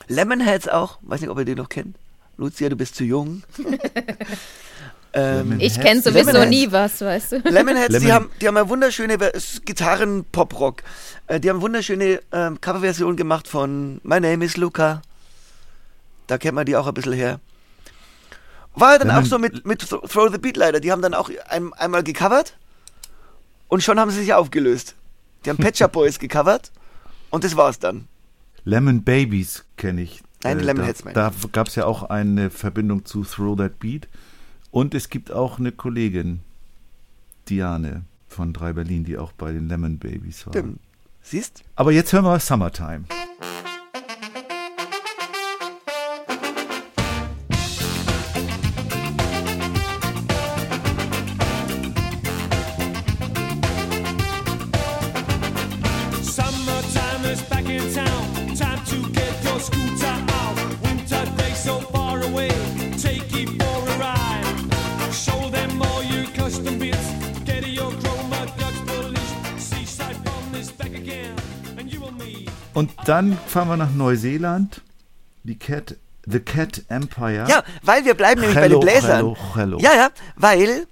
Lemonheads 0.08 0.68
auch, 0.68 0.98
weiß 1.02 1.20
nicht, 1.20 1.30
ob 1.30 1.38
ihr 1.38 1.44
den 1.44 1.58
noch 1.58 1.68
kennt. 1.68 1.96
Lucia, 2.36 2.68
du 2.68 2.76
bist 2.76 2.94
zu 2.96 3.04
jung. 3.04 3.42
ähm, 5.12 5.56
Ich 5.60 5.80
kenne 5.80 6.02
sowieso 6.02 6.26
Lemonheads. 6.32 6.50
nie 6.50 6.70
was, 6.72 7.00
weißt 7.00 7.32
du. 7.32 7.36
Lemonheads, 7.48 7.88
die 7.88 8.06
Lemon- 8.06 8.12
haben, 8.12 8.30
die 8.40 8.46
haben 8.48 8.56
eine 8.56 8.68
wunderschöne 8.68 9.14
ist 9.14 9.64
Gitarren-Pop-Rock. 9.64 10.82
Äh, 11.26 11.40
die 11.40 11.48
haben 11.48 11.56
eine 11.56 11.62
wunderschöne 11.62 12.20
ähm, 12.32 12.60
Coverversion 12.60 13.16
gemacht 13.16 13.48
von 13.48 14.00
My 14.04 14.20
Name 14.20 14.44
is 14.44 14.56
Luca. 14.56 15.02
Da 16.26 16.38
kennt 16.38 16.54
man 16.54 16.66
die 16.66 16.76
auch 16.76 16.86
ein 16.86 16.94
bisschen 16.94 17.12
her. 17.14 17.40
War 18.74 18.98
dann 18.98 19.08
Lemon- 19.08 19.22
auch 19.24 19.26
so 19.26 19.38
mit, 19.38 19.64
mit 19.66 19.82
Th- 19.82 20.08
Throw 20.12 20.30
the 20.30 20.38
Beat 20.38 20.56
leider. 20.56 20.80
Die 20.80 20.92
haben 20.92 21.02
dann 21.02 21.14
auch 21.14 21.30
ein, 21.48 21.72
einmal 21.74 22.02
gecovert 22.02 22.54
und 23.68 23.82
schon 23.82 23.98
haben 23.98 24.10
sie 24.10 24.20
sich 24.20 24.34
aufgelöst. 24.34 24.94
Die 25.44 25.50
haben 25.50 25.56
Pet 25.56 25.78
Shop 25.78 25.92
Boys 25.92 26.18
gecovert 26.18 26.70
und 27.30 27.44
das 27.44 27.56
war's 27.56 27.78
dann. 27.78 28.06
Lemon 28.66 29.04
Babies 29.04 29.64
kenne 29.76 30.02
ich. 30.02 30.22
Nein, 30.42 30.58
Äh, 30.58 30.62
Lemonheads 30.64 31.04
Da, 31.04 31.12
da 31.12 31.32
gab 31.52 31.68
es 31.68 31.76
ja 31.76 31.86
auch 31.86 32.02
eine 32.02 32.50
Verbindung 32.50 33.04
zu 33.04 33.22
Throw 33.22 33.56
That 33.56 33.78
Beat. 33.78 34.08
Und 34.72 34.92
es 34.92 35.08
gibt 35.08 35.30
auch 35.30 35.60
eine 35.60 35.70
Kollegin, 35.70 36.40
Diane 37.48 38.02
von 38.26 38.52
3 38.52 38.72
Berlin, 38.72 39.04
die 39.04 39.16
auch 39.18 39.30
bei 39.30 39.52
den 39.52 39.68
Lemon 39.68 39.98
Babies 39.98 40.44
war. 40.46 40.52
Stimmt. 40.52 40.80
Siehst? 41.22 41.62
Aber 41.76 41.92
jetzt 41.92 42.12
hören 42.12 42.24
wir. 42.24 42.40
Summertime 42.40 43.04
Und 72.76 72.92
dann 73.06 73.38
fahren 73.46 73.68
wir 73.68 73.78
nach 73.78 73.90
Neuseeland. 73.90 74.82
Die 75.44 75.58
Cat, 75.58 75.96
The 76.26 76.40
Cat 76.40 76.82
Empire. 76.88 77.46
Ja, 77.48 77.64
weil 77.80 78.04
wir 78.04 78.12
bleiben 78.12 78.42
nämlich 78.42 78.54
bei 78.54 78.64
Hello, 78.64 78.80
den 78.80 78.86
Bläsern. 78.86 79.16
hello, 79.16 79.36
hello. 79.54 79.78
Ja, 79.80 79.94
ja, 79.94 80.10
weil 80.36 80.86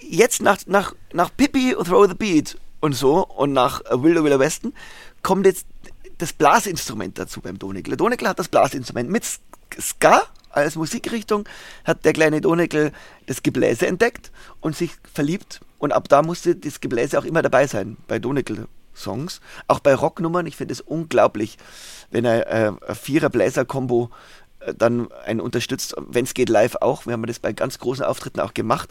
jetzt 0.00 0.42
nach, 0.42 0.58
nach, 0.66 0.92
nach 1.12 1.30
Pippi 1.36 1.76
und 1.76 1.86
Throw 1.86 2.08
the 2.08 2.16
Beat 2.16 2.58
und 2.80 2.94
so 2.94 3.24
und 3.24 3.52
nach 3.52 3.80
Wilder 3.92 4.24
Wilder 4.24 4.40
Westen 4.40 4.74
kommt 5.22 5.46
jetzt 5.46 5.66
das 6.18 6.32
Blasinstrument 6.32 7.16
dazu 7.16 7.40
beim 7.40 7.56
Donegal. 7.56 7.96
Donegal 7.96 8.30
hat 8.30 8.40
das 8.40 8.48
Blasinstrument 8.48 9.08
mit 9.10 9.24
Ska 9.80 10.22
als 10.50 10.74
Musikrichtung, 10.74 11.48
hat 11.84 12.04
der 12.04 12.12
kleine 12.12 12.40
Donegal 12.40 12.90
das 13.26 13.44
Gebläse 13.44 13.86
entdeckt 13.86 14.32
und 14.60 14.74
sich 14.74 14.90
verliebt 15.12 15.60
und 15.78 15.92
ab 15.92 16.08
da 16.08 16.22
musste 16.22 16.56
das 16.56 16.80
Gebläse 16.80 17.20
auch 17.20 17.24
immer 17.24 17.42
dabei 17.42 17.68
sein 17.68 17.98
bei 18.08 18.18
Donegal. 18.18 18.66
Songs, 18.94 19.40
auch 19.68 19.80
bei 19.80 19.94
Rocknummern, 19.94 20.46
ich 20.46 20.56
finde 20.56 20.72
es 20.72 20.80
unglaublich, 20.80 21.58
wenn 22.10 22.24
er 22.24 22.46
äh, 22.46 22.72
ein 22.86 22.94
Vierer-Bläser-Kombo 22.94 24.10
äh, 24.60 24.74
dann 24.74 25.10
einen 25.24 25.40
unterstützt, 25.40 25.94
wenn 25.98 26.24
es 26.24 26.34
geht 26.34 26.48
live 26.48 26.76
auch. 26.76 27.06
Wir 27.06 27.12
haben 27.12 27.26
das 27.26 27.38
bei 27.38 27.52
ganz 27.52 27.78
großen 27.78 28.04
Auftritten 28.04 28.40
auch 28.40 28.54
gemacht. 28.54 28.88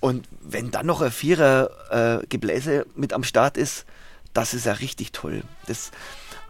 Und 0.00 0.28
wenn 0.40 0.70
dann 0.70 0.86
noch 0.86 1.00
ein 1.00 1.10
Vierer 1.10 2.20
äh, 2.22 2.26
Gebläse 2.28 2.86
mit 2.94 3.12
am 3.12 3.24
Start 3.24 3.56
ist, 3.56 3.84
das 4.32 4.54
ist 4.54 4.66
ja 4.66 4.72
richtig 4.74 5.12
toll. 5.12 5.42
Das 5.66 5.90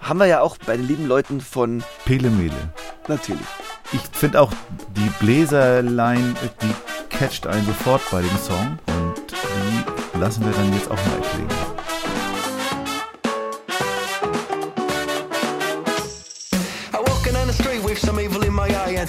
haben 0.00 0.18
wir 0.18 0.26
ja 0.26 0.40
auch 0.40 0.58
bei 0.58 0.76
den 0.76 0.86
lieben 0.86 1.06
Leuten 1.06 1.40
von 1.40 1.82
Pele 2.04 2.30
Mele. 2.30 2.72
natürlich. 3.08 3.46
Ich 3.92 4.02
finde 4.12 4.42
auch 4.42 4.52
die 4.96 5.10
Bläserline, 5.18 6.34
die 6.62 6.74
catcht 7.08 7.46
einen 7.46 7.64
sofort 7.66 8.02
bei 8.10 8.20
dem 8.20 8.36
Song. 8.36 8.78
Und 8.86 9.32
die 9.32 10.18
lassen 10.18 10.44
wir 10.44 10.52
dann 10.52 10.72
jetzt 10.74 10.90
auch 10.90 10.96
mal 10.96 11.20
klingen. 11.32 11.57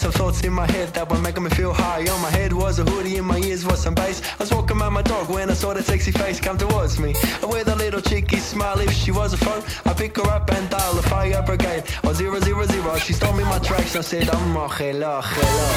In 0.02 0.08
my 0.08 0.12
some 0.12 0.12
thoughts 0.12 0.42
in 0.44 0.54
my 0.54 0.66
head 0.72 0.94
that 0.94 1.10
were 1.10 1.18
making 1.20 1.44
me 1.44 1.50
feel 1.50 1.74
high. 1.74 2.08
On 2.10 2.22
my 2.22 2.30
head 2.30 2.54
was 2.54 2.80
a 2.80 2.84
hoodie, 2.84 3.18
in 3.18 3.26
my 3.26 3.38
ears 3.40 3.66
was 3.66 3.82
some 3.84 3.96
bass. 3.96 4.22
I 4.40 4.44
was 4.44 4.52
walking 4.54 4.78
by 4.78 4.90
my 4.90 5.02
dog 5.02 5.30
when 5.30 5.50
I 5.50 5.54
saw 5.54 5.74
that 5.74 5.84
sexy 5.86 6.12
face 6.12 6.40
come 6.40 6.58
towards 6.58 7.00
me. 7.00 7.14
And 7.42 7.52
with 7.52 7.68
a 7.68 7.76
little 7.76 8.02
cheeky 8.02 8.38
smile, 8.38 8.80
if 8.80 8.92
she 8.94 9.12
was 9.12 9.34
a 9.34 9.38
phone, 9.38 9.62
I 9.86 9.94
pick 9.94 10.16
her 10.18 10.28
up 10.30 10.50
and 10.52 10.70
dial 10.70 10.94
the 10.94 11.04
fire 11.04 11.42
brigade. 11.46 11.84
Oh, 12.04 12.14
zero, 12.14 12.40
zero, 12.40 12.66
zero. 12.66 12.98
She 12.98 13.14
stole 13.14 13.34
me 13.34 13.44
my 13.44 13.60
tracks 13.60 13.96
and 13.96 14.06
said, 14.06 14.30
I'm 14.30 14.56
a 14.56 14.68
hello, 14.70 15.22
hello. 15.22 15.68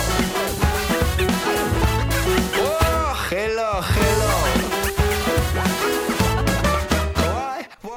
Oh, 2.65 3.27
hello, 3.31 3.81
hello. 3.83 4.33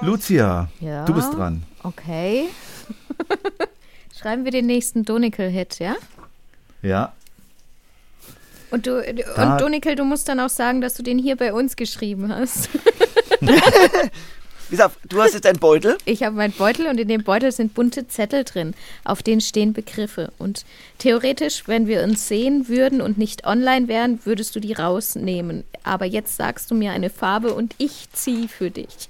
Lucia, 0.01 0.67
Ja. 0.79 1.05
du 1.05 1.13
bist 1.13 1.31
dran. 1.33 1.63
Okay. 1.83 2.49
Schreiben 4.19 4.45
wir 4.45 4.51
den 4.51 4.65
nächsten 4.65 5.03
Donikel-Hit, 5.03 5.79
ja? 5.79 5.95
Ja. 6.81 7.13
Und 8.71 8.87
du 8.87 9.01
Da- 9.01 9.53
und 9.53 9.61
Donikel, 9.61 9.95
du 9.95 10.03
musst 10.03 10.27
dann 10.27 10.39
auch 10.39 10.49
sagen, 10.49 10.81
dass 10.81 10.95
du 10.95 11.03
den 11.03 11.19
hier 11.19 11.35
bei 11.35 11.53
uns 11.53 11.75
geschrieben 11.75 12.33
hast. 12.33 12.69
Du 15.09 15.21
hast 15.21 15.35
jetzt 15.35 15.45
einen 15.45 15.59
Beutel. 15.59 15.97
Ich 16.05 16.23
habe 16.23 16.35
meinen 16.35 16.51
Beutel 16.51 16.87
und 16.87 16.99
in 16.99 17.07
dem 17.07 17.23
Beutel 17.23 17.51
sind 17.51 17.75
bunte 17.75 18.07
Zettel 18.07 18.43
drin, 18.43 18.73
auf 19.03 19.21
denen 19.21 19.39
stehen 19.41 19.73
Begriffe. 19.73 20.31
Und 20.39 20.65
theoretisch, 20.97 21.67
wenn 21.67 21.85
wir 21.85 22.03
uns 22.03 22.27
sehen 22.27 22.67
würden 22.67 22.99
und 22.99 23.19
nicht 23.19 23.45
online 23.45 23.87
wären, 23.87 24.25
würdest 24.25 24.55
du 24.55 24.59
die 24.59 24.73
rausnehmen. 24.73 25.65
Aber 25.83 26.05
jetzt 26.05 26.35
sagst 26.35 26.71
du 26.71 26.75
mir 26.75 26.93
eine 26.93 27.11
Farbe 27.11 27.53
und 27.53 27.75
ich 27.77 28.07
ziehe 28.11 28.47
für 28.47 28.71
dich. 28.71 29.07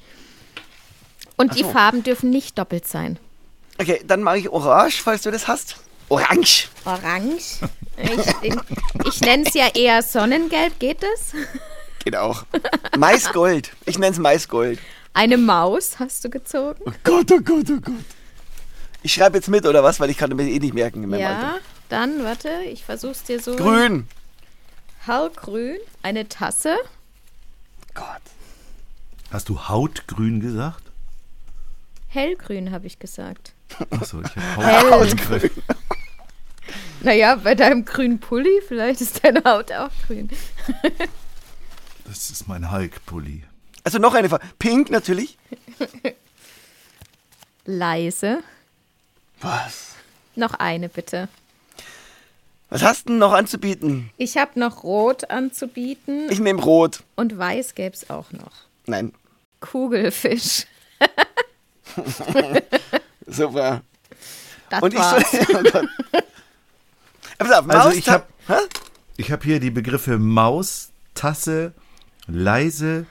Und 1.37 1.51
Ach 1.51 1.55
die 1.55 1.63
so. 1.63 1.69
Farben 1.69 2.03
dürfen 2.03 2.31
nicht 2.31 2.57
doppelt 2.57 2.85
sein. 2.85 3.17
Okay, 3.77 4.01
dann 4.05 4.23
mache 4.23 4.37
ich 4.39 4.49
Orange, 4.49 5.01
falls 5.01 5.23
du 5.23 5.31
das 5.31 5.47
hast. 5.47 5.77
Orange. 6.09 6.69
Orange. 6.85 7.59
Ich, 7.97 8.53
ich 9.05 9.21
nenne 9.21 9.43
es 9.47 9.53
ja 9.53 9.67
eher 9.73 10.01
Sonnengelb, 10.01 10.79
geht 10.79 11.01
das? 11.03 11.33
Geht 12.03 12.15
auch. 12.15 12.45
Maisgold. 12.97 13.71
Ich 13.85 13.97
nenne 13.97 14.11
es 14.13 14.19
Maisgold. 14.19 14.79
Eine 15.13 15.37
Maus 15.37 15.97
hast 15.99 16.23
du 16.25 16.29
gezogen? 16.29 16.81
Oh 16.85 16.91
Gott, 17.03 17.31
oh 17.31 17.39
Gott, 17.39 17.65
oh 17.71 17.79
Gott. 17.81 18.05
Ich 19.01 19.13
schreibe 19.13 19.37
jetzt 19.37 19.47
mit, 19.49 19.65
oder 19.65 19.83
was? 19.83 19.99
Weil 19.99 20.09
ich 20.09 20.17
kann 20.17 20.35
mir 20.35 20.43
eh 20.43 20.59
nicht 20.59 20.73
merken 20.73 21.03
in 21.03 21.09
meinem 21.09 21.21
Ja, 21.21 21.37
Alter. 21.37 21.59
dann, 21.89 22.23
warte, 22.23 22.49
ich 22.69 22.83
versuch's 22.83 23.23
dir 23.23 23.39
so. 23.39 23.55
Grün. 23.55 24.07
Hellgrün, 25.05 25.77
eine 26.03 26.27
Tasse. 26.27 26.75
Gott. 27.93 28.05
Hast 29.31 29.49
du 29.49 29.67
Hautgrün 29.67 30.39
gesagt? 30.39 30.83
Hellgrün, 32.07 32.71
habe 32.71 32.87
ich 32.87 32.99
gesagt. 32.99 33.53
Achso, 33.91 34.21
ich 34.21 34.35
habe 34.35 34.65
Hell. 34.65 34.91
Hautgrün. 34.91 35.49
Naja, 37.01 37.35
bei 37.35 37.55
deinem 37.55 37.85
grünen 37.85 38.19
Pulli, 38.19 38.61
vielleicht 38.67 39.01
ist 39.01 39.23
deine 39.23 39.43
Haut 39.43 39.71
auch 39.71 39.91
grün. 40.07 40.29
Das 42.07 42.29
ist 42.29 42.47
mein 42.47 42.71
Hulk-Pulli. 42.71 43.43
Also 43.83 43.97
noch 43.97 44.13
eine 44.13 44.29
Farbe. 44.29 44.45
Pink 44.59 44.91
natürlich. 44.91 45.39
Leise. 47.65 48.43
Was? 49.41 49.95
Noch 50.35 50.53
eine, 50.53 50.87
bitte. 50.87 51.29
Was 52.69 52.83
hast 52.83 53.05
du 53.05 53.13
denn 53.13 53.17
noch 53.17 53.33
anzubieten? 53.33 54.11
Ich 54.17 54.37
habe 54.37 54.59
noch 54.59 54.83
Rot 54.83 55.31
anzubieten 55.31 56.29
Ich 56.29 56.39
nehme 56.39 56.61
Rot. 56.61 57.03
und 57.15 57.37
Weiß 57.39 57.73
gäbe 57.73 57.95
es 57.95 58.07
auch 58.11 58.31
noch. 58.31 58.53
Nein. 58.85 59.11
Kugelfisch. 59.59 60.67
Super. 63.35 63.81
Das 64.69 64.81
Und 64.81 64.93
ich 64.93 64.99
war's. 64.99 65.31
soll. 65.31 65.45
Oh 65.53 65.63
Gott. 65.63 65.87
Aber 67.37 67.49
pass 67.49 67.51
auf, 67.59 67.69
Also 67.69 67.89
Maus, 67.89 67.95
ich 67.95 68.09
hab- 68.09 68.27
Hä? 68.47 68.53
Ich 69.17 69.31
habe 69.31 69.43
hier 69.43 69.59
die 69.59 69.71
Begriffe 69.71 70.17
Maus, 70.17 70.89
Tasse, 71.13 71.73
leise 72.27 73.05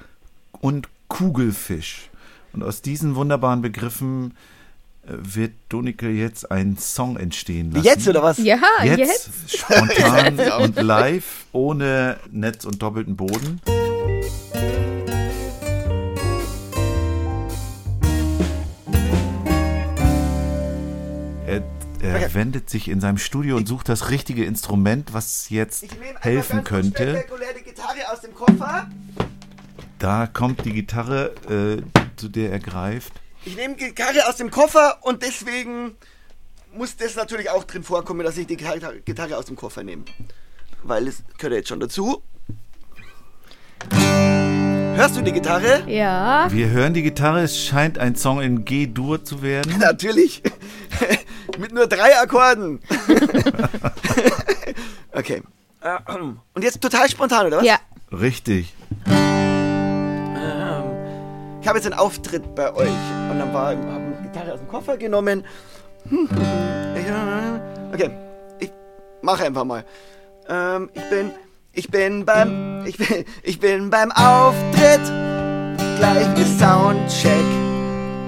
und 0.60 0.88
Kugelfisch. 1.08 2.10
Und 2.52 2.62
aus 2.62 2.82
diesen 2.82 3.14
wunderbaren 3.16 3.62
Begriffen 3.62 4.36
äh, 5.06 5.12
wird 5.12 5.52
Donike 5.68 6.08
jetzt 6.08 6.50
einen 6.50 6.78
Song 6.78 7.16
entstehen 7.16 7.72
lassen. 7.72 7.84
Jetzt 7.84 8.06
oder 8.08 8.22
was? 8.22 8.38
Ja, 8.38 8.58
Jetzt, 8.82 8.98
jetzt. 8.98 9.58
spontan 9.58 10.38
und 10.60 10.76
live, 10.80 11.46
ohne 11.52 12.18
Netz 12.30 12.64
und 12.64 12.80
doppelten 12.82 13.16
Boden. 13.16 13.60
Okay. 22.04 22.34
wendet 22.34 22.68
sich 22.70 22.88
in 22.88 23.00
seinem 23.00 23.18
Studio 23.18 23.56
und 23.56 23.66
sucht 23.66 23.88
das 23.88 24.10
richtige 24.10 24.44
Instrument, 24.44 25.12
was 25.14 25.48
jetzt 25.50 25.84
Ich 25.84 25.90
nehme 25.92 26.06
einmal 26.08 26.22
helfen 26.22 26.56
ganz 26.56 26.68
könnte. 26.68 27.24
die 27.58 27.62
Gitarre 27.64 28.12
aus 28.12 28.20
dem 28.20 28.34
Koffer. 28.34 28.88
Da 29.98 30.26
kommt 30.26 30.64
die 30.64 30.72
Gitarre, 30.72 31.34
äh, 31.48 31.82
zu 32.16 32.28
der 32.28 32.52
er 32.52 32.58
greift. 32.58 33.12
Ich 33.44 33.56
nehme 33.56 33.74
die 33.76 33.86
Gitarre 33.86 34.28
aus 34.28 34.36
dem 34.36 34.50
Koffer 34.50 34.98
und 35.02 35.22
deswegen 35.22 35.92
muss 36.74 36.96
das 36.96 37.14
natürlich 37.16 37.50
auch 37.50 37.64
drin 37.64 37.82
vorkommen, 37.82 38.24
dass 38.24 38.36
ich 38.36 38.46
die 38.46 38.56
Gitarre, 38.56 39.36
aus 39.36 39.46
dem 39.46 39.56
Koffer 39.56 39.82
nehme. 39.82 40.04
Weil 40.82 41.08
es 41.08 41.22
gehört 41.38 41.54
jetzt 41.54 41.68
schon 41.68 41.80
dazu. 41.80 42.22
Hörst 43.90 45.16
du 45.16 45.22
die 45.22 45.32
Gitarre? 45.32 45.84
Ja. 45.90 46.48
Wir 46.50 46.70
hören 46.70 46.94
die 46.94 47.02
Gitarre, 47.02 47.42
es 47.42 47.58
scheint 47.58 47.98
ein 47.98 48.16
Song 48.16 48.40
in 48.40 48.64
G-Dur 48.64 49.24
zu 49.24 49.42
werden. 49.42 49.76
Natürlich. 49.78 50.42
Mit 51.58 51.72
nur 51.72 51.86
drei 51.86 52.18
Akkorden. 52.18 52.80
okay. 55.12 55.42
Und 56.54 56.62
jetzt 56.62 56.80
total 56.80 57.08
spontan, 57.08 57.46
oder 57.46 57.58
was? 57.58 57.64
Ja. 57.64 57.76
Richtig. 58.10 58.74
Ich 61.60 61.68
habe 61.68 61.78
jetzt 61.78 61.86
einen 61.86 61.98
Auftritt 61.98 62.54
bei 62.54 62.72
euch 62.74 62.88
und 63.30 63.38
dann 63.38 63.52
war, 63.54 63.68
habe 63.68 64.14
die 64.18 64.28
Gitarre 64.28 64.52
aus 64.52 64.58
dem 64.60 64.68
Koffer 64.68 64.96
genommen. 64.96 65.44
Okay, 67.92 68.10
ich 68.58 68.70
mache 69.22 69.44
einfach 69.44 69.64
mal. 69.64 69.84
Ähm, 70.48 70.90
ich 70.92 71.08
bin, 71.08 71.30
ich 71.72 71.90
bin 71.90 72.24
beim, 72.26 72.84
ich 72.86 72.98
bin, 72.98 73.24
ich 73.42 73.60
bin 73.60 73.90
beim 73.90 74.12
Auftritt. 74.12 75.00
Gleich 75.98 76.38
ist 76.38 76.58
Soundcheck. 76.58 77.63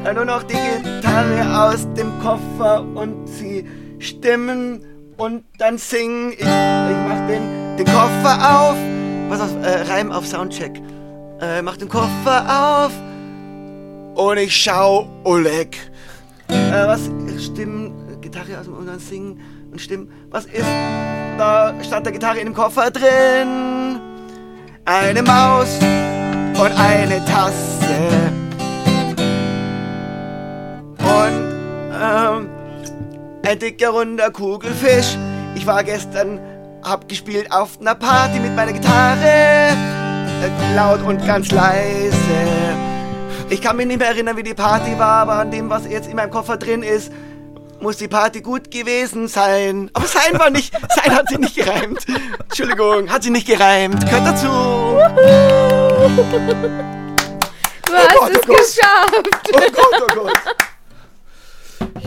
Ja, 0.07 0.13
Nur 0.13 0.25
noch 0.25 0.45
die 0.45 0.55
Gitarre 0.55 1.69
aus 1.69 1.85
dem 1.95 2.13
Koffer 2.21 2.85
und 2.95 3.27
sie 3.27 3.67
stimmen 3.99 4.81
und 5.17 5.43
dann 5.59 5.79
singen. 5.79 6.31
Ich, 6.31 6.39
ich 6.39 6.47
mach 6.47 7.27
den, 7.27 7.77
den 7.77 7.87
Koffer 7.87 8.39
auf. 8.39 8.77
Was 9.29 9.41
auf, 9.41 9.51
äh, 9.65 9.83
Reim 9.91 10.13
auf 10.13 10.25
Soundcheck. 10.25 10.81
Äh, 11.41 11.61
mach 11.61 11.77
den 11.77 11.89
Koffer 11.89 12.87
auf 12.87 12.93
und 14.15 14.39
ich 14.39 14.55
schau 14.55 15.09
Oleg. 15.25 15.77
Äh, 16.51 16.87
was 16.87 17.11
stimmen? 17.45 17.93
Gitarre 18.21 18.61
aus 18.61 18.67
dem 18.67 18.75
und 18.75 18.87
dann 18.87 19.01
singen 19.01 19.41
und 19.73 19.81
stimmen. 19.81 20.09
Was 20.31 20.45
ist 20.47 20.69
da 21.37 21.75
stand 21.83 22.07
der 22.07 22.13
Gitarre 22.13 22.39
in 22.39 22.45
dem 22.45 22.55
Koffer 22.55 22.93
drin? 22.93 23.99
Eine 24.85 25.23
Maus 25.25 25.81
und 25.81 26.73
eine 26.79 27.25
Tasse. 27.25 28.36
Ähm, 32.01 32.49
ein 33.45 33.59
dicker 33.59 33.91
runder 33.91 34.31
Kugelfisch. 34.31 35.17
Ich 35.55 35.67
war 35.67 35.83
gestern, 35.85 36.41
hab 36.83 37.09
gespielt 37.09 37.51
auf 37.51 37.81
einer 37.81 37.95
Party 37.95 38.41
mit 38.41 38.55
meiner 38.55 38.73
Gitarre. 38.73 39.25
Äh, 39.25 40.75
laut 40.75 41.03
und 41.03 41.25
ganz 41.27 41.51
leise. 41.51 42.17
Ich 43.49 43.63
kann 43.63 43.77
mich 43.77 43.87
nicht 43.87 43.99
mehr 43.99 44.09
erinnern, 44.09 44.37
wie 44.37 44.43
die 44.43 44.55
Party 44.55 44.99
war, 44.99 45.23
aber 45.23 45.35
an 45.35 45.51
dem, 45.51 45.71
was 45.71 45.87
jetzt 45.87 46.09
in 46.09 46.17
meinem 46.17 46.31
Koffer 46.31 46.57
drin 46.57 46.83
ist, 46.83 47.13
muss 47.81 47.97
die 47.97 48.09
Party 48.09 48.41
gut 48.41 48.71
gewesen 48.71 49.29
sein. 49.29 49.91
Aber 49.93 50.07
sein 50.07 50.39
war 50.39 50.51
nicht, 50.51 50.73
sein 50.97 51.15
hat 51.15 51.29
sie 51.29 51.39
nicht 51.39 51.55
gereimt. 51.55 52.05
Entschuldigung, 52.49 53.11
hat 53.11 53.23
sie 53.23 53.31
nicht 53.31 53.47
gereimt. 53.47 54.05
Gehört 54.05 54.27
dazu. 54.27 54.49
Du 57.87 57.93
hast 57.93 58.15
Gott, 58.19 58.31
es 58.33 58.49
oh 58.49 58.53
geschafft. 58.53 59.51
Oh 59.53 59.59
Gott, 59.73 60.03
oh 60.03 60.15
Gott. 60.15 60.56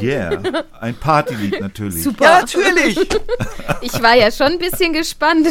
Yeah. 0.01 0.63
Ein 0.79 0.95
Partylied 0.95 1.59
natürlich. 1.59 2.03
Super. 2.03 2.23
Ja, 2.25 2.39
natürlich. 2.41 2.99
Ich 3.81 4.01
war 4.01 4.15
ja 4.15 4.29
schon 4.31 4.47
ein 4.47 4.59
bisschen 4.59 4.91
gespannt, 4.93 5.47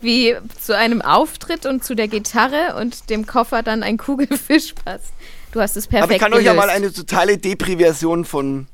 wie 0.00 0.36
zu 0.60 0.76
einem 0.76 1.02
Auftritt 1.02 1.66
und 1.66 1.82
zu 1.84 1.94
der 1.96 2.06
Gitarre 2.08 2.76
und 2.80 3.10
dem 3.10 3.26
Koffer 3.26 3.62
dann 3.62 3.82
ein 3.82 3.96
Kugelfisch 3.96 4.74
passt. 4.84 5.12
Du 5.50 5.60
hast 5.60 5.76
es 5.76 5.86
perfekt 5.86 6.04
Aber 6.04 6.14
ich 6.14 6.20
kann 6.20 6.32
euch 6.34 6.44
ja 6.44 6.52
gelöst. 6.52 6.66
mal 6.68 6.72
eine 6.72 6.92
totale 6.92 7.38
Depriversion 7.38 8.24
von 8.24 8.66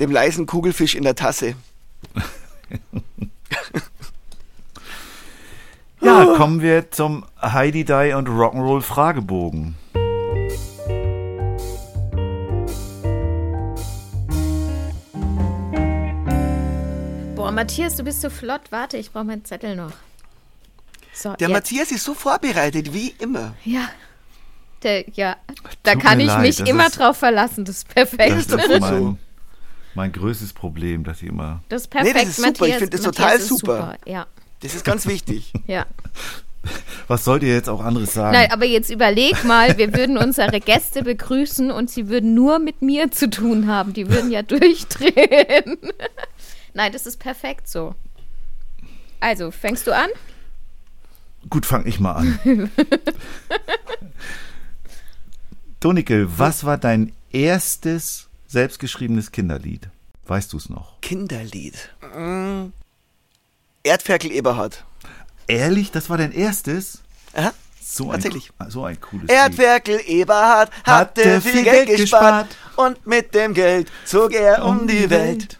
dem 0.00 0.10
leisen 0.10 0.46
Kugelfisch 0.46 0.94
in 0.94 1.02
der 1.04 1.14
Tasse. 1.14 1.54
Ja, 6.00 6.24
kommen 6.36 6.60
wir 6.62 6.90
zum 6.90 7.24
Heidi 7.40 7.84
Die 7.84 8.12
und 8.14 8.28
Rock'n'Roll 8.28 8.82
Fragebogen. 8.82 9.74
Boah, 17.46 17.52
Matthias, 17.52 17.96
du 17.96 18.02
bist 18.04 18.20
so 18.20 18.30
flott. 18.30 18.62
Warte, 18.70 18.96
ich 18.96 19.10
brauche 19.12 19.24
meinen 19.24 19.44
Zettel 19.44 19.76
noch. 19.76 19.92
So, 21.12 21.32
Der 21.34 21.48
jetzt. 21.48 21.52
Matthias 21.56 21.90
ist 21.92 22.04
so 22.04 22.14
vorbereitet, 22.14 22.92
wie 22.92 23.14
immer. 23.18 23.54
Ja. 23.64 23.88
Der, 24.82 25.08
ja, 25.12 25.36
da 25.82 25.94
Tut 25.94 26.02
kann 26.02 26.20
ich 26.20 26.26
leid, 26.26 26.42
mich 26.42 26.56
das 26.56 26.68
immer 26.68 26.86
ist- 26.88 26.98
drauf 26.98 27.16
verlassen. 27.16 27.64
Das 27.64 27.78
ist 27.78 27.88
perfekt. 27.88 28.32
Das 28.36 28.46
Das, 28.48 28.66
ist 28.66 28.80
mein, 28.80 29.18
mein 29.94 30.12
größtes 30.12 30.52
Problem, 30.52 31.02
dass 31.04 31.22
ich 31.22 31.28
immer. 31.28 31.62
ist 31.70 31.88
Nee, 31.94 32.02
perfekt, 32.02 32.16
das 32.16 32.28
ist 32.28 32.36
super. 32.36 32.48
Ich 32.48 32.60
Matthias. 32.60 32.78
finde 32.78 32.96
das 32.96 33.06
Matthias 33.06 33.16
total 33.16 33.36
ist 33.38 33.48
super. 33.48 33.96
Ja, 34.04 34.26
Das 34.60 34.74
ist 34.74 34.84
ganz 34.84 35.06
wichtig. 35.06 35.52
ja. 35.66 35.86
Was 37.08 37.24
sollt 37.24 37.42
ihr 37.44 37.54
jetzt 37.54 37.68
auch 37.68 37.80
anderes 37.80 38.12
sagen? 38.12 38.32
Nein, 38.32 38.50
aber 38.50 38.64
jetzt 38.66 38.90
überleg 38.90 39.44
mal, 39.44 39.78
wir 39.78 39.94
würden 39.94 40.18
unsere 40.18 40.58
Gäste 40.60 41.04
begrüßen 41.04 41.70
und 41.70 41.88
sie 41.90 42.08
würden 42.08 42.34
nur 42.34 42.58
mit 42.58 42.82
mir 42.82 43.10
zu 43.12 43.30
tun 43.30 43.68
haben. 43.68 43.92
Die 43.92 44.08
würden 44.10 44.30
ja 44.32 44.42
durchdrehen. 44.42 45.78
Nein, 46.76 46.92
das 46.92 47.06
ist 47.06 47.16
perfekt 47.16 47.68
so. 47.68 47.94
Also, 49.18 49.50
fängst 49.50 49.86
du 49.86 49.96
an? 49.96 50.10
Gut, 51.48 51.64
fang 51.64 51.86
ich 51.86 52.00
mal 52.00 52.16
an. 52.16 52.38
Donike, 55.80 56.26
was 56.38 56.64
war 56.64 56.76
dein 56.76 57.14
erstes 57.32 58.28
selbstgeschriebenes 58.46 59.32
Kinderlied? 59.32 59.88
Weißt 60.26 60.52
du 60.52 60.58
es 60.58 60.68
noch? 60.68 61.00
Kinderlied. 61.00 61.88
Mm. 62.14 62.66
Erdferkel 63.82 64.30
Eberhard. 64.32 64.84
Ehrlich, 65.46 65.92
das 65.92 66.10
war 66.10 66.18
dein 66.18 66.32
erstes? 66.32 66.98
Aha. 67.32 67.54
So 67.82 68.10
Tatsächlich. 68.10 68.50
Ein, 68.58 68.70
so 68.70 68.84
ein 68.84 69.00
cooles 69.00 69.28
Lied. 69.28 69.30
Erdferkel 69.30 70.02
Eberhard 70.04 70.70
hatte 70.84 71.40
viel 71.40 71.64
Geld 71.64 71.88
gespart 71.96 72.54
und 72.76 73.06
mit 73.06 73.34
dem 73.34 73.54
Geld 73.54 73.90
zog 74.04 74.34
er 74.34 74.62
um 74.62 74.86
die 74.86 75.08
Welt. 75.08 75.56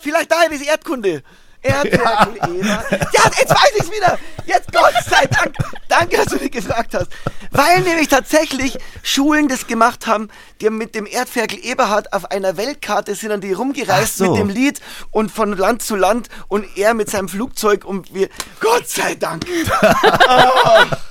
Vielleicht 0.00 0.30
daher 0.30 0.48
diese 0.48 0.64
Erdkunde. 0.66 1.22
Erdferkel 1.62 2.36
Eberhard. 2.36 2.90
Ja, 2.90 3.30
jetzt 3.38 3.50
weiß 3.50 3.72
ich's 3.78 3.90
wieder. 3.90 4.18
Jetzt 4.46 4.72
Gott 4.72 4.94
sei 5.08 5.26
Dank. 5.26 5.54
Danke, 5.88 6.16
dass 6.16 6.26
du 6.28 6.36
mich 6.36 6.50
gefragt 6.50 6.94
hast. 6.94 7.08
Weil 7.50 7.82
nämlich 7.82 8.08
tatsächlich 8.08 8.78
Schulen 9.02 9.46
das 9.46 9.66
gemacht 9.66 10.06
haben, 10.06 10.30
die 10.62 10.70
mit 10.70 10.94
dem 10.94 11.04
Erdferkel 11.04 11.58
Eberhard 11.62 12.14
auf 12.14 12.30
einer 12.30 12.56
Weltkarte 12.56 13.14
sind 13.14 13.28
dann 13.28 13.42
die 13.42 13.52
rumgereist 13.52 14.16
so. 14.16 14.30
mit 14.30 14.40
dem 14.40 14.48
Lied 14.48 14.80
und 15.10 15.30
von 15.30 15.54
Land 15.54 15.82
zu 15.82 15.96
Land 15.96 16.30
und 16.48 16.64
er 16.78 16.94
mit 16.94 17.10
seinem 17.10 17.28
Flugzeug 17.28 17.84
und 17.84 18.14
wir. 18.14 18.30
Gott 18.60 18.88
sei 18.88 19.14
Dank. 19.16 19.44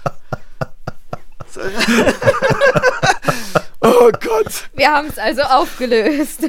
So. 1.52 1.62
Oh 3.82 4.12
Gott. 4.12 4.70
Wir 4.76 4.92
haben 4.92 5.08
es 5.08 5.18
also 5.18 5.42
aufgelöst. 5.44 6.42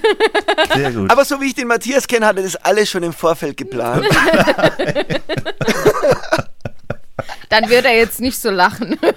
Sehr 0.75 0.93
gut. 0.93 1.11
Aber 1.11 1.25
so 1.25 1.41
wie 1.41 1.47
ich 1.47 1.55
den 1.55 1.69
Matthias 1.69 2.07
kenne, 2.07 2.27
hat 2.27 2.37
er 2.37 2.43
das 2.43 2.57
alles 2.57 2.91
schon 2.91 3.03
im 3.03 3.13
Vorfeld 3.13 3.57
geplant. 3.57 4.07
Dann 7.49 7.69
wird 7.69 7.85
er 7.85 7.97
jetzt 7.97 8.21
nicht 8.21 8.41
so 8.41 8.51
lachen. 8.51 8.99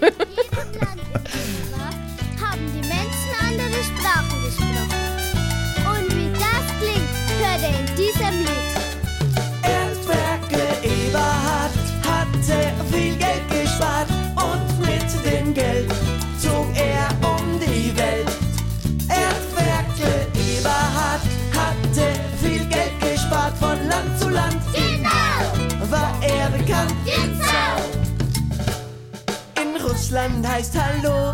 heißt 30.54 30.76
Hallo. 30.80 31.34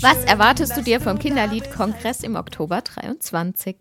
Was 0.00 0.24
erwartest 0.24 0.76
du 0.76 0.82
dir 0.82 1.00
vom 1.00 1.16
Kinderliedkongress 1.16 2.24
im 2.24 2.34
Oktober 2.34 2.80
23? 2.80 3.76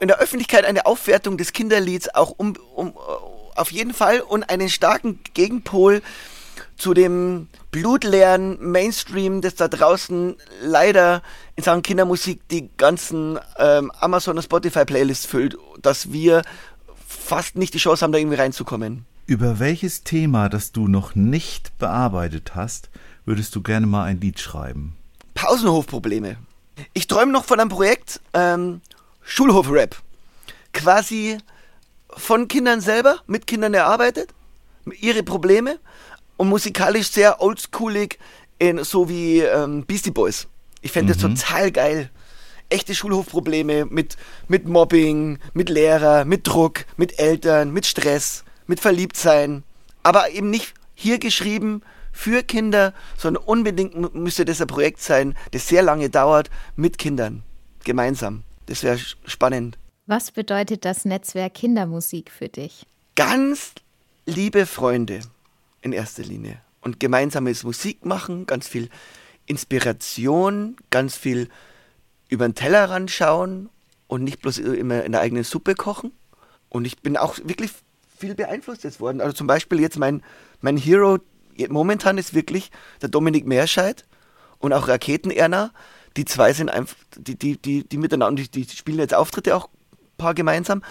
In 0.00 0.08
der 0.08 0.18
Öffentlichkeit 0.18 0.64
eine 0.64 0.86
Aufwertung 0.86 1.36
des 1.36 1.52
Kinderlieds 1.52 2.14
auch 2.14 2.30
um, 2.38 2.54
um, 2.74 2.88
äh, 2.88 2.92
auf 3.54 3.70
jeden 3.70 3.92
Fall 3.92 4.20
und 4.20 4.48
einen 4.48 4.70
starken 4.70 5.20
Gegenpol 5.34 6.00
zu 6.78 6.94
dem 6.94 7.48
blutleeren 7.70 8.56
Mainstream, 8.70 9.42
das 9.42 9.56
da 9.56 9.68
draußen 9.68 10.36
leider 10.62 11.20
in 11.54 11.62
Sachen 11.62 11.82
Kindermusik 11.82 12.48
die 12.48 12.70
ganzen 12.78 13.38
ähm, 13.58 13.92
Amazon- 14.00 14.38
und 14.38 14.42
Spotify-Playlists 14.42 15.26
füllt, 15.26 15.58
dass 15.82 16.12
wir 16.12 16.40
fast 17.06 17.56
nicht 17.56 17.74
die 17.74 17.78
Chance 17.78 18.04
haben, 18.04 18.12
da 18.12 18.18
irgendwie 18.18 18.38
reinzukommen. 18.38 19.04
Über 19.28 19.58
welches 19.58 20.04
Thema, 20.04 20.48
das 20.48 20.70
du 20.70 20.86
noch 20.86 21.16
nicht 21.16 21.76
bearbeitet 21.78 22.54
hast, 22.54 22.90
würdest 23.24 23.56
du 23.56 23.60
gerne 23.60 23.88
mal 23.88 24.04
ein 24.04 24.20
Lied 24.20 24.38
schreiben? 24.38 24.96
Pausenhofprobleme. 25.34 26.36
Ich 26.92 27.08
träume 27.08 27.32
noch 27.32 27.44
von 27.44 27.58
einem 27.58 27.68
Projekt 27.68 28.20
ähm, 28.34 28.82
Schulhof-Rap. 29.22 29.96
Quasi 30.72 31.38
von 32.10 32.46
Kindern 32.46 32.80
selber, 32.80 33.18
mit 33.26 33.48
Kindern 33.48 33.74
erarbeitet, 33.74 34.32
ihre 35.00 35.24
Probleme 35.24 35.80
und 36.36 36.48
musikalisch 36.48 37.10
sehr 37.10 37.42
oldschoolig, 37.42 38.20
in, 38.60 38.84
so 38.84 39.08
wie 39.08 39.40
ähm, 39.40 39.84
Beastie 39.86 40.12
Boys. 40.12 40.46
Ich 40.82 40.92
fände 40.92 41.14
das 41.14 41.20
total 41.20 41.72
geil. 41.72 42.10
Echte 42.68 42.94
Schulhofprobleme 42.94 43.86
mit, 43.86 44.16
mit 44.46 44.68
Mobbing, 44.68 45.40
mit 45.52 45.68
Lehrer, 45.68 46.24
mit 46.24 46.46
Druck, 46.46 46.84
mit 46.96 47.18
Eltern, 47.18 47.72
mit 47.72 47.86
Stress, 47.86 48.44
mit 48.66 48.80
Verliebtsein. 48.80 49.62
Aber 50.02 50.30
eben 50.30 50.50
nicht 50.50 50.74
hier 50.94 51.18
geschrieben 51.18 51.82
für 52.12 52.42
Kinder, 52.42 52.94
sondern 53.16 53.44
unbedingt 53.44 54.14
müsste 54.14 54.44
das 54.44 54.60
ein 54.60 54.66
Projekt 54.66 55.00
sein, 55.00 55.34
das 55.50 55.68
sehr 55.68 55.82
lange 55.82 56.10
dauert, 56.10 56.50
mit 56.76 56.98
Kindern. 56.98 57.42
Gemeinsam. 57.84 58.42
Das 58.66 58.82
wäre 58.82 58.98
spannend. 58.98 59.78
Was 60.06 60.30
bedeutet 60.30 60.84
das 60.84 61.04
Netzwerk 61.04 61.54
Kindermusik 61.54 62.30
für 62.30 62.48
dich? 62.48 62.86
ganz 63.16 63.72
liebe 64.26 64.66
Freunde 64.66 65.20
in 65.80 65.92
erster 65.92 66.22
Linie 66.22 66.60
und 66.82 67.00
gemeinsames 67.00 67.64
Musik 67.64 68.04
machen, 68.04 68.46
ganz 68.46 68.68
viel 68.68 68.90
Inspiration, 69.46 70.76
ganz 70.90 71.16
viel 71.16 71.48
über 72.28 72.46
den 72.46 72.54
Tellerrand 72.54 73.10
schauen 73.10 73.70
und 74.06 74.22
nicht 74.22 74.42
bloß 74.42 74.58
immer 74.58 75.02
in 75.04 75.12
der 75.12 75.22
eigenen 75.22 75.44
Suppe 75.44 75.74
kochen. 75.74 76.12
Und 76.68 76.84
ich 76.84 76.98
bin 76.98 77.16
auch 77.16 77.38
wirklich 77.42 77.70
viel 78.18 78.34
beeinflusst 78.34 78.84
jetzt 78.84 79.00
worden. 79.00 79.20
Also 79.20 79.32
zum 79.32 79.46
Beispiel 79.46 79.80
jetzt 79.80 79.98
mein, 79.98 80.22
mein 80.60 80.76
Hero 80.76 81.18
momentan 81.68 82.18
ist 82.18 82.34
wirklich 82.34 82.70
der 83.00 83.08
Dominik 83.08 83.46
Meerscheid 83.46 84.04
und 84.58 84.72
auch 84.72 84.88
Raketen 84.88 85.30
Erna. 85.30 85.72
Die 86.16 86.24
zwei 86.24 86.52
sind 86.52 86.70
einfach, 86.70 86.96
die, 87.16 87.36
die, 87.36 87.56
die, 87.56 87.88
die 87.88 87.96
miteinander, 87.98 88.42
die, 88.42 88.66
die 88.66 88.76
spielen 88.76 88.98
jetzt 88.98 89.14
Auftritte 89.14 89.54
auch 89.54 89.68
ein 89.92 90.16
paar 90.18 90.34
gemeinsam. 90.34 90.82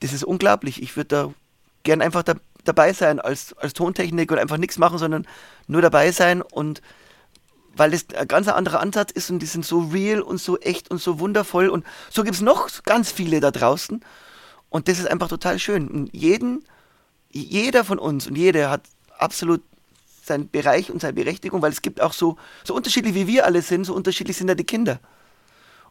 Das 0.00 0.12
ist 0.12 0.24
unglaublich. 0.24 0.82
Ich 0.82 0.96
würde 0.96 1.08
da 1.08 1.34
gern 1.82 2.02
einfach 2.02 2.22
da, 2.22 2.34
dabei 2.64 2.92
sein 2.92 3.20
als, 3.20 3.54
als 3.54 3.72
Tontechnik 3.72 4.30
und 4.30 4.38
einfach 4.38 4.58
nichts 4.58 4.78
machen, 4.78 4.98
sondern 4.98 5.26
nur 5.66 5.82
dabei 5.82 6.12
sein 6.12 6.42
und 6.42 6.82
weil 7.76 7.92
das 7.92 8.06
ein 8.16 8.26
ganz 8.26 8.48
anderer 8.48 8.80
Ansatz 8.80 9.12
ist 9.12 9.30
und 9.30 9.38
die 9.38 9.46
sind 9.46 9.64
so 9.64 9.80
real 9.80 10.20
und 10.20 10.38
so 10.38 10.58
echt 10.58 10.90
und 10.90 11.00
so 11.00 11.20
wundervoll 11.20 11.68
und 11.68 11.86
so 12.10 12.24
gibt 12.24 12.34
es 12.34 12.40
noch 12.40 12.68
ganz 12.82 13.12
viele 13.12 13.40
da 13.40 13.50
draußen 13.50 14.04
und 14.70 14.88
das 14.88 14.98
ist 14.98 15.10
einfach 15.10 15.28
total 15.28 15.58
schön. 15.58 15.88
Und 15.88 16.14
jeden, 16.14 16.64
jeder 17.30 17.84
von 17.84 17.98
uns 17.98 18.26
und 18.26 18.36
jeder 18.36 18.70
hat 18.70 18.82
absolut 19.18 19.62
seinen 20.24 20.48
Bereich 20.48 20.90
und 20.90 21.00
seine 21.00 21.12
Berechtigung, 21.12 21.60
weil 21.60 21.72
es 21.72 21.82
gibt 21.82 22.00
auch 22.00 22.12
so, 22.12 22.36
so 22.64 22.74
unterschiedlich 22.74 23.14
wie 23.14 23.26
wir 23.26 23.44
alle 23.44 23.62
sind, 23.62 23.84
so 23.84 23.94
unterschiedlich 23.94 24.36
sind 24.36 24.48
ja 24.48 24.54
die 24.54 24.64
Kinder. 24.64 25.00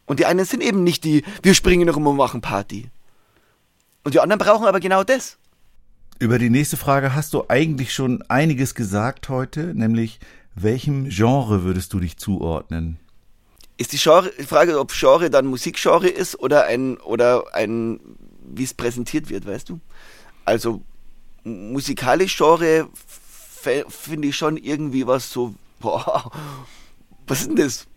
Und 0.06 0.20
die 0.20 0.26
einen 0.26 0.46
sind 0.46 0.64
eben 0.64 0.84
nicht 0.84 1.04
die, 1.04 1.24
wir 1.44 1.54
springen 1.54 1.88
rum 1.90 2.08
und 2.08 2.16
machen 2.16 2.42
Party. 2.42 2.90
Und 4.04 4.16
die 4.16 4.20
anderen 4.20 4.40
brauchen 4.40 4.66
aber 4.66 4.80
genau 4.80 5.04
das. 5.04 5.38
Über 6.20 6.40
die 6.40 6.50
nächste 6.50 6.78
Frage 6.78 7.14
hast 7.14 7.34
du 7.34 7.46
eigentlich 7.48 7.94
schon 7.94 8.24
einiges 8.24 8.76
gesagt 8.76 9.30
heute, 9.30 9.74
nämlich 9.74 10.20
welchem 10.56 11.10
Genre 11.10 11.64
würdest 11.64 11.94
du 11.94 12.00
dich 12.00 12.18
zuordnen? 12.18 12.98
Ist 13.78 13.94
die 13.94 13.98
Genre, 13.98 14.32
die 14.38 14.44
Frage, 14.44 14.80
ob 14.80 14.92
Genre 14.92 15.30
dann 15.30 15.46
Musikgenre 15.46 16.10
ist 16.10 16.40
oder 16.40 16.66
ein, 16.66 16.98
oder 16.98 17.54
ein, 17.54 18.00
wie 18.54 18.64
es 18.64 18.74
präsentiert 18.74 19.30
wird, 19.30 19.46
weißt 19.46 19.70
du? 19.70 19.80
Also, 20.46 20.82
musikalisch 21.44 22.38
Genre 22.38 22.88
finde 23.90 24.28
ich 24.30 24.36
schon 24.38 24.58
irgendwie 24.58 25.06
was 25.08 25.32
so, 25.32 25.54
boah, 25.80 26.32
was 27.28 27.42
ist 27.42 27.48
denn 27.50 27.56
das? 27.58 27.88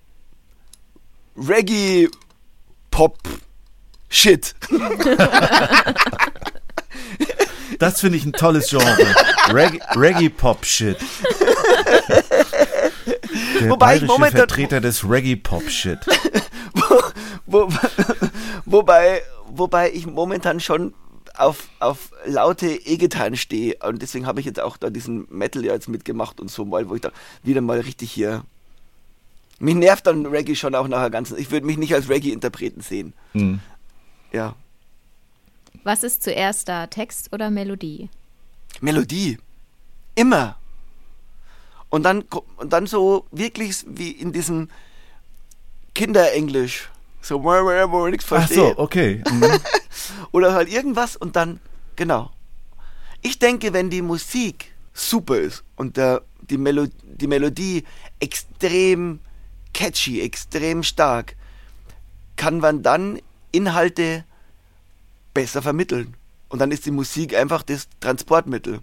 Reggae, 1.37 2.09
Pop, 2.91 3.19
Shit. 4.09 4.55
Das 7.79 8.01
finde 8.01 8.19
ich 8.19 8.25
ein 8.25 8.33
tolles 8.33 8.69
Genre. 8.71 8.97
Reggae, 9.53 9.81
Reggae 9.97 10.29
Pop 10.29 10.65
Shit. 10.65 10.99
Der 13.61 13.71
Wobei 13.71 13.97
ich 13.97 14.03
momentan- 14.03 14.37
Vertreter 14.39 14.81
des 14.81 15.09
Reggae 15.09 15.35
Pop 15.37 15.69
Shit. 15.69 15.99
Wo, 17.47 17.69
wobei, 18.67 19.23
wobei 19.57 19.93
ich 19.93 20.07
momentan 20.07 20.61
schon 20.61 20.95
auf, 21.37 21.69
auf 21.79 22.11
laute 22.27 22.69
E-Gitarren 22.69 23.37
stehe 23.37 23.77
und 23.87 24.03
deswegen 24.03 24.27
habe 24.27 24.41
ich 24.41 24.47
jetzt 24.47 24.61
auch 24.61 24.77
da 24.77 24.91
diesen 24.91 25.27
Metal 25.31 25.65
ja 25.65 25.73
jetzt 25.73 25.89
mitgemacht 25.89 26.41
und 26.41 26.51
so 26.51 26.65
mal, 26.65 26.89
wo 26.89 26.95
ich 26.95 27.01
da 27.01 27.11
wieder 27.43 27.61
mal 27.61 27.81
richtig 27.81 28.13
hier. 28.13 28.45
Mich 29.59 29.75
nervt 29.75 30.07
dann 30.07 30.27
Reggae 30.27 30.57
schon 30.57 30.75
auch 30.75 30.89
nachher 30.89 31.11
ganz. 31.11 31.31
Ich 31.31 31.51
würde 31.51 31.67
mich 31.67 31.79
nicht 31.79 31.95
als 31.95 32.09
Reggae-Interpreten 32.09 32.81
sehen. 32.81 33.13
Hm. 33.33 33.61
Ja. 34.33 34.57
Was 35.85 36.03
ist 36.03 36.23
zuerst 36.23 36.69
da, 36.69 36.87
Text 36.89 37.33
oder 37.33 37.51
Melodie? 37.51 38.09
Melodie. 38.81 39.39
Immer. 40.15 40.57
Und 41.91 42.05
dann, 42.05 42.23
und 42.57 42.73
dann 42.73 42.87
so 42.87 43.27
wirklich 43.31 43.85
wie 43.87 44.11
in 44.11 44.33
diesem 44.33 44.69
Kinderenglisch. 45.95 46.91
So, 47.23 47.43
nichts 48.09 48.25
Ach 48.27 48.29
versteht. 48.29 48.57
so, 48.57 48.79
okay. 48.79 49.23
Mhm. 49.31 49.61
Oder 50.33 50.55
halt 50.55 50.69
irgendwas 50.69 51.17
und 51.17 51.37
dann, 51.37 51.61
genau. 51.97 52.31
Ich 53.21 53.39
denke, 53.39 53.73
wenn 53.73 53.89
die 53.91 54.03
Musik 54.03 54.73
super 54.93 55.39
ist 55.39 55.63
und 55.77 55.97
der, 55.97 56.23
die, 56.41 56.59
Melo 56.59 56.87
die 57.05 57.27
Melodie 57.27 57.85
extrem 58.21 59.21
catchy, 59.73 60.21
extrem 60.21 60.83
stark, 60.83 61.37
kann 62.37 62.59
man 62.59 62.83
dann 62.83 63.21
Inhalte 63.53 64.25
besser 65.35 65.63
vermitteln. 65.63 66.17
Und 66.49 66.59
dann 66.59 66.73
ist 66.73 66.85
die 66.85 66.91
Musik 66.91 67.35
einfach 67.35 67.63
das 67.63 67.89
Transportmittel. 68.01 68.81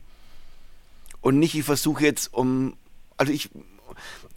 Und 1.21 1.39
nicht, 1.39 1.55
ich 1.55 1.65
versuche 1.65 2.03
jetzt 2.03 2.33
um, 2.33 2.75
also 3.17 3.31
ich, 3.31 3.49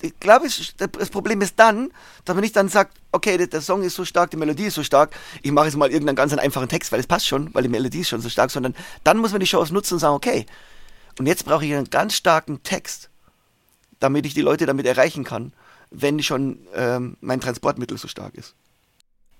ich 0.03 0.19
glaube, 0.21 0.49
das 0.49 1.11
Problem 1.11 1.41
ist 1.41 1.59
dann, 1.59 1.91
dass 2.25 2.35
man 2.35 2.43
nicht 2.43 2.57
dann 2.57 2.69
sagt, 2.69 2.99
okay, 3.13 3.37
der, 3.39 3.47
der 3.47 3.61
Song 3.61 3.83
ist 3.83 3.95
so 3.95 4.05
stark, 4.05 4.31
die 4.31 4.37
Melodie 4.37 4.65
ist 4.65 4.75
so 4.75 4.83
stark, 4.83 5.15
ich 5.43 5.53
mache 5.53 5.67
jetzt 5.67 5.77
mal 5.77 5.91
irgendeinen 5.91 6.17
ganz 6.17 6.33
einfachen 6.33 6.69
Text, 6.69 6.93
weil 6.93 7.01
es 7.01 7.07
passt 7.07 7.27
schon, 7.27 7.55
weil 7.55 7.63
die 7.63 7.69
Melodie 7.69 8.01
ist 8.01 8.09
schon 8.09 8.21
so 8.21 8.29
stark, 8.29 8.51
sondern 8.51 8.75
dann 9.05 9.19
muss 9.19 9.33
man 9.33 9.41
die 9.41 9.47
Chance 9.47 9.73
nutzen 9.73 9.95
und 9.95 10.01
sagen, 10.01 10.15
okay, 10.15 10.47
und 11.19 11.27
jetzt 11.27 11.45
brauche 11.45 11.65
ich 11.65 11.75
einen 11.75 11.91
ganz 11.91 12.15
starken 12.15 12.63
Text, 12.63 13.11
damit 14.01 14.27
ich 14.27 14.35
die 14.35 14.43
Leute 14.43 14.67
damit 14.67 14.87
erreichen 14.87 15.25
kann, 15.25 15.53
wenn 15.91 16.23
schon 16.23 16.59
ähm, 16.75 17.17
mein 17.21 17.41
Transportmittel 17.41 17.99
so 17.99 18.09
stark 18.09 18.35
ist. 18.35 18.55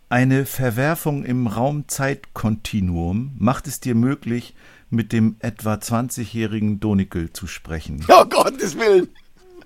Eine 0.09 0.45
Verwerfung 0.45 1.25
im 1.25 1.47
Raum-Zeit-Kontinuum 1.47 3.33
macht 3.39 3.67
es 3.67 3.81
dir 3.81 3.95
möglich, 3.95 4.55
mit 4.91 5.11
dem 5.13 5.37
etwa 5.39 5.75
20-jährigen 5.75 6.81
Donikel 6.81 7.33
zu 7.33 7.47
sprechen. 7.47 8.05
Oh 8.09 8.27
Gottes 8.27 8.79
Willen! 8.79 9.09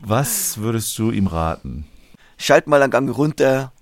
Was 0.01 0.59
würdest 0.59 0.99
du 0.99 1.11
ihm 1.11 1.26
raten? 1.26 1.86
Schalt 2.38 2.66
mal 2.66 2.82
einen 2.82 2.90
Gang 2.90 3.14
runter, 3.16 3.72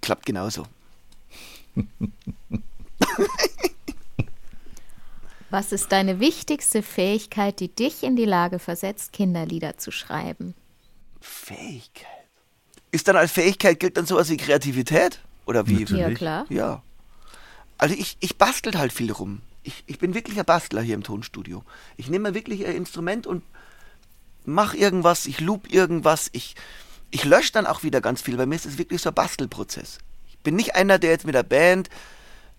klappt 0.00 0.26
genauso. 0.26 0.66
Was 5.50 5.72
ist 5.72 5.92
deine 5.92 6.18
wichtigste 6.20 6.82
Fähigkeit, 6.82 7.60
die 7.60 7.68
dich 7.68 8.02
in 8.02 8.16
die 8.16 8.24
Lage 8.24 8.58
versetzt, 8.58 9.12
Kinderlieder 9.12 9.78
zu 9.78 9.90
schreiben? 9.90 10.54
Fähigkeit. 11.20 12.06
Ist 12.90 13.08
dann 13.08 13.16
als 13.16 13.32
Fähigkeit 13.32 13.78
gilt 13.78 13.96
dann 13.96 14.06
sowas 14.06 14.30
wie 14.30 14.36
Kreativität? 14.36 15.20
Oder 15.44 15.66
wie? 15.66 15.80
Natürlich. 15.80 16.00
Ja, 16.00 16.14
klar. 16.14 16.46
Ja. 16.48 16.82
Also 17.78 17.94
ich, 17.94 18.16
ich 18.20 18.36
bastel 18.36 18.76
halt 18.78 18.92
viel 18.92 19.12
rum. 19.12 19.42
Ich, 19.62 19.84
ich 19.86 19.98
bin 19.98 20.14
wirklich 20.14 20.38
ein 20.38 20.44
Bastler 20.44 20.80
hier 20.80 20.94
im 20.94 21.02
Tonstudio. 21.02 21.62
Ich 21.96 22.08
nehme 22.08 22.30
mir 22.30 22.34
wirklich 22.34 22.64
ein 22.66 22.74
Instrument 22.74 23.26
und 23.26 23.42
mache 24.46 24.76
irgendwas, 24.76 25.26
ich 25.26 25.40
loop 25.40 25.72
irgendwas, 25.72 26.28
ich, 26.32 26.54
ich 27.10 27.24
lösche 27.24 27.52
dann 27.52 27.66
auch 27.66 27.82
wieder 27.82 28.00
ganz 28.00 28.22
viel. 28.22 28.36
Bei 28.36 28.46
mir 28.46 28.56
ist 28.56 28.66
es 28.66 28.78
wirklich 28.78 29.02
so 29.02 29.10
ein 29.10 29.14
Bastelprozess. 29.14 29.98
Ich 30.28 30.38
bin 30.38 30.56
nicht 30.56 30.74
einer, 30.74 30.98
der 30.98 31.10
jetzt 31.10 31.26
mit 31.26 31.34
der 31.34 31.42
Band 31.42 31.90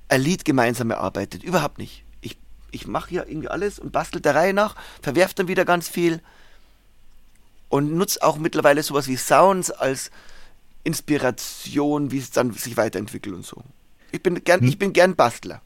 ein 0.10 0.22
Lied 0.22 0.46
gemeinsam 0.46 0.92
erarbeitet. 0.92 1.44
Überhaupt 1.44 1.78
nicht. 1.78 2.04
Ich, 2.22 2.38
ich 2.72 2.88
mache 2.88 3.10
hier 3.10 3.28
irgendwie 3.28 3.50
alles 3.50 3.80
und 3.80 3.92
bastel 3.92 4.22
der 4.22 4.36
Reihe 4.36 4.54
nach, 4.54 4.76
verwerf 5.02 5.34
dann 5.34 5.48
wieder 5.48 5.66
ganz 5.66 5.90
viel 5.90 6.22
und 7.70 7.94
nutze 7.94 8.24
auch 8.24 8.38
mittlerweile 8.38 8.84
sowas 8.84 9.08
wie 9.08 9.18
Sounds 9.18 9.72
als 9.72 10.12
Inspiration, 10.84 12.12
wie 12.12 12.20
es 12.20 12.32
dann 12.32 12.54
sich 12.54 12.78
weiterentwickelt 12.78 13.36
und 13.36 13.46
so. 13.46 13.64
Ich 14.12 14.24
bin 14.24 14.42
gern, 14.44 14.64
ich 14.64 14.80
bin 14.80 14.94
gern 14.94 15.16
Bastler. 15.16 15.62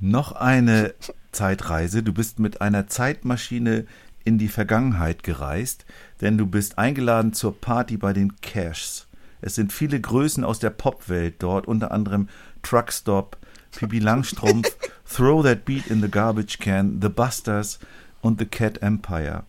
Noch 0.00 0.32
eine 0.32 0.94
Zeitreise. 1.32 2.02
Du 2.02 2.12
bist 2.12 2.38
mit 2.38 2.60
einer 2.60 2.88
Zeitmaschine 2.88 3.86
in 4.26 4.38
die 4.38 4.48
Vergangenheit 4.48 5.22
gereist, 5.22 5.86
denn 6.20 6.36
du 6.36 6.46
bist 6.46 6.78
eingeladen 6.78 7.32
zur 7.32 7.58
Party 7.58 7.96
bei 7.96 8.12
den 8.12 8.40
Cashs. 8.40 9.06
Es 9.40 9.54
sind 9.54 9.72
viele 9.72 10.00
Größen 10.00 10.44
aus 10.44 10.58
der 10.58 10.70
Popwelt 10.70 11.36
dort, 11.38 11.68
unter 11.68 11.92
anderem 11.92 12.28
Truckstop, 12.62 13.38
Pippi 13.76 13.98
Langstrumpf, 14.00 14.76
Throw 15.08 15.44
That 15.44 15.64
Beat 15.64 15.86
in 15.86 16.02
the 16.02 16.10
Garbage 16.10 16.58
Can, 16.58 17.00
The 17.00 17.08
Busters 17.08 17.78
und 18.20 18.40
The 18.40 18.46
Cat 18.46 18.82
Empire. 18.82 19.44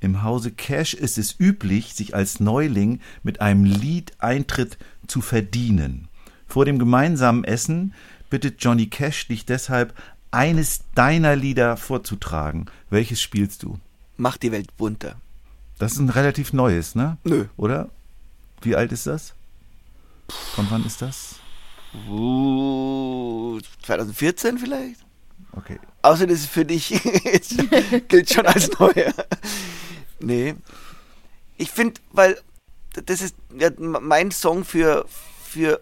Im 0.00 0.22
Hause 0.22 0.50
Cash 0.50 0.94
ist 0.94 1.18
es 1.18 1.38
üblich, 1.38 1.94
sich 1.94 2.14
als 2.14 2.40
Neuling 2.40 3.00
mit 3.22 3.40
einem 3.40 3.64
Lied 3.64 4.12
Eintritt 4.18 4.78
zu 5.06 5.20
verdienen. 5.20 6.08
Vor 6.46 6.64
dem 6.64 6.78
gemeinsamen 6.78 7.44
Essen 7.44 7.92
bittet 8.30 8.62
Johnny 8.64 8.86
Cash 8.86 9.28
dich 9.28 9.44
deshalb, 9.44 9.94
eines 10.30 10.84
deiner 10.94 11.36
Lieder 11.36 11.76
vorzutragen. 11.76 12.66
Welches 12.88 13.20
spielst 13.20 13.62
du? 13.62 13.78
Macht 14.16 14.42
die 14.42 14.52
Welt 14.52 14.76
bunter. 14.76 15.16
Das 15.78 15.92
ist 15.92 15.98
ein 15.98 16.08
relativ 16.08 16.52
neues, 16.52 16.94
ne? 16.94 17.18
Nö. 17.24 17.46
Oder? 17.56 17.90
Wie 18.62 18.76
alt 18.76 18.92
ist 18.92 19.06
das? 19.06 19.34
Von 20.54 20.66
wann 20.70 20.84
ist 20.84 21.02
das? 21.02 21.36
Uh, 22.08 23.60
2014 23.82 24.58
vielleicht? 24.58 25.00
Okay. 25.52 25.78
Außer 26.02 26.26
das 26.26 26.46
für 26.46 26.64
dich 26.64 26.88
gilt 28.08 28.32
schon 28.32 28.46
als 28.46 28.70
neuer. 28.78 29.12
Nee. 30.20 30.54
Ich 31.56 31.70
finde, 31.70 32.00
weil 32.12 32.38
das 33.04 33.20
ist 33.20 33.36
ja 33.58 33.70
mein 33.78 34.30
Song 34.30 34.64
für, 34.64 35.06
für 35.42 35.80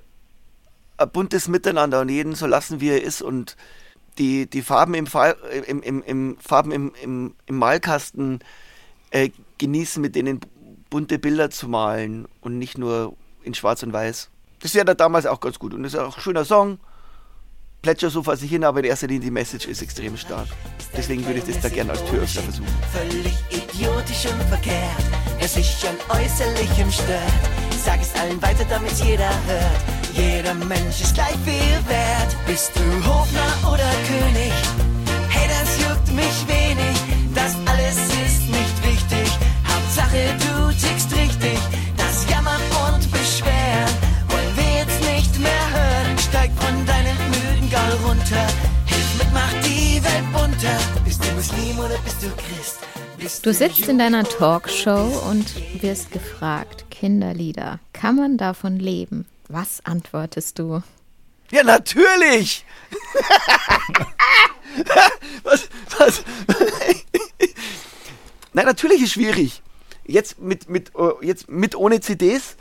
ein 0.97 1.11
buntes 1.11 1.49
Miteinander 1.49 2.01
und 2.01 2.09
jeden 2.09 2.35
so 2.35 2.47
lassen, 2.47 2.81
wie 2.81 2.91
er 2.91 3.03
ist 3.03 3.23
und 3.23 3.57
die, 4.19 4.49
die 4.49 4.63
Farben 4.63 4.95
im, 4.95 5.07
Fa 5.07 5.31
im, 5.67 5.83
im, 5.83 6.03
im, 6.03 6.37
Farben 6.39 6.73
im, 6.73 6.93
im, 7.03 7.35
im 7.47 7.57
Malkasten 7.57 8.41
äh, 9.11 9.31
genießen, 9.59 10.01
mit 10.01 10.15
denen 10.17 10.41
bunte 10.91 11.19
Bilder 11.19 11.51
zu 11.51 11.69
malen 11.69 12.27
und 12.41 12.59
nicht 12.59 12.79
nur 12.79 13.17
in 13.43 13.55
Schwarz 13.55 13.83
und 13.83 13.93
Weiß. 13.93 14.31
Das 14.61 14.73
da 14.73 14.95
damals 14.95 15.27
auch 15.27 15.41
ganz 15.41 15.59
gut 15.59 15.75
und 15.75 15.83
das 15.83 15.95
ist 15.95 16.01
auch 16.01 16.17
ein 16.17 16.23
schöner 16.23 16.45
Song. 16.45 16.79
Plätscher 17.83 18.09
so 18.09 18.23
vor 18.23 18.37
sich 18.37 18.49
hin, 18.49 18.65
aber 18.65 18.79
in 18.79 18.87
erster 18.87 19.07
Linie 19.07 19.27
die 19.27 19.31
Message 19.31 19.67
ist 19.67 19.83
extrem 19.83 20.17
stark. 20.17 20.47
Deswegen 20.97 21.25
würde 21.27 21.41
ich 21.41 21.45
das 21.45 21.61
da 21.61 21.69
gerne 21.69 21.93
als 21.93 22.03
Türöffner 22.07 22.43
versuchen. 22.43 22.69
Völlig 22.93 23.35
idiotisch 23.51 24.25
und 24.33 24.43
verkehrt, 24.45 25.05
wer 25.39 25.49
sich 25.49 25.87
an 25.87 25.97
Äußerlichem 26.09 26.91
stört. 26.91 27.21
Sag 27.85 28.01
es 28.01 28.15
allen 28.15 28.41
weiter, 28.41 28.65
damit 28.71 28.93
jeder 28.93 29.29
hört. 29.47 29.94
Jeder 30.15 30.55
Mensch 30.55 31.01
ist 31.01 31.15
gleich 31.15 31.37
viel 31.45 31.79
wert. 31.89 32.37
Bist 32.47 32.71
du 32.77 32.81
Hofner 33.05 33.73
oder 33.73 33.91
König? 34.07 34.53
Hey, 35.29 35.49
das 35.49 35.71
juckt 35.83 36.13
mich 36.15 36.37
wenig. 36.47 36.97
Das 37.35 37.57
alles 37.67 37.99
ist 38.25 38.49
nicht 38.49 38.77
wichtig. 38.87 39.29
Hauptsache 39.67 40.23
du 40.39 40.69
tickst 40.71 41.11
richtig. 41.17 41.59
Das 41.97 42.27
Jammern 42.31 42.63
und 42.87 43.11
Beschweren 43.11 43.95
wollen 44.29 44.53
wir 44.57 44.71
jetzt 44.83 45.01
nicht 45.03 45.39
mehr 45.41 45.67
hören. 45.73 46.19
Steig 46.19 46.51
von 46.59 46.87
deinem 46.87 47.19
müden 47.35 47.69
Gaul 47.71 48.09
runter. 48.09 48.47
Hilf 48.87 49.19
mit, 49.19 49.33
mach 49.35 49.53
die 49.65 50.01
Welt 50.05 50.33
bunter. 50.33 50.79
Bist 51.05 51.25
du 51.25 51.33
Muslim 51.35 51.79
oder 51.81 51.99
bist 52.05 52.23
du 52.23 52.29
Christ? 52.37 52.79
Bist 53.19 53.45
Du 53.45 53.53
sitzt 53.53 53.89
in 53.89 53.99
deiner 53.99 54.23
Talkshow 54.23 55.11
und 55.29 55.47
wirst 55.83 56.13
gefragt, 56.13 56.85
Kinderlieder, 56.91 57.81
kann 57.93 58.15
man 58.17 58.37
davon 58.37 58.79
leben? 58.79 59.27
Was 59.49 59.85
antwortest 59.85 60.59
du? 60.59 60.83
Ja, 61.51 61.63
natürlich! 61.63 62.65
was, 65.43 65.69
was? 65.99 66.25
Nein, 68.55 68.67
natürlich 68.67 69.03
ist 69.03 69.13
schwierig. 69.13 69.63
Jetzt 70.07 70.41
mit, 70.41 70.69
mit, 70.69 70.93
äh, 70.97 71.27
jetzt 71.27 71.51
mit 71.51 71.75
ohne 71.75 72.01
CDs 72.01 72.57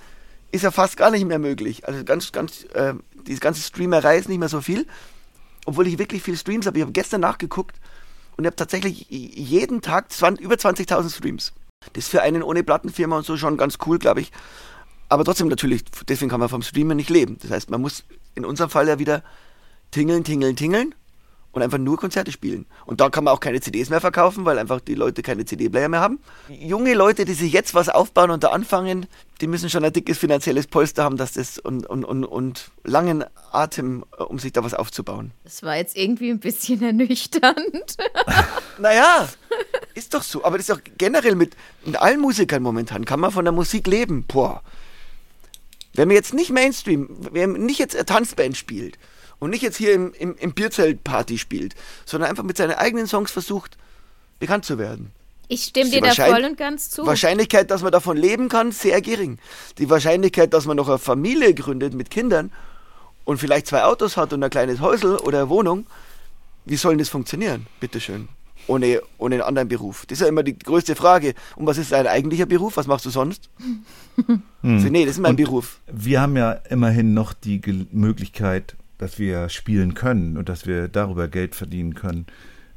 ist 0.51 0.63
ja 0.63 0.71
fast 0.71 0.97
gar 0.97 1.11
nicht 1.11 1.25
mehr 1.25 1.39
möglich. 1.39 1.87
Also 1.87 2.03
ganz, 2.03 2.31
ganz, 2.31 2.63
äh, 2.73 2.93
diese 3.25 3.39
ganze 3.39 3.61
Streamerei 3.61 4.17
ist 4.17 4.27
nicht 4.27 4.39
mehr 4.39 4.49
so 4.49 4.61
viel. 4.61 4.85
Obwohl 5.65 5.87
ich 5.87 5.97
wirklich 5.97 6.21
viel 6.21 6.37
Streams 6.37 6.65
habe. 6.65 6.77
Ich 6.77 6.81
habe 6.81 6.91
gestern 6.91 7.21
nachgeguckt 7.21 7.77
und 8.35 8.43
ich 8.43 8.47
habe 8.47 8.55
tatsächlich 8.55 9.07
jeden 9.09 9.81
Tag 9.81 10.11
20, 10.11 10.43
über 10.43 10.55
20.000 10.55 11.15
Streams. 11.15 11.53
Das 11.93 12.05
ist 12.05 12.09
für 12.09 12.21
einen 12.21 12.43
ohne 12.43 12.63
Plattenfirma 12.63 13.17
und 13.17 13.25
so 13.25 13.37
schon 13.37 13.57
ganz 13.57 13.77
cool, 13.85 13.99
glaube 13.99 14.21
ich. 14.21 14.31
Aber 15.13 15.25
trotzdem 15.25 15.47
natürlich, 15.47 15.83
deswegen 16.07 16.31
kann 16.31 16.39
man 16.39 16.49
vom 16.49 16.63
Streamen 16.63 16.97
nicht 16.97 17.11
leben. 17.11 17.37
Das 17.39 17.51
heißt, 17.51 17.69
man 17.69 17.79
muss 17.79 18.03
in 18.33 18.45
unserem 18.45 18.71
Fall 18.71 18.87
ja 18.87 18.97
wieder 18.97 19.21
tingeln, 19.91 20.23
tingeln, 20.23 20.55
tingeln 20.55 20.95
und 21.51 21.61
einfach 21.61 21.77
nur 21.77 21.97
Konzerte 21.97 22.31
spielen. 22.31 22.65
Und 22.87 22.99
da 22.99 23.09
kann 23.09 23.23
man 23.23 23.31
auch 23.31 23.39
keine 23.39 23.61
CDs 23.61 23.91
mehr 23.91 24.01
verkaufen, 24.01 24.43
weil 24.43 24.57
einfach 24.57 24.81
die 24.81 24.95
Leute 24.95 25.21
keine 25.21 25.45
CD-Player 25.45 25.87
mehr 25.87 25.99
haben. 25.99 26.17
Junge 26.49 26.95
Leute, 26.95 27.25
die 27.25 27.35
sich 27.35 27.53
jetzt 27.53 27.75
was 27.75 27.89
aufbauen 27.89 28.31
und 28.31 28.43
da 28.43 28.47
anfangen, 28.47 29.05
die 29.39 29.45
müssen 29.45 29.69
schon 29.69 29.85
ein 29.85 29.93
dickes 29.93 30.17
finanzielles 30.17 30.65
Polster 30.65 31.03
haben, 31.03 31.17
dass 31.17 31.33
das 31.33 31.59
und, 31.59 31.85
und, 31.85 32.03
und, 32.03 32.25
und 32.25 32.71
langen 32.83 33.23
Atem, 33.51 34.05
äh, 34.17 34.23
um 34.23 34.39
sich 34.39 34.51
da 34.51 34.63
was 34.63 34.73
aufzubauen. 34.73 35.29
Das 35.43 35.61
war 35.61 35.75
jetzt 35.77 35.95
irgendwie 35.95 36.31
ein 36.31 36.39
bisschen 36.39 36.81
ernüchternd. 36.81 37.97
Naja, 38.79 39.29
ist 39.93 40.15
doch 40.15 40.23
so. 40.23 40.43
Aber 40.43 40.57
das 40.57 40.67
ist 40.67 40.75
doch 40.75 40.81
generell 40.97 41.35
mit, 41.35 41.55
mit 41.85 41.95
allen 41.97 42.19
Musikern 42.19 42.63
momentan. 42.63 43.05
Kann 43.05 43.19
man 43.19 43.29
von 43.29 43.45
der 43.45 43.51
Musik 43.51 43.85
leben? 43.85 44.23
Boah. 44.27 44.63
Wenn 45.93 46.07
man 46.07 46.15
jetzt 46.15 46.33
nicht 46.33 46.51
Mainstream, 46.51 47.07
wenn 47.31 47.51
man 47.51 47.65
nicht 47.65 47.79
jetzt 47.79 47.95
eine 47.95 48.05
Tanzband 48.05 48.57
spielt 48.57 48.97
und 49.39 49.51
nicht 49.51 49.61
jetzt 49.61 49.77
hier 49.77 49.93
im, 49.93 50.13
im, 50.13 50.35
im 50.37 50.53
Bierzelt 50.53 51.03
Party 51.03 51.37
spielt, 51.37 51.75
sondern 52.05 52.29
einfach 52.29 52.43
mit 52.43 52.57
seinen 52.57 52.73
eigenen 52.73 53.07
Songs 53.07 53.31
versucht, 53.31 53.77
bekannt 54.39 54.65
zu 54.65 54.77
werden. 54.77 55.11
Ich 55.47 55.65
stimme 55.65 55.89
Die 55.89 56.01
dir 56.01 56.13
da 56.13 56.13
voll 56.13 56.43
und 56.45 56.57
ganz 56.57 56.89
zu. 56.89 57.05
Wahrscheinlichkeit, 57.05 57.69
dass 57.69 57.83
man 57.83 57.91
davon 57.91 58.17
leben 58.17 58.49
kann, 58.49 58.71
sehr 58.71 59.01
gering. 59.01 59.37
Die 59.77 59.89
Wahrscheinlichkeit, 59.89 60.53
dass 60.53 60.65
man 60.65 60.77
noch 60.77 60.89
eine 60.89 60.97
Familie 60.97 61.53
gründet 61.53 61.93
mit 61.93 62.09
Kindern 62.09 62.51
und 63.25 63.37
vielleicht 63.37 63.67
zwei 63.67 63.83
Autos 63.83 64.17
hat 64.17 64.33
und 64.33 64.43
ein 64.43 64.49
kleines 64.49 64.79
Häusel 64.79 65.17
oder 65.17 65.39
eine 65.39 65.49
Wohnung, 65.49 65.85
wie 66.65 66.77
soll 66.77 66.93
denn 66.93 66.99
das 66.99 67.09
funktionieren? 67.09 67.67
Bitteschön. 67.79 68.29
Ohne, 68.67 69.01
ohne 69.17 69.35
einen 69.35 69.43
anderen 69.43 69.67
Beruf. 69.67 70.05
Das 70.05 70.17
ist 70.17 70.21
ja 70.21 70.27
immer 70.27 70.43
die 70.43 70.57
größte 70.57 70.95
Frage. 70.95 71.33
Und 71.55 71.65
was 71.65 71.77
ist 71.77 71.91
dein 71.91 72.07
eigentlicher 72.07 72.45
Beruf? 72.45 72.77
Was 72.77 72.87
machst 72.87 73.05
du 73.05 73.09
sonst? 73.09 73.49
Hm. 74.61 74.79
So, 74.79 74.89
nee, 74.89 75.05
das 75.05 75.15
ist 75.15 75.21
mein 75.21 75.35
Beruf. 75.35 75.81
Wir 75.91 76.21
haben 76.21 76.37
ja 76.37 76.51
immerhin 76.69 77.15
noch 77.15 77.33
die 77.33 77.59
Ge 77.59 77.87
Möglichkeit, 77.91 78.77
dass 78.99 79.17
wir 79.17 79.49
spielen 79.49 79.95
können 79.95 80.37
und 80.37 80.49
dass 80.49 80.67
wir 80.67 80.87
darüber 80.87 81.27
Geld 81.27 81.55
verdienen 81.55 81.95
können. 81.95 82.27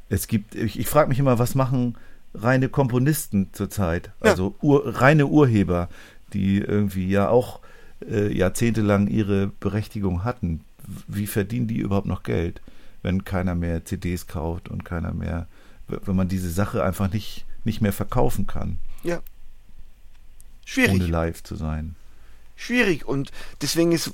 Es 0.09 0.27
gibt, 0.27 0.55
ich, 0.55 0.79
ich 0.79 0.87
frage 0.87 1.09
mich 1.09 1.19
immer, 1.19 1.39
was 1.39 1.53
machen 1.55 1.95
reine 2.33 2.69
Komponisten 2.69 3.49
zurzeit? 3.53 4.11
Ja. 4.23 4.31
Also 4.31 4.55
Ur, 4.61 4.99
reine 5.01 5.27
Urheber, 5.27 5.89
die 6.33 6.57
irgendwie 6.57 7.07
ja 7.07 7.29
auch 7.29 7.61
äh, 8.05 8.31
jahrzehntelang 8.35 9.07
ihre 9.07 9.47
Berechtigung 9.47 10.23
hatten. 10.23 10.61
Wie 11.07 11.27
verdienen 11.27 11.67
die 11.67 11.77
überhaupt 11.77 12.07
noch 12.07 12.23
Geld, 12.23 12.61
wenn 13.01 13.25
keiner 13.25 13.55
mehr 13.55 13.85
CDs 13.85 14.27
kauft 14.27 14.69
und 14.69 14.85
keiner 14.85 15.13
mehr, 15.13 15.47
wenn 15.87 16.15
man 16.15 16.27
diese 16.27 16.49
Sache 16.51 16.83
einfach 16.83 17.11
nicht, 17.11 17.45
nicht 17.63 17.81
mehr 17.81 17.93
verkaufen 17.93 18.47
kann, 18.47 18.77
Ja. 19.03 19.21
Schwierig. 20.65 20.95
ohne 20.95 21.07
live 21.07 21.43
zu 21.43 21.55
sein? 21.55 21.95
schwierig. 22.55 23.05
Und 23.07 23.31
deswegen 23.61 23.91
ist 23.91 24.11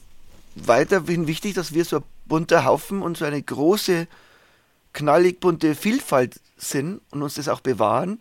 weiterhin 0.55 1.27
wichtig, 1.27 1.53
dass 1.53 1.73
wir 1.73 1.85
so 1.85 1.97
ein 1.97 2.03
bunter 2.25 2.65
Haufen 2.65 3.01
und 3.01 3.17
so 3.17 3.25
eine 3.25 3.41
große, 3.41 4.07
knallig 4.91 5.39
bunte 5.39 5.75
Vielfalt 5.75 6.39
sind 6.57 7.01
und 7.11 7.21
uns 7.23 7.35
das 7.35 7.47
auch 7.47 7.61
bewahren 7.61 8.19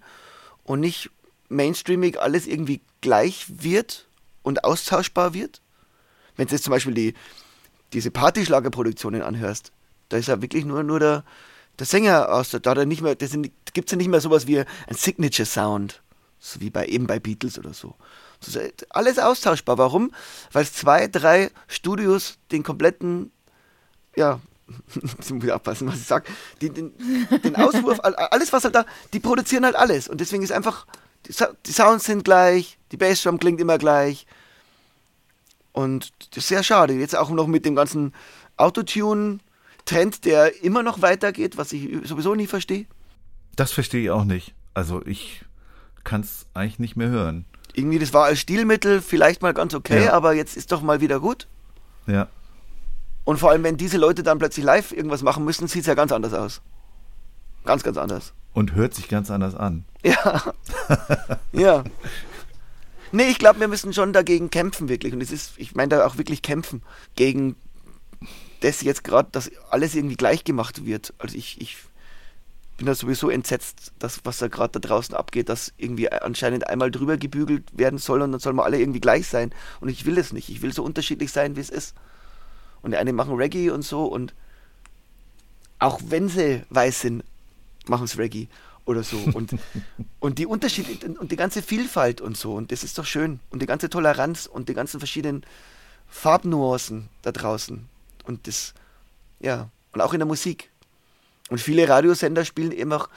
und 0.64 0.80
nicht 0.80 1.10
mainstreamig 1.48 2.20
alles 2.20 2.46
irgendwie 2.46 2.80
gleich 3.00 3.46
wird 3.48 4.06
und 4.42 4.64
austauschbar 4.64 5.34
wird. 5.34 5.60
Wenn 6.36 6.46
du 6.46 6.54
jetzt 6.54 6.64
zum 6.64 6.70
Beispiel 6.70 6.94
die, 6.94 7.14
diese 7.92 8.10
Partyschlagerproduktionen 8.10 9.22
anhörst, 9.22 9.72
da 10.08 10.16
ist 10.16 10.28
ja 10.28 10.40
wirklich 10.40 10.64
nur, 10.64 10.82
nur 10.84 11.00
der, 11.00 11.24
der 11.78 11.86
Sänger 11.86 12.32
aus, 12.32 12.50
da 12.50 12.70
hat 12.70 12.78
er 12.78 12.86
nicht 12.86 13.02
mehr, 13.02 13.14
da 13.14 13.26
gibt 13.72 13.88
es 13.88 13.92
ja 13.92 13.96
nicht 13.96 14.08
mehr 14.08 14.20
sowas 14.20 14.46
wie 14.46 14.60
ein 14.60 14.66
Signature 14.90 15.46
Sound, 15.46 16.02
so 16.38 16.60
wie 16.60 16.70
bei 16.70 16.86
eben 16.86 17.06
bei 17.06 17.18
Beatles 17.18 17.58
oder 17.58 17.72
so. 17.72 17.94
Das 18.40 18.56
ist 18.56 18.86
alles 18.90 19.18
austauschbar. 19.18 19.78
Warum? 19.78 20.12
Weil 20.52 20.66
zwei, 20.66 21.06
drei 21.08 21.50
Studios 21.68 22.38
den 22.50 22.62
kompletten, 22.62 23.30
ja, 24.16 24.40
jetzt 24.94 25.30
muss 25.30 25.44
ich 25.44 25.52
aufpassen, 25.52 25.86
was 25.88 25.96
ich 25.96 26.06
sage, 26.06 26.30
den, 26.60 26.74
den, 26.74 26.92
den 27.44 27.56
Auswurf, 27.56 28.00
all- 28.02 28.14
alles 28.14 28.52
was 28.52 28.64
halt 28.64 28.74
da, 28.74 28.84
die 29.12 29.20
produzieren 29.20 29.64
halt 29.64 29.76
alles. 29.76 30.08
Und 30.08 30.20
deswegen 30.20 30.42
ist 30.42 30.52
einfach, 30.52 30.86
die, 31.26 31.32
Sounds 31.72 32.04
sind 32.04 32.24
gleich, 32.24 32.78
die 32.90 32.96
Bassdrum 32.96 33.38
klingt 33.38 33.60
immer 33.60 33.78
gleich. 33.78 34.26
Und 35.72 36.12
das 36.30 36.38
ist 36.44 36.48
sehr 36.48 36.62
schade. 36.62 36.94
Jetzt 36.94 37.16
auch 37.16 37.30
noch 37.30 37.46
mit 37.46 37.64
dem 37.64 37.74
ganzen 37.76 38.12
Autotune-Trend, 39.82 40.24
der 40.24 40.62
immer 40.62 40.82
noch 40.82 41.02
weitergeht, 41.02 41.56
was 41.56 41.72
ich 41.72 41.88
sowieso 42.06 42.34
nie 42.34 42.46
verstehe. 42.46 42.86
Das 43.56 43.72
verstehe 43.72 44.02
ich 44.04 44.10
auch 44.10 44.24
nicht. 44.24 44.54
Also 44.74 45.04
ich 45.04 45.44
kann 46.04 46.22
es 46.22 46.46
eigentlich 46.54 46.78
nicht 46.78 46.96
mehr 46.96 47.08
hören. 47.08 47.44
Irgendwie, 47.74 47.98
das 47.98 48.12
war 48.12 48.24
als 48.24 48.40
Stilmittel 48.40 49.00
vielleicht 49.00 49.42
mal 49.42 49.54
ganz 49.54 49.74
okay, 49.74 50.04
Ja. 50.06 50.12
aber 50.12 50.34
jetzt 50.34 50.56
ist 50.56 50.72
doch 50.72 50.82
mal 50.82 51.00
wieder 51.00 51.20
gut. 51.20 51.46
Ja. 52.06 52.28
Und 53.24 53.38
vor 53.38 53.50
allem, 53.50 53.62
wenn 53.62 53.76
diese 53.76 53.98
Leute 53.98 54.22
dann 54.22 54.38
plötzlich 54.38 54.64
live 54.64 54.92
irgendwas 54.92 55.22
machen 55.22 55.44
müssen, 55.44 55.68
sieht 55.68 55.82
es 55.82 55.86
ja 55.86 55.94
ganz 55.94 56.12
anders 56.12 56.34
aus. 56.34 56.60
Ganz, 57.64 57.82
ganz 57.82 57.96
anders. 57.96 58.32
Und 58.52 58.74
hört 58.74 58.94
sich 58.94 59.08
ganz 59.08 59.30
anders 59.30 59.54
an. 59.54 59.84
Ja. 60.04 60.42
ja. 61.52 61.84
Nee, 63.12 63.28
ich 63.28 63.38
glaube, 63.38 63.60
wir 63.60 63.68
müssen 63.68 63.92
schon 63.92 64.12
dagegen 64.12 64.50
kämpfen, 64.50 64.88
wirklich. 64.88 65.12
Und 65.12 65.20
es 65.22 65.30
ist, 65.30 65.52
ich 65.56 65.74
meine 65.74 65.90
da 65.90 66.06
auch 66.06 66.18
wirklich 66.18 66.42
kämpfen 66.42 66.82
gegen 67.14 67.56
das 68.62 68.82
jetzt 68.82 69.04
gerade, 69.04 69.28
dass 69.32 69.50
alles 69.70 69.94
irgendwie 69.94 70.16
gleich 70.16 70.44
gemacht 70.44 70.84
wird. 70.84 71.14
Also 71.18 71.36
ich, 71.36 71.60
ich 71.60 71.76
bin 72.76 72.86
da 72.86 72.94
sowieso 72.94 73.30
entsetzt, 73.30 73.92
dass, 73.98 74.20
was 74.24 74.38
da 74.38 74.48
gerade 74.48 74.80
da 74.80 74.88
draußen 74.88 75.14
abgeht, 75.14 75.48
dass 75.48 75.72
irgendwie 75.76 76.10
anscheinend 76.10 76.66
einmal 76.68 76.90
drüber 76.90 77.16
gebügelt 77.16 77.64
werden 77.76 77.98
soll 77.98 78.22
und 78.22 78.32
dann 78.32 78.40
sollen 78.40 78.56
wir 78.56 78.64
alle 78.64 78.78
irgendwie 78.78 79.00
gleich 79.00 79.28
sein. 79.28 79.52
Und 79.80 79.88
ich 79.88 80.04
will 80.06 80.18
es 80.18 80.32
nicht. 80.32 80.48
Ich 80.48 80.62
will 80.62 80.72
so 80.72 80.82
unterschiedlich 80.82 81.32
sein, 81.32 81.56
wie 81.56 81.60
es 81.60 81.70
ist. 81.70 81.94
Und 82.80 82.92
die 82.92 82.96
einen 82.96 83.14
machen 83.14 83.36
Reggae 83.36 83.70
und 83.70 83.82
so 83.82 84.04
und 84.04 84.34
auch 85.78 86.00
wenn 86.04 86.28
sie 86.28 86.62
weiß 86.70 87.02
sind, 87.02 87.24
machen 87.86 88.04
es 88.04 88.18
Reggae 88.18 88.48
oder 88.84 89.02
so. 89.02 89.18
Und, 89.32 89.54
und 90.20 90.38
die 90.38 90.46
Unterschiede 90.46 91.08
und 91.18 91.32
die 91.32 91.36
ganze 91.36 91.62
Vielfalt 91.62 92.20
und 92.20 92.36
so. 92.36 92.54
Und 92.54 92.72
das 92.72 92.84
ist 92.84 92.98
doch 92.98 93.06
schön. 93.06 93.40
Und 93.50 93.62
die 93.62 93.66
ganze 93.66 93.90
Toleranz 93.90 94.46
und 94.46 94.68
die 94.68 94.74
ganzen 94.74 95.00
verschiedenen 95.00 95.44
Farbnuancen 96.08 97.08
da 97.22 97.32
draußen. 97.32 97.88
Und 98.24 98.46
das, 98.46 98.74
ja, 99.40 99.68
und 99.92 100.00
auch 100.00 100.12
in 100.12 100.20
der 100.20 100.26
Musik. 100.26 100.70
Und 101.50 101.60
viele 101.60 101.88
Radiosender 101.88 102.44
spielen 102.44 102.72
eben 102.72 102.92
auch 102.92 103.08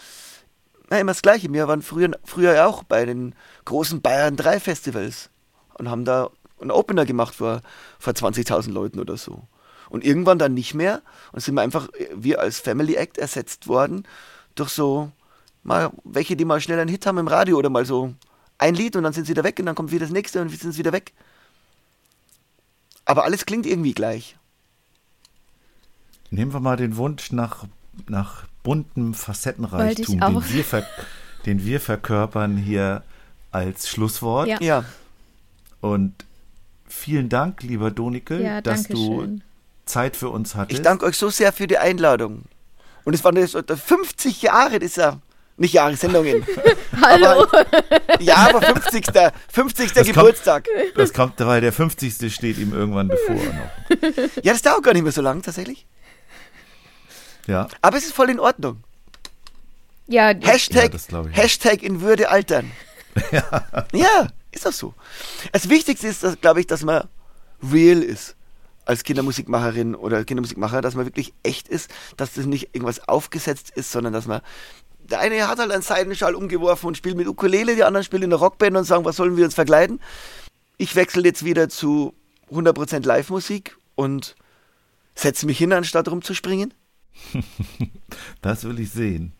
na, 0.89 0.99
immer 0.99 1.11
das 1.11 1.21
Gleiche. 1.21 1.51
Wir 1.51 1.67
waren 1.67 1.81
früher, 1.81 2.11
früher 2.23 2.67
auch 2.67 2.83
bei 2.83 3.05
den 3.05 3.33
großen 3.65 4.01
Bayern 4.01 4.35
3 4.35 4.59
Festivals 4.59 5.29
und 5.75 5.89
haben 5.89 6.05
da 6.05 6.29
einen 6.59 6.71
Opener 6.71 7.05
gemacht 7.05 7.35
vor, 7.35 7.61
vor 7.99 8.13
20.000 8.13 8.71
Leuten 8.71 8.99
oder 8.99 9.17
so. 9.17 9.43
Und 9.89 10.03
irgendwann 10.03 10.39
dann 10.39 10.53
nicht 10.53 10.73
mehr 10.73 11.01
und 11.31 11.41
sind 11.41 11.55
wir 11.55 11.61
einfach, 11.61 11.89
wir 12.13 12.39
als 12.39 12.59
Family 12.59 12.95
Act 12.95 13.17
ersetzt 13.17 13.67
worden 13.67 14.07
durch 14.55 14.69
so, 14.69 15.11
mal 15.63 15.91
welche, 16.03 16.35
die 16.35 16.45
mal 16.45 16.61
schnell 16.61 16.79
einen 16.79 16.89
Hit 16.89 17.05
haben 17.05 17.17
im 17.17 17.27
Radio 17.27 17.57
oder 17.57 17.69
mal 17.69 17.85
so 17.85 18.13
ein 18.57 18.75
Lied 18.75 18.95
und 18.95 19.03
dann 19.03 19.13
sind 19.13 19.25
sie 19.25 19.31
wieder 19.31 19.43
weg 19.43 19.59
und 19.59 19.65
dann 19.65 19.75
kommt 19.75 19.91
wieder 19.91 20.05
das 20.05 20.13
nächste 20.13 20.41
und 20.41 20.49
sind 20.49 20.71
sie 20.71 20.79
wieder 20.79 20.93
weg. 20.93 21.13
Aber 23.05 23.23
alles 23.23 23.45
klingt 23.45 23.65
irgendwie 23.65 23.93
gleich. 23.93 24.37
Nehmen 26.31 26.53
wir 26.53 26.59
mal 26.59 26.77
den 26.77 26.97
Wunsch 26.97 27.31
nach, 27.31 27.65
nach 28.07 28.43
buntem 28.63 29.13
Facettenreichtum, 29.13 30.19
den 30.19 30.43
wir, 30.53 30.63
ver, 30.63 30.85
den 31.45 31.63
wir 31.65 31.79
verkörpern 31.79 32.57
hier 32.57 33.03
als 33.51 33.87
Schlusswort. 33.89 34.47
Ja. 34.47 34.57
Ja, 34.59 34.85
Und 35.81 36.13
vielen 36.87 37.29
Dank, 37.29 37.61
lieber 37.63 37.91
Donikel, 37.91 38.41
Ja, 38.41 38.61
dass 38.61 38.83
du 38.87 39.19
schön. 39.21 39.43
Zeit 39.85 40.15
für 40.15 40.29
uns 40.29 40.55
hattest. 40.55 40.79
ich 40.79 40.83
danke 40.83 41.05
euch 41.05 41.17
so 41.17 41.29
sehr 41.29 41.53
für 41.53 41.67
die 41.67 41.77
Einladung. 41.77 42.43
Und 43.03 43.13
es 43.13 43.23
waren 43.23 43.35
jetzt 43.37 43.55
50 43.55 44.41
Jahre 44.41 44.79
dieser, 44.79 45.19
nicht 45.57 45.73
Jahre, 45.73 45.95
Sendungen. 45.95 46.43
Hallo. 47.01 47.43
Aber, 47.43 47.65
ja, 48.19 48.35
aber 48.49 48.61
50. 48.63 49.05
50. 49.51 49.93
Das 49.93 50.03
kommt- 50.07 50.15
Geburtstag. 50.15 50.65
Das 50.95 51.13
kommt, 51.13 51.33
weil 51.39 51.61
der 51.61 51.71
50. 51.71 52.33
steht 52.33 52.57
ihm 52.57 52.73
irgendwann 52.73 53.09
bevor 53.09 53.35
noch. 53.35 54.43
Ja, 54.43 54.53
das 54.53 54.63
dauert 54.63 54.83
gar 54.83 54.93
nicht 54.93 55.03
mehr 55.03 55.11
so 55.11 55.21
lang 55.21 55.43
tatsächlich. 55.43 55.85
Ja, 57.47 57.67
Aber 57.81 57.97
es 57.97 58.05
ist 58.05 58.13
voll 58.13 58.29
in 58.29 58.39
Ordnung. 58.39 58.83
Ja, 60.07 60.31
Ja, 60.31 60.47
Hashtag, 60.47 60.93
ich. 60.93 61.37
Hashtag 61.37 61.83
in 61.83 62.01
Würde 62.01 62.29
altern. 62.29 62.71
ja. 63.93 64.27
ist 64.51 64.65
das 64.65 64.77
so. 64.77 64.93
Das 65.51 65.69
Wichtigste 65.69 66.07
ist, 66.07 66.41
glaube 66.41 66.59
ich, 66.59 66.67
dass 66.67 66.83
man 66.83 67.07
real 67.71 68.01
ist 68.01 68.35
als 68.85 69.03
Kindermusikmacherin 69.03 69.95
oder 69.95 70.23
Kindermusikmacher, 70.23 70.81
dass 70.81 70.95
man 70.95 71.05
wirklich 71.05 71.33
echt 71.43 71.67
ist, 71.67 71.89
dass 72.17 72.33
das 72.33 72.45
nicht 72.45 72.75
irgendwas 72.75 73.07
aufgesetzt 73.07 73.71
ist, 73.71 73.91
sondern 73.91 74.13
dass 74.13 74.27
man 74.27 74.41
der 75.09 75.19
eine 75.19 75.47
hat 75.47 75.59
halt 75.59 75.71
einen 75.71 75.81
Seidenschal 75.81 76.35
umgeworfen 76.35 76.87
und 76.87 76.97
spielt 76.97 77.15
mit 77.15 77.27
Ukulele, 77.27 77.75
die 77.75 77.83
anderen 77.83 78.03
spielen 78.03 78.23
in 78.23 78.33
einer 78.33 78.39
Rockband 78.39 78.75
und 78.75 78.85
sagen, 78.85 79.05
was 79.05 79.15
sollen 79.15 79.37
wir 79.37 79.45
uns 79.45 79.53
verkleiden? 79.53 79.99
Ich 80.77 80.95
wechsle 80.95 81.23
jetzt 81.23 81.45
wieder 81.45 81.69
zu 81.69 82.13
100% 82.51 83.05
Live-Musik 83.05 83.77
und 83.95 84.35
setze 85.13 85.45
mich 85.45 85.57
hin, 85.57 85.73
anstatt 85.73 86.07
rumzuspringen. 86.07 86.73
das 88.41 88.63
will 88.63 88.79
ich 88.79 88.91
sehen. 88.91 89.33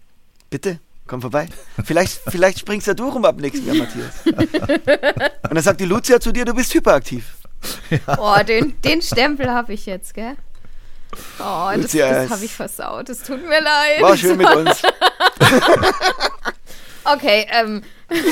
Bitte, 0.50 0.80
komm 1.08 1.22
vorbei. 1.22 1.48
Vielleicht, 1.84 2.22
vielleicht 2.28 2.60
springst 2.60 2.88
ja 2.88 2.94
du 2.94 3.10
rum 3.10 3.26
ab 3.26 3.38
nächstem 3.40 3.68
Jahr, 3.68 3.76
Matthias. 3.76 4.26
Und 4.26 5.54
dann 5.56 5.64
sagt 5.64 5.80
die 5.80 5.86
Lucia 5.86 6.20
zu 6.20 6.32
dir, 6.32 6.46
du 6.46 6.54
bist 6.54 6.74
hyperaktiv. 6.74 7.36
Oh, 8.18 8.36
den, 8.48 8.80
den 8.82 9.02
Stempel 9.02 9.50
habe 9.50 9.74
ich 9.74 9.86
jetzt, 9.86 10.14
gell? 10.14 10.36
Oh, 11.40 11.72
das, 11.76 11.92
das 11.92 12.30
habe 12.30 12.46
ich 12.46 12.54
versaut. 12.54 13.10
Es 13.10 13.24
tut 13.24 13.42
mir 13.42 13.62
leid. 13.62 14.02
War 14.02 14.18
schön 14.18 14.38
mit 14.38 14.50
uns. 14.50 14.82
Okay, 17.08 17.46
ähm, 17.52 17.84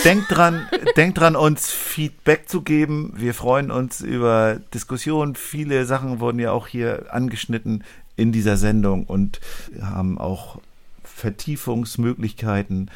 Denkt 0.03 0.25
dran, 0.29 0.67
denkt 0.97 1.19
dran, 1.19 1.35
uns 1.35 1.71
Feedback 1.71 2.47
zu 2.47 2.61
geben. 2.61 3.13
Wir 3.15 3.33
freuen 3.33 3.71
uns 3.71 4.01
über 4.01 4.59
Diskussionen. 4.73 5.35
Viele 5.35 5.85
Sachen 5.85 6.19
wurden 6.19 6.39
ja 6.39 6.51
auch 6.51 6.67
hier 6.67 7.07
angeschnitten 7.09 7.83
in 8.15 8.31
dieser 8.31 8.57
Sendung 8.57 9.05
und 9.05 9.39
haben 9.81 10.17
auch 10.17 10.59
Vertiefungsmöglichkeiten. 11.03 12.89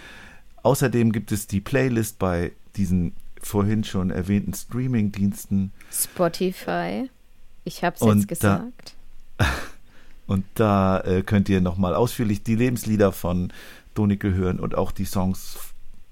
Außerdem 0.64 1.12
gibt 1.12 1.32
es 1.32 1.48
die 1.48 1.62
Playlist 1.62 2.20
bei 2.20 2.52
diesen 2.76 3.14
vorhin 3.42 3.84
schon 3.84 4.10
erwähnten 4.10 4.54
Streaming-Diensten 4.54 5.72
Spotify. 5.92 7.10
Ich 7.64 7.84
habe 7.84 7.96
es 7.96 8.02
jetzt 8.02 8.44
da- 8.44 8.58
gesagt. 8.58 8.96
und 10.28 10.46
da 10.56 11.00
äh, 11.02 11.22
könnt 11.22 11.50
ihr 11.50 11.62
nochmal 11.62 11.96
ausführlich 11.96 12.44
die 12.44 12.56
Lebenslieder 12.56 13.12
von 13.12 13.52
Donicke 13.94 14.34
hören 14.34 14.60
und 14.60 14.76
auch 14.76 14.92
die 14.92 15.06
Songs 15.06 15.58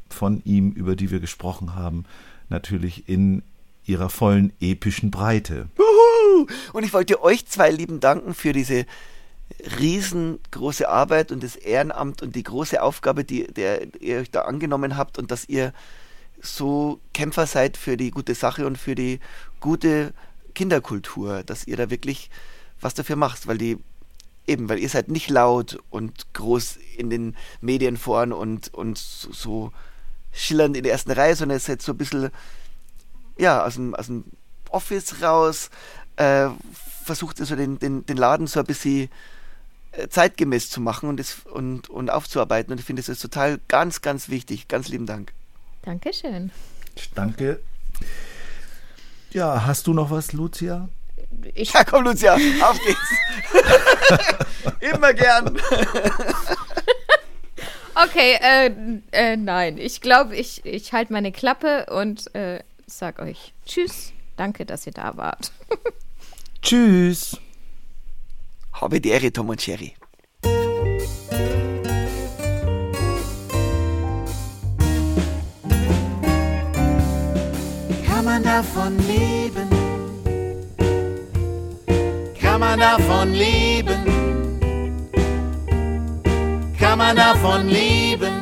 von 0.10 0.42
ihm, 0.46 0.72
über 0.72 0.96
die 0.96 1.12
wir 1.12 1.20
gesprochen 1.20 1.76
haben, 1.76 2.06
natürlich 2.50 3.10
in 3.10 3.44
ihrer 3.86 4.10
vollen 4.10 4.54
epischen 4.60 5.12
Breite. 5.12 5.70
Juhu! 5.78 6.48
Und 6.74 6.84
ich 6.84 6.94
wollte 6.94 7.22
euch 7.22 7.46
zwei 7.46 7.70
lieben 7.70 8.00
danken 8.00 8.34
für 8.34 8.54
diese 8.54 8.86
riesengroße 9.80 10.90
Arbeit 10.90 11.32
und 11.32 11.44
das 11.44 11.56
Ehrenamt 11.56 12.22
und 12.22 12.36
die 12.36 12.44
große 12.44 12.82
Aufgabe, 12.82 13.24
die 13.24 13.46
der 13.46 13.94
ihr 14.02 14.20
euch 14.20 14.32
da 14.32 14.42
angenommen 14.42 14.98
habt 14.98 15.18
und 15.18 15.32
dass 15.32 15.48
ihr 15.48 15.74
so 16.42 17.00
Kämpfer 17.14 17.46
seid 17.46 17.78
für 17.78 17.98
die 17.98 18.12
gute 18.12 18.36
Sache 18.36 18.66
und 18.66 18.78
für 18.78 18.96
die 18.96 19.20
gute 19.60 20.14
Kinderkultur, 20.54 21.44
dass 21.44 21.68
ihr 21.68 21.78
da 21.78 21.90
wirklich 21.90 22.30
was 22.82 22.94
dafür 22.94 23.16
macht, 23.16 23.48
weil 23.48 23.58
die 23.58 23.78
eben, 24.48 24.70
weil 24.70 24.80
ihr 24.80 24.90
seid 24.90 25.10
nicht 25.10 25.30
laut 25.30 25.80
und 25.90 26.34
groß 26.34 26.78
in 26.98 27.10
den 27.10 27.36
Medien 27.62 27.98
vorn 27.98 28.32
und, 28.32 28.74
und 28.74 28.98
so, 28.98 29.72
schillernd 30.32 30.76
in 30.78 30.84
der 30.84 30.92
ersten 30.92 31.12
Reihe, 31.12 31.36
sondern 31.36 31.58
ihr 31.58 31.62
seid 31.62 31.82
so 31.82 31.94
ein 31.94 31.98
bisschen 31.98 32.30
ja, 33.38 33.66
aus 33.66 33.76
dem, 33.76 33.96
aus 33.96 34.08
dem 34.08 34.26
Office 34.70 35.22
raus, 35.22 35.70
äh, 36.18 36.48
versucht 37.04 37.38
so 37.38 37.56
den, 37.56 37.80
den, 37.80 38.06
den 38.06 38.18
Laden 38.18 38.48
so 38.48 38.60
ein 38.60 38.66
bisschen 38.66 39.10
äh, 39.92 40.08
zeitgemäß 40.08 40.70
zu 40.70 40.82
machen 40.82 41.10
und, 41.10 41.20
das, 41.20 41.38
und, 41.46 41.90
und 41.90 42.10
aufzuarbeiten. 42.10 42.72
Und 42.72 42.80
ich 42.80 42.86
finde, 42.86 43.02
das 43.02 43.10
ist 43.10 43.22
total 43.22 43.60
ganz, 43.68 44.02
ganz 44.02 44.30
wichtig. 44.30 44.68
Ganz 44.68 44.88
lieben 44.88 45.06
Dank. 45.06 45.34
Dankeschön. 45.84 46.52
Danke. 47.14 47.60
Ja, 49.32 49.66
hast 49.66 49.88
du 49.88 49.94
noch 49.94 50.12
was, 50.12 50.34
Lucia? 50.34 50.90
Ich, 51.54 51.74
Ja, 51.74 51.84
komm, 51.84 52.06
Lucia, 52.06 52.36
auf 52.36 52.80
geht's. 52.80 53.14
Immer 54.80 55.14
gern. 55.14 55.60
okay, 57.96 58.38
äh, 58.42 58.72
äh, 59.12 59.38
nein. 59.38 59.78
Ich 59.78 60.02
glaube, 60.02 60.36
ich, 60.36 60.66
ich 60.66 60.94
halte 60.94 61.14
meine 61.14 61.32
Klappe 61.32 61.88
und 61.88 62.34
äh, 62.34 62.60
sag 62.88 63.20
euch 63.20 63.54
Tschüss. 63.66 64.14
Danke, 64.38 64.66
dass 64.66 64.86
ihr 64.86 64.94
da 64.94 65.16
wart. 65.16 65.52
Tschüss. 66.62 67.38
Habe 68.74 69.00
die 69.00 69.10
Ehre, 69.10 69.32
Tom 69.32 69.50
und 69.50 69.62
Sherry. 69.62 69.94
Kann 78.06 78.26
man 78.26 78.44
davon 78.44 78.98
leben? 79.08 79.70
Kann 82.40 82.60
man 82.60 82.80
davon 82.80 83.34
leben? 83.34 84.04
Kann 86.78 86.98
man 86.98 87.16
davon 87.16 87.68
leben? 87.68 88.35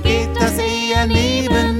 Geht 0.00 0.34
das 0.36 0.58
eher 0.58 1.06
nebenbei? 1.06 1.73